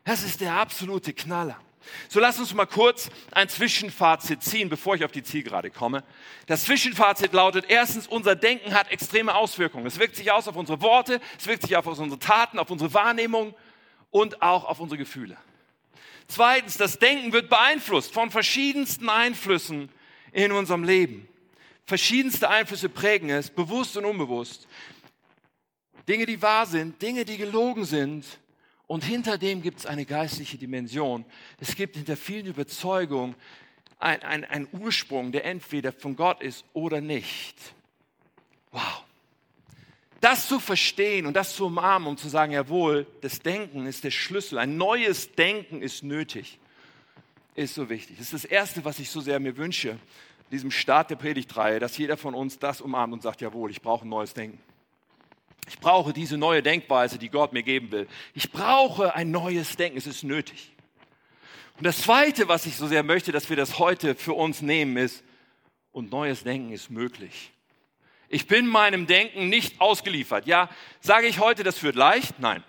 Das 0.04 0.22
ist 0.22 0.40
der 0.40 0.54
absolute 0.54 1.12
Knaller. 1.12 1.58
So 2.08 2.20
lass 2.20 2.38
uns 2.38 2.54
mal 2.54 2.66
kurz 2.66 3.10
ein 3.32 3.48
Zwischenfazit 3.48 4.42
ziehen, 4.42 4.68
bevor 4.68 4.94
ich 4.94 5.04
auf 5.04 5.12
die 5.12 5.22
Zielgerade 5.22 5.70
komme. 5.70 6.02
Das 6.46 6.64
Zwischenfazit 6.64 7.32
lautet, 7.32 7.66
erstens, 7.68 8.06
unser 8.06 8.36
Denken 8.36 8.74
hat 8.74 8.90
extreme 8.90 9.34
Auswirkungen. 9.34 9.86
Es 9.86 9.98
wirkt 9.98 10.16
sich 10.16 10.30
aus 10.30 10.48
auf 10.48 10.56
unsere 10.56 10.80
Worte, 10.80 11.20
es 11.38 11.46
wirkt 11.46 11.62
sich 11.62 11.76
auf 11.76 11.86
unsere 11.86 12.18
Taten, 12.18 12.58
auf 12.58 12.70
unsere 12.70 12.92
Wahrnehmung 12.94 13.54
und 14.10 14.42
auch 14.42 14.64
auf 14.64 14.80
unsere 14.80 14.98
Gefühle. 14.98 15.36
Zweitens, 16.26 16.78
das 16.78 16.98
Denken 16.98 17.32
wird 17.32 17.50
beeinflusst 17.50 18.12
von 18.12 18.30
verschiedensten 18.30 19.08
Einflüssen 19.08 19.90
in 20.32 20.52
unserem 20.52 20.84
Leben. 20.84 21.28
Verschiedenste 21.86 22.48
Einflüsse 22.48 22.88
prägen 22.88 23.30
es, 23.30 23.50
bewusst 23.50 23.96
und 23.96 24.06
unbewusst. 24.06 24.66
Dinge, 26.08 26.26
die 26.26 26.40
wahr 26.40 26.66
sind, 26.66 27.00
Dinge, 27.00 27.24
die 27.24 27.36
gelogen 27.36 27.84
sind. 27.84 28.24
Und 28.86 29.04
hinter 29.04 29.38
dem 29.38 29.62
gibt 29.62 29.80
es 29.80 29.86
eine 29.86 30.04
geistliche 30.04 30.58
Dimension. 30.58 31.24
Es 31.58 31.74
gibt 31.74 31.96
hinter 31.96 32.16
vielen 32.16 32.46
Überzeugungen 32.46 33.34
einen 33.98 34.44
ein 34.44 34.68
Ursprung, 34.72 35.32
der 35.32 35.44
entweder 35.46 35.92
von 35.92 36.16
Gott 36.16 36.42
ist 36.42 36.64
oder 36.74 37.00
nicht. 37.00 37.56
Wow. 38.70 39.04
Das 40.20 40.48
zu 40.48 40.58
verstehen 40.58 41.26
und 41.26 41.34
das 41.34 41.54
zu 41.54 41.66
umarmen, 41.66 42.08
um 42.08 42.16
zu 42.16 42.28
sagen, 42.28 42.52
jawohl, 42.52 43.06
das 43.20 43.40
Denken 43.40 43.86
ist 43.86 44.04
der 44.04 44.10
Schlüssel. 44.10 44.58
Ein 44.58 44.76
neues 44.76 45.32
Denken 45.32 45.80
ist 45.80 46.02
nötig, 46.02 46.58
ist 47.54 47.74
so 47.74 47.88
wichtig. 47.88 48.16
Das 48.18 48.32
ist 48.32 48.44
das 48.44 48.44
Erste, 48.44 48.84
was 48.84 48.98
ich 48.98 49.10
so 49.10 49.20
sehr 49.20 49.38
mir 49.38 49.56
wünsche 49.56 49.98
diesem 50.50 50.70
Start 50.70 51.10
der 51.10 51.16
Predigtreihe, 51.16 51.80
dass 51.80 51.96
jeder 51.98 52.16
von 52.16 52.34
uns 52.34 52.58
das 52.58 52.80
umarmt 52.80 53.12
und 53.12 53.22
sagt, 53.22 53.40
jawohl, 53.40 53.70
ich 53.70 53.82
brauche 53.82 54.06
ein 54.06 54.08
neues 54.08 54.34
Denken. 54.34 54.58
Ich 55.66 55.78
brauche 55.78 56.12
diese 56.12 56.36
neue 56.36 56.62
Denkweise, 56.62 57.18
die 57.18 57.30
Gott 57.30 57.52
mir 57.52 57.62
geben 57.62 57.90
will. 57.90 58.06
Ich 58.34 58.52
brauche 58.52 59.14
ein 59.14 59.30
neues 59.30 59.76
Denken, 59.76 59.96
es 59.96 60.06
ist 60.06 60.22
nötig. 60.22 60.72
Und 61.76 61.84
das 61.84 62.02
Zweite, 62.02 62.48
was 62.48 62.66
ich 62.66 62.76
so 62.76 62.86
sehr 62.86 63.02
möchte, 63.02 63.32
dass 63.32 63.48
wir 63.48 63.56
das 63.56 63.78
heute 63.78 64.14
für 64.14 64.34
uns 64.34 64.62
nehmen, 64.62 64.96
ist, 64.96 65.24
und 65.94 66.10
neues 66.10 66.42
Denken 66.42 66.72
ist 66.72 66.90
möglich. 66.90 67.52
Ich 68.28 68.48
bin 68.48 68.66
meinem 68.66 69.06
Denken 69.06 69.48
nicht 69.48 69.80
ausgeliefert. 69.80 70.46
Ja, 70.46 70.68
sage 71.00 71.28
ich 71.28 71.38
heute, 71.38 71.62
das 71.62 71.82
wird 71.84 71.94
leicht? 71.94 72.40
Nein. 72.40 72.64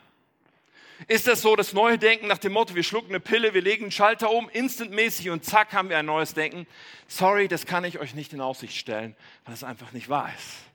Ist 1.08 1.28
das 1.28 1.42
so, 1.42 1.56
das 1.56 1.74
neue 1.74 1.98
Denken 1.98 2.28
nach 2.28 2.38
dem 2.38 2.54
Motto, 2.54 2.74
wir 2.74 2.84
schlucken 2.84 3.10
eine 3.10 3.20
Pille, 3.20 3.54
wir 3.54 3.62
legen 3.62 3.86
einen 3.86 3.92
Schalter 3.92 4.32
um, 4.32 4.50
instantmäßig 4.50 5.30
und 5.30 5.44
zack 5.44 5.74
haben 5.74 5.90
wir 5.90 5.98
ein 5.98 6.06
neues 6.06 6.34
Denken? 6.34 6.68
Sorry, 7.08 7.48
das 7.48 7.66
kann 7.66 7.84
ich 7.84 8.00
euch 8.00 8.16
nicht 8.16 8.34
in 8.34 8.42
Aussicht 8.42 8.76
stellen, 8.78 9.16
weil 9.44 9.54
es 9.54 9.64
einfach 9.64 9.92
nicht 9.92 10.10
wahr 10.10 10.30
ist. 10.38 10.66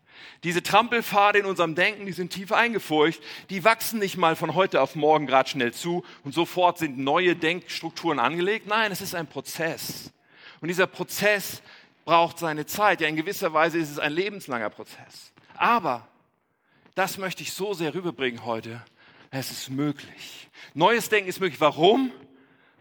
Diese 0.45 0.63
Trampelpfade 0.63 1.39
in 1.39 1.47
unserem 1.47 1.75
Denken, 1.75 2.07
die 2.07 2.13
sind 2.13 2.33
tief 2.33 2.53
eingefurcht, 2.53 3.23
die 3.51 3.65
wachsen 3.65 3.99
nicht 3.99 4.17
mal 4.17 4.37
von 4.37 4.55
heute 4.55 4.81
auf 4.81 4.95
morgen 4.95 5.27
gerade 5.27 5.49
schnell 5.49 5.73
zu 5.73 6.05
und 6.25 6.35
sofort 6.35 6.79
sind 6.79 6.99
neue 6.99 7.37
Denkstrukturen 7.37 8.19
angelegt. 8.19 8.67
Nein, 8.67 8.93
es 8.93 9.01
ist 9.01 9.15
ein 9.15 9.27
Prozess. 9.27 10.13
Und 10.61 10.69
dieser 10.69 10.87
Prozess 10.87 11.63
braucht 12.05 12.39
seine 12.39 12.67
Zeit. 12.67 13.01
Ja, 13.01 13.09
in 13.09 13.17
gewisser 13.17 13.53
Weise 13.53 13.79
ist 13.79 13.91
es 13.91 13.99
ein 13.99 14.13
lebenslanger 14.13 14.71
Prozess. 14.71 15.33
Aber 15.55 16.09
das 16.95 17.19
möchte 17.19 17.43
ich 17.43 17.53
so 17.53 17.75
sehr 17.75 17.95
rüberbringen 17.95 18.45
heute. 18.45 18.83
Es 19.31 19.51
ist 19.51 19.71
möglich. 19.71 20.49
Neues 20.75 21.09
Denken 21.09 21.29
ist 21.29 21.41
möglich. 21.41 21.61
Warum? 21.61 22.13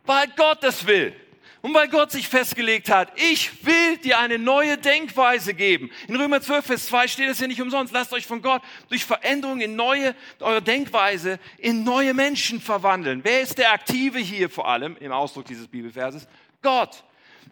Weil 0.06 0.28
Gott 0.36 0.64
das 0.64 0.86
will. 0.88 1.16
Und 1.62 1.74
weil 1.74 1.90
Gott 1.90 2.10
sich 2.12 2.30
festgelegt 2.30 2.90
hat, 2.90 3.12
ich 3.20 3.66
will 3.66 3.98
dir 3.98 4.18
eine 4.20 4.40
neue 4.40 4.78
Denkweise 4.78 5.54
geben. 5.54 5.92
In 6.08 6.16
Römer 6.16 6.42
12, 6.42 6.66
Vers 6.66 6.88
2 6.88 7.08
steht 7.10 7.30
es 7.30 7.40
ja 7.42 7.48
nicht 7.48 7.62
umsonst. 7.62 7.94
Lasst 7.94 8.14
euch 8.14 8.26
von 8.26 8.42
Gott 8.42 8.62
durch 8.88 9.04
Veränderung 9.04 9.60
in 9.60 9.76
neue, 9.76 10.16
eure 10.40 10.62
Denkweise 10.62 11.38
in 11.58 11.84
neue 11.84 12.14
Menschen 12.14 12.62
verwandeln. 12.62 13.22
Wer 13.24 13.42
ist 13.42 13.58
der 13.58 13.74
Aktive 13.74 14.20
hier 14.20 14.50
vor 14.50 14.70
allem 14.70 14.96
im 14.98 15.12
Ausdruck 15.12 15.46
dieses 15.46 15.68
Bibelverses? 15.68 16.28
Gott. 16.62 17.04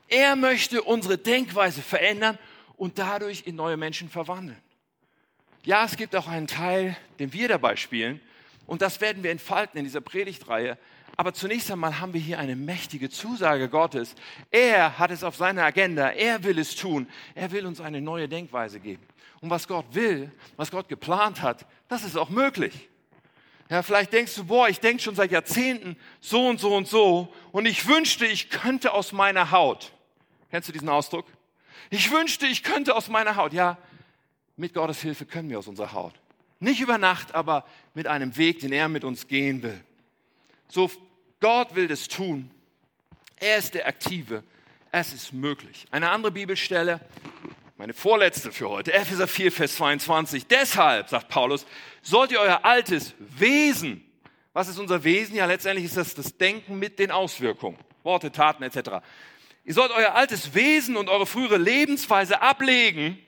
Er 0.09 0.37
möchte 0.37 0.83
unsere 0.83 1.17
Denkweise 1.17 1.81
verändern 1.81 2.39
und 2.77 2.97
dadurch 2.97 3.43
in 3.45 3.55
neue 3.55 3.75
Menschen 3.75 4.07
verwandeln. 4.07 4.57
Ja, 5.65 5.83
es 5.83 5.97
gibt 5.97 6.15
auch 6.15 6.29
einen 6.29 6.47
Teil, 6.47 6.95
den 7.19 7.33
wir 7.33 7.49
dabei 7.49 7.75
spielen. 7.75 8.21
Und 8.67 8.83
das 8.83 9.01
werden 9.01 9.23
wir 9.23 9.31
entfalten 9.31 9.79
in 9.79 9.85
dieser 9.85 10.01
Predigtreihe. 10.01 10.77
Aber 11.15 11.33
zunächst 11.33 11.71
einmal 11.71 11.99
haben 11.99 12.13
wir 12.13 12.21
hier 12.21 12.37
eine 12.37 12.55
mächtige 12.55 13.09
Zusage 13.09 13.69
Gottes. 13.69 14.13
Er 14.51 14.99
hat 14.99 15.09
es 15.09 15.23
auf 15.23 15.35
seiner 15.35 15.63
Agenda. 15.63 16.09
Er 16.09 16.43
will 16.43 16.59
es 16.59 16.75
tun. 16.75 17.07
Er 17.33 17.51
will 17.51 17.65
uns 17.65 17.81
eine 17.81 18.01
neue 18.01 18.27
Denkweise 18.27 18.79
geben. 18.79 19.03
Und 19.41 19.49
was 19.49 19.67
Gott 19.67 19.85
will, 19.91 20.31
was 20.57 20.69
Gott 20.69 20.87
geplant 20.89 21.41
hat, 21.41 21.65
das 21.87 22.03
ist 22.03 22.17
auch 22.17 22.29
möglich. 22.29 22.89
Ja, 23.69 23.81
vielleicht 23.81 24.13
denkst 24.13 24.35
du, 24.35 24.45
boah, 24.45 24.69
ich 24.69 24.79
denke 24.79 25.01
schon 25.01 25.15
seit 25.15 25.31
Jahrzehnten 25.31 25.97
so 26.21 26.47
und 26.47 26.59
so 26.59 26.75
und 26.75 26.87
so 26.87 27.33
und 27.51 27.65
ich 27.65 27.87
wünschte, 27.87 28.25
ich 28.25 28.49
könnte 28.49 28.93
aus 28.93 29.11
meiner 29.11 29.51
Haut. 29.51 29.91
Kennst 30.51 30.69
du 30.69 30.73
diesen 30.73 30.87
Ausdruck? 30.87 31.25
Ich 31.89 32.11
wünschte, 32.11 32.47
ich 32.47 32.63
könnte 32.63 32.95
aus 32.95 33.09
meiner 33.09 33.35
Haut. 33.35 33.53
Ja, 33.53 33.77
mit 34.55 34.73
Gottes 34.73 35.01
Hilfe 35.01 35.25
können 35.25 35.49
wir 35.49 35.59
aus 35.59 35.67
unserer 35.67 35.91
Haut. 35.91 36.13
Nicht 36.59 36.81
über 36.81 36.97
Nacht, 36.97 37.35
aber 37.35 37.65
mit 37.93 38.07
einem 38.07 38.35
Weg, 38.37 38.59
den 38.59 38.71
er 38.71 38.89
mit 38.89 39.03
uns 39.03 39.27
gehen 39.27 39.61
will. 39.61 39.79
So, 40.67 40.89
Gott 41.39 41.75
will 41.75 41.87
das 41.87 42.07
tun. 42.07 42.49
Er 43.37 43.57
ist 43.57 43.73
der 43.73 43.87
Aktive. 43.87 44.43
Es 44.91 45.13
ist 45.13 45.33
möglich. 45.33 45.85
Eine 45.91 46.09
andere 46.09 46.31
Bibelstelle, 46.31 46.99
meine 47.77 47.93
vorletzte 47.93 48.51
für 48.51 48.69
heute, 48.69 48.93
Epheser 48.93 49.27
4, 49.27 49.51
Vers 49.51 49.75
22. 49.75 50.47
Deshalb, 50.47 51.09
sagt 51.09 51.29
Paulus, 51.29 51.67
sollt 52.01 52.31
ihr 52.31 52.39
euer 52.39 52.65
altes 52.65 53.13
Wesen, 53.19 54.03
was 54.53 54.69
ist 54.69 54.79
unser 54.79 55.03
Wesen? 55.03 55.35
Ja, 55.35 55.45
letztendlich 55.45 55.85
ist 55.85 55.97
das 55.97 56.15
das 56.15 56.35
Denken 56.35 56.79
mit 56.79 56.97
den 56.97 57.11
Auswirkungen, 57.11 57.77
Worte, 58.01 58.31
Taten 58.31 58.63
etc. 58.63 59.05
Ihr 59.63 59.73
sollt 59.75 59.91
euer 59.91 60.15
altes 60.15 60.55
Wesen 60.55 60.97
und 60.97 61.09
eure 61.09 61.27
frühere 61.27 61.57
Lebensweise 61.57 62.41
ablegen, 62.41 63.19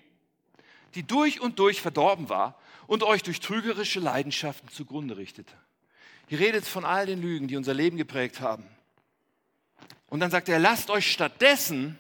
die 0.96 1.04
durch 1.04 1.40
und 1.40 1.60
durch 1.60 1.82
verdorben 1.82 2.30
war 2.30 2.59
und 2.90 3.04
euch 3.04 3.22
durch 3.22 3.40
trügerische 3.40 4.00
Leidenschaften 4.00 4.68
zugrunde 4.70 5.16
richtete. 5.16 5.54
Hier 6.28 6.40
redet 6.40 6.66
von 6.66 6.86
all 6.86 7.06
den 7.06 7.22
Lügen, 7.22 7.48
die 7.48 7.56
unser 7.56 7.76
Leben 7.76 7.98
geprägt 7.98 8.42
haben. 8.42 8.64
Und 10.08 10.22
dann 10.22 10.32
sagt 10.32 10.50
er, 10.50 10.58
lasst 10.58 10.90
euch 10.90 11.12
stattdessen 11.12 12.00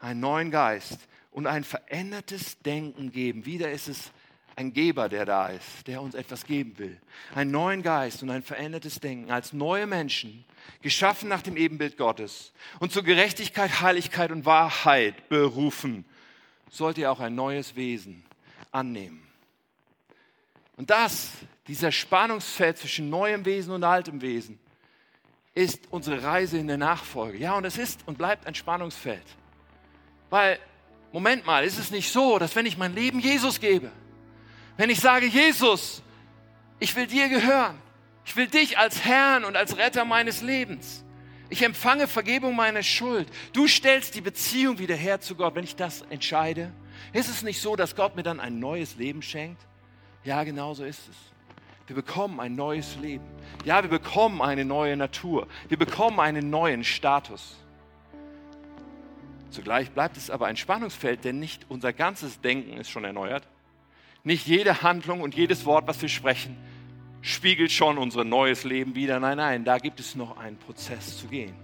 einen 0.00 0.20
neuen 0.20 0.50
Geist 0.50 0.98
und 1.30 1.46
ein 1.46 1.62
verändertes 1.62 2.58
Denken 2.60 3.12
geben. 3.12 3.44
Wieder 3.44 3.70
ist 3.70 3.86
es 3.86 4.12
ein 4.56 4.72
Geber, 4.72 5.10
der 5.10 5.26
da 5.26 5.48
ist, 5.48 5.86
der 5.88 6.00
uns 6.00 6.14
etwas 6.14 6.46
geben 6.46 6.78
will. 6.78 6.98
Einen 7.34 7.50
neuen 7.50 7.82
Geist 7.82 8.22
und 8.22 8.30
ein 8.30 8.42
verändertes 8.42 9.00
Denken 9.00 9.30
als 9.30 9.52
neue 9.52 9.86
Menschen, 9.86 10.46
geschaffen 10.80 11.28
nach 11.28 11.42
dem 11.42 11.58
Ebenbild 11.58 11.98
Gottes 11.98 12.54
und 12.78 12.92
zur 12.92 13.02
Gerechtigkeit, 13.02 13.82
Heiligkeit 13.82 14.30
und 14.30 14.46
Wahrheit 14.46 15.28
berufen, 15.28 16.06
sollt 16.70 16.96
ihr 16.96 17.12
auch 17.12 17.20
ein 17.20 17.34
neues 17.34 17.76
Wesen 17.76 18.24
annehmen. 18.72 19.23
Und 20.76 20.90
das, 20.90 21.30
dieser 21.66 21.92
Spannungsfeld 21.92 22.78
zwischen 22.78 23.10
neuem 23.10 23.44
Wesen 23.44 23.72
und 23.72 23.84
altem 23.84 24.20
Wesen, 24.20 24.58
ist 25.54 25.80
unsere 25.90 26.22
Reise 26.22 26.58
in 26.58 26.66
der 26.66 26.78
Nachfolge. 26.78 27.38
Ja, 27.38 27.56
und 27.56 27.64
es 27.64 27.78
ist 27.78 28.00
und 28.06 28.18
bleibt 28.18 28.46
ein 28.46 28.54
Spannungsfeld. 28.54 29.24
Weil, 30.30 30.58
Moment 31.12 31.46
mal, 31.46 31.64
ist 31.64 31.78
es 31.78 31.90
nicht 31.90 32.10
so, 32.10 32.38
dass 32.38 32.56
wenn 32.56 32.66
ich 32.66 32.76
mein 32.76 32.94
Leben 32.94 33.20
Jesus 33.20 33.60
gebe, 33.60 33.92
wenn 34.76 34.90
ich 34.90 34.98
sage, 34.98 35.26
Jesus, 35.26 36.02
ich 36.80 36.96
will 36.96 37.06
dir 37.06 37.28
gehören, 37.28 37.80
Ich 38.24 38.36
will 38.36 38.46
dich 38.46 38.78
als 38.78 39.04
Herrn 39.04 39.44
und 39.44 39.56
als 39.56 39.76
Retter 39.76 40.04
meines 40.04 40.40
Lebens. 40.40 41.04
Ich 41.50 41.62
empfange 41.62 42.08
Vergebung 42.08 42.56
meiner 42.56 42.82
Schuld. 42.82 43.28
Du 43.52 43.68
stellst 43.68 44.14
die 44.14 44.22
Beziehung 44.22 44.78
wieder 44.78 44.96
her 44.96 45.20
zu 45.20 45.34
Gott, 45.34 45.54
wenn 45.54 45.64
ich 45.64 45.76
das 45.76 46.02
entscheide. 46.08 46.72
Ist 47.12 47.28
es 47.28 47.42
nicht 47.42 47.60
so, 47.60 47.76
dass 47.76 47.94
Gott 47.94 48.16
mir 48.16 48.22
dann 48.22 48.40
ein 48.40 48.58
neues 48.58 48.96
Leben 48.96 49.22
schenkt? 49.22 49.60
Ja, 50.24 50.42
genau 50.44 50.74
so 50.74 50.84
ist 50.84 51.08
es. 51.08 51.16
Wir 51.86 51.96
bekommen 51.96 52.40
ein 52.40 52.54
neues 52.54 52.96
Leben. 52.96 53.24
Ja, 53.64 53.82
wir 53.82 53.90
bekommen 53.90 54.40
eine 54.40 54.64
neue 54.64 54.96
Natur. 54.96 55.46
Wir 55.68 55.78
bekommen 55.78 56.18
einen 56.18 56.48
neuen 56.48 56.82
Status. 56.82 57.56
Zugleich 59.50 59.90
bleibt 59.90 60.16
es 60.16 60.30
aber 60.30 60.46
ein 60.46 60.56
Spannungsfeld, 60.56 61.24
denn 61.24 61.38
nicht 61.38 61.66
unser 61.68 61.92
ganzes 61.92 62.40
Denken 62.40 62.78
ist 62.78 62.90
schon 62.90 63.04
erneuert. 63.04 63.46
Nicht 64.24 64.46
jede 64.46 64.82
Handlung 64.82 65.20
und 65.20 65.34
jedes 65.34 65.66
Wort, 65.66 65.86
was 65.86 66.00
wir 66.00 66.08
sprechen, 66.08 66.56
spiegelt 67.20 67.70
schon 67.70 67.98
unser 67.98 68.24
neues 68.24 68.64
Leben 68.64 68.94
wieder. 68.94 69.20
Nein, 69.20 69.36
nein, 69.36 69.64
da 69.64 69.78
gibt 69.78 70.00
es 70.00 70.14
noch 70.14 70.38
einen 70.38 70.56
Prozess 70.56 71.18
zu 71.18 71.26
gehen. 71.26 71.54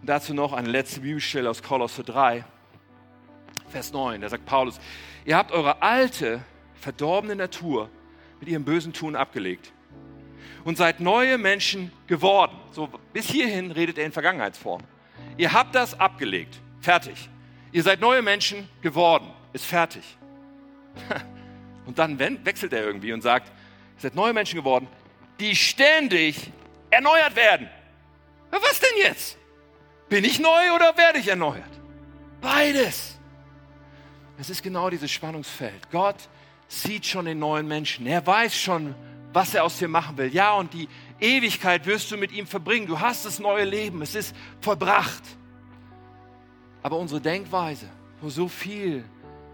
Und 0.00 0.08
dazu 0.08 0.32
noch 0.32 0.54
eine 0.54 0.68
letzte 0.68 1.00
Bibelstelle 1.00 1.50
aus 1.50 1.62
Kolosse 1.62 2.02
3, 2.02 2.44
Vers 3.68 3.92
9. 3.92 4.22
Da 4.22 4.28
sagt 4.30 4.46
Paulus, 4.46 4.80
ihr 5.26 5.36
habt 5.36 5.52
eure 5.52 5.82
alte, 5.82 6.40
verdorbene 6.80 7.36
Natur 7.36 7.88
mit 8.40 8.48
ihrem 8.48 8.64
bösen 8.64 8.92
Tun 8.92 9.16
abgelegt 9.16 9.72
und 10.64 10.76
seid 10.76 11.00
neue 11.00 11.38
Menschen 11.38 11.92
geworden. 12.06 12.56
So 12.72 12.88
bis 13.12 13.28
hierhin 13.28 13.70
redet 13.70 13.98
er 13.98 14.06
in 14.06 14.12
Vergangenheitsform. 14.12 14.82
Ihr 15.36 15.52
habt 15.52 15.74
das 15.74 15.98
abgelegt. 15.98 16.60
Fertig. 16.80 17.28
Ihr 17.72 17.82
seid 17.82 18.00
neue 18.00 18.22
Menschen 18.22 18.68
geworden. 18.82 19.30
Ist 19.52 19.64
fertig. 19.64 20.02
Und 21.86 21.98
dann 21.98 22.18
wechselt 22.18 22.74
er 22.74 22.84
irgendwie 22.84 23.14
und 23.14 23.22
sagt, 23.22 23.48
ihr 23.48 24.02
seid 24.02 24.14
neue 24.14 24.34
Menschen 24.34 24.56
geworden, 24.56 24.86
die 25.40 25.56
ständig 25.56 26.52
erneuert 26.90 27.34
werden. 27.34 27.66
Was 28.50 28.78
denn 28.78 29.02
jetzt? 29.02 29.38
Bin 30.10 30.22
ich 30.22 30.38
neu 30.38 30.74
oder 30.74 30.94
werde 30.98 31.18
ich 31.18 31.28
erneuert? 31.28 31.70
Beides. 32.42 33.18
Es 34.38 34.50
ist 34.50 34.62
genau 34.62 34.90
dieses 34.90 35.10
Spannungsfeld. 35.10 35.90
Gott 35.90 36.28
sieht 36.68 37.06
schon 37.06 37.24
den 37.24 37.38
neuen 37.38 37.66
Menschen. 37.66 38.06
Er 38.06 38.24
weiß 38.24 38.56
schon, 38.56 38.94
was 39.32 39.54
er 39.54 39.64
aus 39.64 39.78
dir 39.78 39.88
machen 39.88 40.16
will. 40.16 40.32
Ja, 40.32 40.54
und 40.54 40.72
die 40.72 40.88
Ewigkeit 41.18 41.86
wirst 41.86 42.10
du 42.10 42.16
mit 42.16 42.30
ihm 42.30 42.46
verbringen. 42.46 42.86
Du 42.86 43.00
hast 43.00 43.24
das 43.24 43.38
neue 43.38 43.64
Leben. 43.64 44.02
Es 44.02 44.14
ist 44.14 44.36
vollbracht. 44.60 45.22
Aber 46.82 46.98
unsere 46.98 47.20
Denkweise, 47.20 47.88
wo 48.20 48.28
so 48.28 48.48
viel 48.48 49.04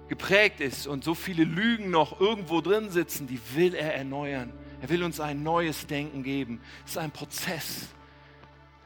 geprägt 0.09 0.61
ist 0.61 0.87
und 0.87 1.05
so 1.05 1.15
viele 1.15 1.45
Lügen 1.45 1.91
noch 1.91 2.21
irgendwo 2.21 2.61
drin 2.61 2.91
sitzen, 2.91 3.27
die 3.27 3.41
will 3.55 3.75
er 3.75 3.95
erneuern. 3.95 4.53
Er 4.83 4.89
will 4.91 5.03
uns 5.03 5.19
ein 5.19 5.43
neues 5.43 5.87
Denken 5.87 6.23
geben. 6.23 6.61
Es 6.85 6.93
ist 6.93 6.99
ein 6.99 7.11
Prozess. 7.11 7.89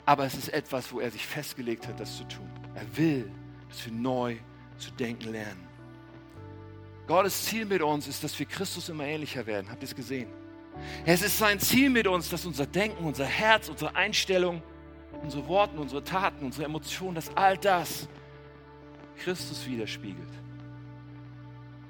Aber 0.07 0.25
es 0.25 0.35
ist 0.35 0.49
etwas, 0.51 0.93
wo 0.93 1.01
er 1.01 1.11
sich 1.11 1.27
festgelegt 1.27 1.87
hat, 1.87 1.99
das 1.99 2.17
zu 2.17 2.25
tun. 2.25 2.49
Er 2.75 2.97
will, 2.97 3.31
dass 3.69 3.85
wir 3.85 3.93
neu 3.93 4.37
zu 4.79 4.91
denken 4.93 5.33
lernen. 5.33 5.68
Gottes 7.09 7.47
Ziel 7.47 7.65
mit 7.65 7.81
uns 7.83 8.07
ist, 8.07 8.23
dass 8.23 8.39
wir 8.39 8.45
Christus 8.47 8.91
immer 8.91 9.05
ähnlicher 9.05 9.47
werden. 9.47 9.71
Habt 9.71 9.83
ihr 9.83 9.89
es 9.89 9.95
gesehen? 9.95 10.29
Es 11.07 11.23
ist 11.23 11.39
sein 11.39 11.59
Ziel 11.59 11.89
mit 11.89 12.07
uns, 12.07 12.29
dass 12.29 12.45
unser 12.45 12.67
Denken, 12.67 13.05
unser 13.05 13.25
Herz, 13.25 13.71
unsere 13.71 13.97
Einstellung, 13.97 14.63
unsere 15.23 15.49
Worte, 15.49 15.81
unsere 15.81 16.05
Taten, 16.05 16.45
unsere 16.45 16.67
Emotionen, 16.67 17.15
dass 17.15 17.35
all 17.35 17.57
das 17.57 18.09
Christus 19.17 19.67
widerspiegelt. 19.67 20.29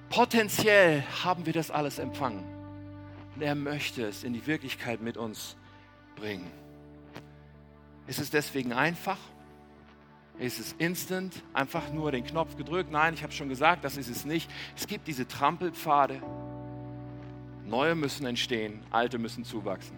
Potenziell 0.08 1.02
haben 1.24 1.44
wir 1.44 1.52
das 1.52 1.70
alles 1.70 1.98
empfangen. 1.98 2.44
Und 3.34 3.42
er 3.42 3.56
möchte 3.56 4.06
es 4.06 4.22
in 4.22 4.32
die 4.32 4.46
Wirklichkeit 4.46 5.02
mit 5.02 5.16
uns 5.16 5.56
bringen. 6.14 6.50
Ist 8.06 8.20
es 8.20 8.30
deswegen 8.30 8.72
einfach? 8.72 9.18
Ist 10.39 10.61
es 10.61 10.74
instant? 10.78 11.43
Einfach 11.53 11.93
nur 11.93 12.12
den 12.12 12.24
Knopf 12.24 12.57
gedrückt? 12.57 12.93
Nein, 12.93 13.14
ich 13.14 13.22
habe 13.22 13.32
schon 13.32 13.49
gesagt, 13.49 13.84
das 13.84 13.97
ist 13.97 14.09
es 14.09 14.24
nicht. 14.24 14.51
Es 14.76 14.86
gibt 14.86 15.09
diese 15.09 15.26
Trampelpfade. 15.26 16.22
Neue 17.66 17.95
müssen 17.95 18.24
entstehen, 18.24 18.80
alte 18.91 19.18
müssen 19.18 19.45
zuwachsen. 19.45 19.97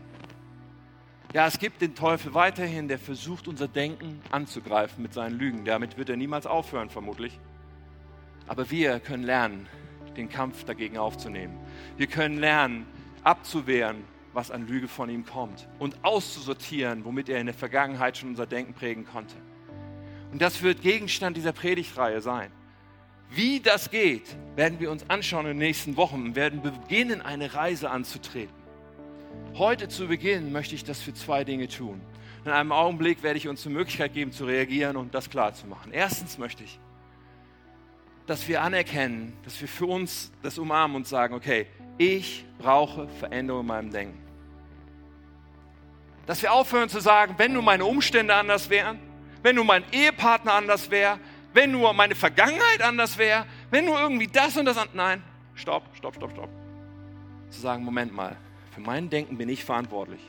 Ja, 1.32 1.46
es 1.46 1.58
gibt 1.58 1.80
den 1.80 1.94
Teufel 1.94 2.34
weiterhin, 2.34 2.88
der 2.88 2.98
versucht, 2.98 3.46
unser 3.46 3.68
Denken 3.68 4.20
anzugreifen 4.32 5.02
mit 5.02 5.12
seinen 5.12 5.38
Lügen. 5.38 5.64
Damit 5.64 5.96
wird 5.96 6.08
er 6.08 6.16
niemals 6.16 6.46
aufhören, 6.46 6.90
vermutlich. 6.90 7.38
Aber 8.48 8.68
wir 8.70 8.98
können 8.98 9.22
lernen, 9.22 9.68
den 10.16 10.28
Kampf 10.28 10.64
dagegen 10.64 10.98
aufzunehmen. 10.98 11.56
Wir 11.96 12.08
können 12.08 12.38
lernen, 12.38 12.86
abzuwehren, 13.22 14.02
was 14.32 14.50
an 14.50 14.66
Lüge 14.66 14.88
von 14.88 15.08
ihm 15.10 15.24
kommt 15.24 15.68
und 15.78 16.02
auszusortieren, 16.02 17.04
womit 17.04 17.28
er 17.28 17.38
in 17.38 17.46
der 17.46 17.54
Vergangenheit 17.54 18.16
schon 18.16 18.30
unser 18.30 18.46
Denken 18.46 18.74
prägen 18.74 19.06
konnte. 19.06 19.36
Und 20.32 20.40
das 20.40 20.62
wird 20.62 20.82
Gegenstand 20.82 21.36
dieser 21.36 21.52
Predigtreihe 21.52 22.20
sein. 22.20 22.50
Wie 23.30 23.60
das 23.60 23.90
geht, 23.90 24.24
werden 24.56 24.80
wir 24.80 24.90
uns 24.90 25.08
anschauen 25.08 25.46
in 25.46 25.52
den 25.52 25.58
nächsten 25.58 25.96
Wochen 25.96 26.24
und 26.24 26.34
werden 26.34 26.62
beginnen, 26.62 27.22
eine 27.22 27.54
Reise 27.54 27.90
anzutreten. 27.90 28.54
Heute 29.54 29.88
zu 29.88 30.08
Beginn 30.08 30.52
möchte 30.52 30.74
ich 30.74 30.84
das 30.84 31.00
für 31.00 31.14
zwei 31.14 31.44
Dinge 31.44 31.68
tun. 31.68 32.00
In 32.44 32.50
einem 32.50 32.72
Augenblick 32.72 33.22
werde 33.22 33.38
ich 33.38 33.48
uns 33.48 33.62
die 33.62 33.68
Möglichkeit 33.68 34.14
geben 34.14 34.32
zu 34.32 34.46
reagieren 34.46 34.96
und 34.96 35.14
das 35.14 35.30
klar 35.30 35.54
zu 35.54 35.66
machen. 35.66 35.92
Erstens 35.92 36.38
möchte 36.38 36.64
ich, 36.64 36.78
dass 38.26 38.48
wir 38.48 38.62
anerkennen, 38.62 39.32
dass 39.44 39.60
wir 39.60 39.68
für 39.68 39.86
uns 39.86 40.32
das 40.42 40.58
umarmen 40.58 40.96
und 40.96 41.06
sagen, 41.06 41.34
okay, 41.34 41.66
ich 41.98 42.44
brauche 42.58 43.08
Veränderung 43.08 43.62
in 43.62 43.66
meinem 43.66 43.90
Denken. 43.90 44.18
Dass 46.26 46.40
wir 46.42 46.52
aufhören 46.52 46.88
zu 46.88 47.00
sagen, 47.00 47.34
wenn 47.38 47.52
nur 47.52 47.62
meine 47.62 47.84
Umstände 47.84 48.34
anders 48.34 48.70
wären, 48.70 48.98
wenn 49.42 49.56
nur 49.56 49.64
mein 49.64 49.84
Ehepartner 49.92 50.54
anders 50.54 50.90
wäre, 50.90 51.18
wenn 51.52 51.72
nur 51.72 51.92
meine 51.92 52.14
Vergangenheit 52.14 52.82
anders 52.82 53.18
wäre, 53.18 53.46
wenn 53.70 53.84
nur 53.84 54.00
irgendwie 54.00 54.26
das 54.26 54.56
und 54.56 54.66
das. 54.66 54.76
Nein, 54.92 55.22
stopp, 55.54 55.84
stopp, 55.94 56.14
stopp, 56.14 56.32
stopp. 56.32 56.50
Zu 57.50 57.60
sagen, 57.60 57.84
Moment 57.84 58.12
mal, 58.12 58.36
für 58.72 58.80
mein 58.80 59.10
Denken 59.10 59.36
bin 59.36 59.48
ich 59.48 59.64
verantwortlich. 59.64 60.20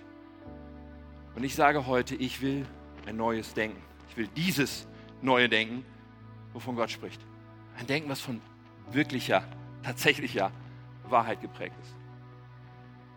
Und 1.35 1.43
ich 1.43 1.55
sage 1.55 1.85
heute, 1.85 2.15
ich 2.15 2.41
will 2.41 2.65
ein 3.05 3.17
neues 3.17 3.53
Denken. 3.53 3.81
Ich 4.09 4.17
will 4.17 4.27
dieses 4.35 4.87
neue 5.21 5.47
Denken, 5.47 5.85
wovon 6.53 6.75
Gott 6.75 6.91
spricht. 6.91 7.21
Ein 7.77 7.87
Denken, 7.87 8.09
was 8.09 8.19
von 8.19 8.41
wirklicher, 8.91 9.43
tatsächlicher 9.83 10.51
Wahrheit 11.07 11.41
geprägt 11.41 11.75
ist. 11.81 11.95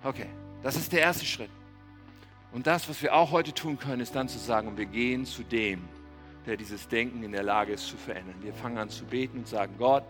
Okay, 0.05 0.27
das 0.63 0.77
ist 0.77 0.93
der 0.93 1.01
erste 1.01 1.25
Schritt. 1.25 1.51
Und 2.55 2.67
das, 2.67 2.89
was 2.89 3.03
wir 3.03 3.15
auch 3.15 3.33
heute 3.33 3.53
tun 3.53 3.79
können, 3.79 4.01
ist 4.01 4.15
dann 4.15 4.29
zu 4.29 4.39
sagen, 4.39 4.77
wir 4.77 4.87
gehen 4.87 5.27
zu 5.27 5.43
dem, 5.43 5.83
der 6.47 6.57
dieses 6.57 6.89
Denken 6.89 7.23
in 7.23 7.33
der 7.33 7.43
Lage 7.43 7.73
ist 7.73 7.87
zu 7.87 7.97
verändern. 7.97 8.37
Wir 8.41 8.55
fangen 8.55 8.79
an 8.79 8.89
zu 8.89 9.05
beten 9.05 9.39
und 9.39 9.49
sagen, 9.49 9.75
Gott, 9.77 10.05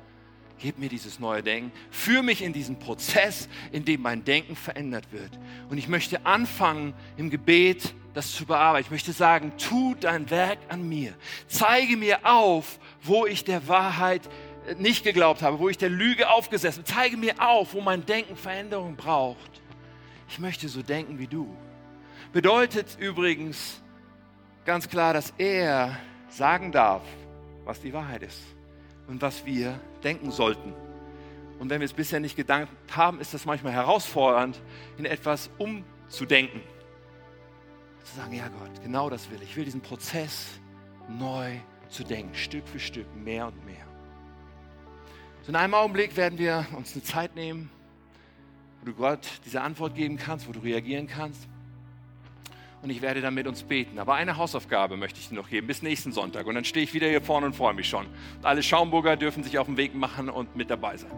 Gib 0.59 0.79
mir 0.79 0.89
dieses 0.89 1.19
neue 1.19 1.43
Denken. 1.43 1.73
Führ 1.91 2.23
mich 2.23 2.43
in 2.43 2.53
diesen 2.53 2.79
Prozess, 2.79 3.49
in 3.73 3.85
dem 3.85 4.03
mein 4.03 4.25
Denken 4.25 4.55
verändert 4.55 5.11
wird. 5.11 5.31
Und 5.69 5.79
ich 5.79 5.89
möchte 5.89 6.25
anfangen, 6.25 6.95
im 7.17 7.31
Gebet 7.31 7.93
das 8.15 8.33
zu 8.33 8.47
bearbeiten. 8.47 8.87
Ich 8.87 8.91
möchte 8.93 9.13
sagen, 9.13 9.53
tu 9.59 9.97
dein 9.99 10.31
Werk 10.31 10.59
an 10.69 10.89
mir. 10.89 11.15
Zeige 11.49 11.97
mir 11.97 12.25
auf, 12.25 12.79
wo 13.03 13.27
ich 13.27 13.45
der 13.45 13.67
Wahrheit 13.67 14.23
nicht 14.79 15.03
geglaubt 15.03 15.43
habe, 15.43 15.59
wo 15.59 15.69
ich 15.69 15.77
der 15.77 15.91
Lüge 15.91 16.31
aufgesessen 16.31 16.85
habe. 16.85 16.95
Zeige 16.95 17.17
mir 17.17 17.35
auf, 17.41 17.75
wo 17.75 17.81
mein 17.81 18.07
Denken 18.07 18.37
Veränderung 18.37 18.95
braucht. 18.95 19.61
Ich 20.29 20.39
möchte 20.39 20.69
so 20.69 20.83
denken 20.83 21.19
wie 21.19 21.27
du. 21.27 21.55
Bedeutet 22.35 22.97
übrigens 22.99 23.81
ganz 24.65 24.89
klar, 24.89 25.15
dass 25.15 25.33
er 25.39 25.97
sagen 26.29 26.73
darf, 26.73 27.05
was 27.65 27.81
die 27.81 27.93
Wahrheit 27.93 28.25
ist 28.25 28.43
und 29.07 29.23
was 29.23 29.47
wir 29.47 29.79
denken 30.03 30.33
sollten. 30.33 30.75
Und 31.61 31.71
wenn 31.71 31.81
wir 31.81 31.85
es 31.85 31.93
bisher 31.93 32.19
nicht 32.19 32.35
gedacht 32.35 32.67
haben, 32.91 33.21
ist 33.21 33.35
das 33.35 33.45
manchmal 33.45 33.73
herausfordernd, 33.73 34.61
in 34.99 35.05
etwas 35.05 35.49
umzudenken. 35.59 36.61
Zu 38.03 38.17
sagen, 38.17 38.33
ja 38.33 38.49
Gott, 38.49 38.83
genau 38.83 39.09
das 39.09 39.31
will 39.31 39.41
ich. 39.41 39.51
Ich 39.51 39.57
will 39.57 39.65
diesen 39.65 39.81
Prozess 39.81 40.59
neu 41.09 41.53
zu 41.89 42.03
denken, 42.03 42.35
Stück 42.35 42.67
für 42.67 42.81
Stück, 42.81 43.07
mehr 43.15 43.47
und 43.47 43.65
mehr. 43.65 43.87
So 45.43 45.51
in 45.51 45.57
einem 45.57 45.75
Augenblick 45.75 46.17
werden 46.17 46.37
wir 46.37 46.67
uns 46.77 46.95
eine 46.95 47.05
Zeit 47.05 47.37
nehmen, 47.37 47.71
wo 48.81 48.87
du 48.87 48.93
Gott 48.93 49.41
diese 49.45 49.61
Antwort 49.61 49.95
geben 49.95 50.17
kannst, 50.17 50.49
wo 50.49 50.53
du 50.53 50.59
reagieren 50.59 51.07
kannst 51.07 51.49
und 52.85 52.91
ich 52.91 53.01
werde 53.01 53.23
dann 53.23 53.33
mit 53.33 53.47
uns 53.47 53.63
beten. 53.63 53.99
Aber 53.99 54.15
eine 54.15 54.37
Hausaufgabe 54.37 54.99
möchte 54.99 55.19
ich 55.19 55.31
dir 55.31 55.37
noch 55.37 55.49
geben, 55.49 55.67
bis 55.67 55.81
nächsten 55.81 56.13
Sonntag. 56.13 56.47
Und 56.47 56.55
dann 56.55 56.67
stehe 56.67 56.85
ich 56.85 56.93
wieder 56.93 57.09
hier 57.09 57.23
vorne 57.23 57.47
und 57.47 57.57
freue 57.57 57.73
mich 57.73 57.89
schon. 57.89 58.05
Und 58.37 58.45
alle 58.45 58.63
Schaumburger 58.63 59.17
dürfen 59.17 59.43
sich 59.43 59.59
auf 59.59 59.67
den 59.67 59.79
Weg 59.79 59.95
machen 59.95 60.29
und 60.29 60.55
mit 60.55 60.69
dabei 60.69 60.99
sein. 60.99 61.11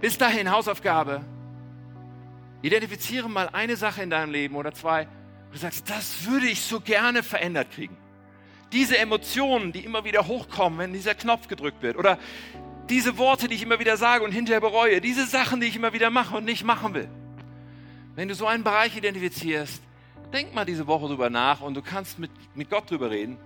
Bis 0.00 0.16
dahin, 0.16 0.52
Hausaufgabe. 0.52 1.22
Identifiziere 2.62 3.28
mal 3.28 3.48
eine 3.52 3.74
Sache 3.74 4.02
in 4.02 4.10
deinem 4.10 4.30
Leben 4.30 4.54
oder 4.54 4.72
zwei, 4.72 5.08
wo 5.48 5.54
du 5.54 5.58
sagst, 5.58 5.90
das 5.90 6.24
würde 6.26 6.46
ich 6.46 6.60
so 6.60 6.78
gerne 6.78 7.24
verändert 7.24 7.72
kriegen. 7.72 7.96
Diese 8.70 8.96
Emotionen, 8.96 9.72
die 9.72 9.80
immer 9.80 10.04
wieder 10.04 10.28
hochkommen, 10.28 10.78
wenn 10.78 10.92
dieser 10.92 11.16
Knopf 11.16 11.48
gedrückt 11.48 11.82
wird. 11.82 11.96
Oder 11.96 12.16
diese 12.88 13.18
Worte, 13.18 13.48
die 13.48 13.56
ich 13.56 13.62
immer 13.64 13.80
wieder 13.80 13.96
sage 13.96 14.22
und 14.22 14.30
hinterher 14.30 14.60
bereue. 14.60 15.00
Diese 15.00 15.26
Sachen, 15.26 15.60
die 15.60 15.66
ich 15.66 15.74
immer 15.74 15.92
wieder 15.92 16.10
mache 16.10 16.36
und 16.36 16.44
nicht 16.44 16.62
machen 16.62 16.94
will. 16.94 17.08
Wenn 18.18 18.26
du 18.26 18.34
so 18.34 18.48
einen 18.48 18.64
Bereich 18.64 18.96
identifizierst, 18.96 19.80
denk 20.32 20.52
mal 20.52 20.64
diese 20.64 20.88
Woche 20.88 21.06
drüber 21.06 21.30
nach 21.30 21.60
und 21.60 21.74
du 21.74 21.82
kannst 21.82 22.18
mit, 22.18 22.32
mit 22.56 22.68
Gott 22.68 22.90
drüber 22.90 23.12
reden. 23.12 23.36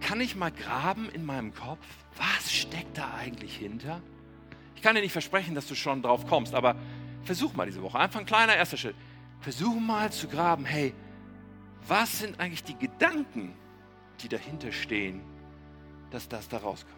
Kann 0.00 0.22
ich 0.22 0.34
mal 0.34 0.50
graben 0.50 1.10
in 1.10 1.26
meinem 1.26 1.52
Kopf? 1.52 1.84
Was 2.16 2.50
steckt 2.50 2.96
da 2.96 3.12
eigentlich 3.18 3.54
hinter? 3.54 4.00
Ich 4.76 4.80
kann 4.80 4.94
dir 4.94 5.02
nicht 5.02 5.12
versprechen, 5.12 5.54
dass 5.54 5.66
du 5.66 5.74
schon 5.74 6.00
drauf 6.00 6.26
kommst, 6.26 6.54
aber 6.54 6.74
versuch 7.22 7.52
mal 7.52 7.66
diese 7.66 7.82
Woche. 7.82 7.98
Einfach 7.98 8.18
ein 8.18 8.24
kleiner 8.24 8.56
erster 8.56 8.78
Schritt. 8.78 8.96
Versuch 9.40 9.78
mal 9.78 10.10
zu 10.10 10.26
graben, 10.26 10.64
hey, 10.64 10.94
was 11.86 12.20
sind 12.20 12.40
eigentlich 12.40 12.64
die 12.64 12.78
Gedanken, 12.78 13.52
die 14.22 14.30
dahinter 14.30 14.72
stehen, 14.72 15.20
dass 16.10 16.30
das 16.30 16.48
da 16.48 16.56
rauskommt? 16.56 16.97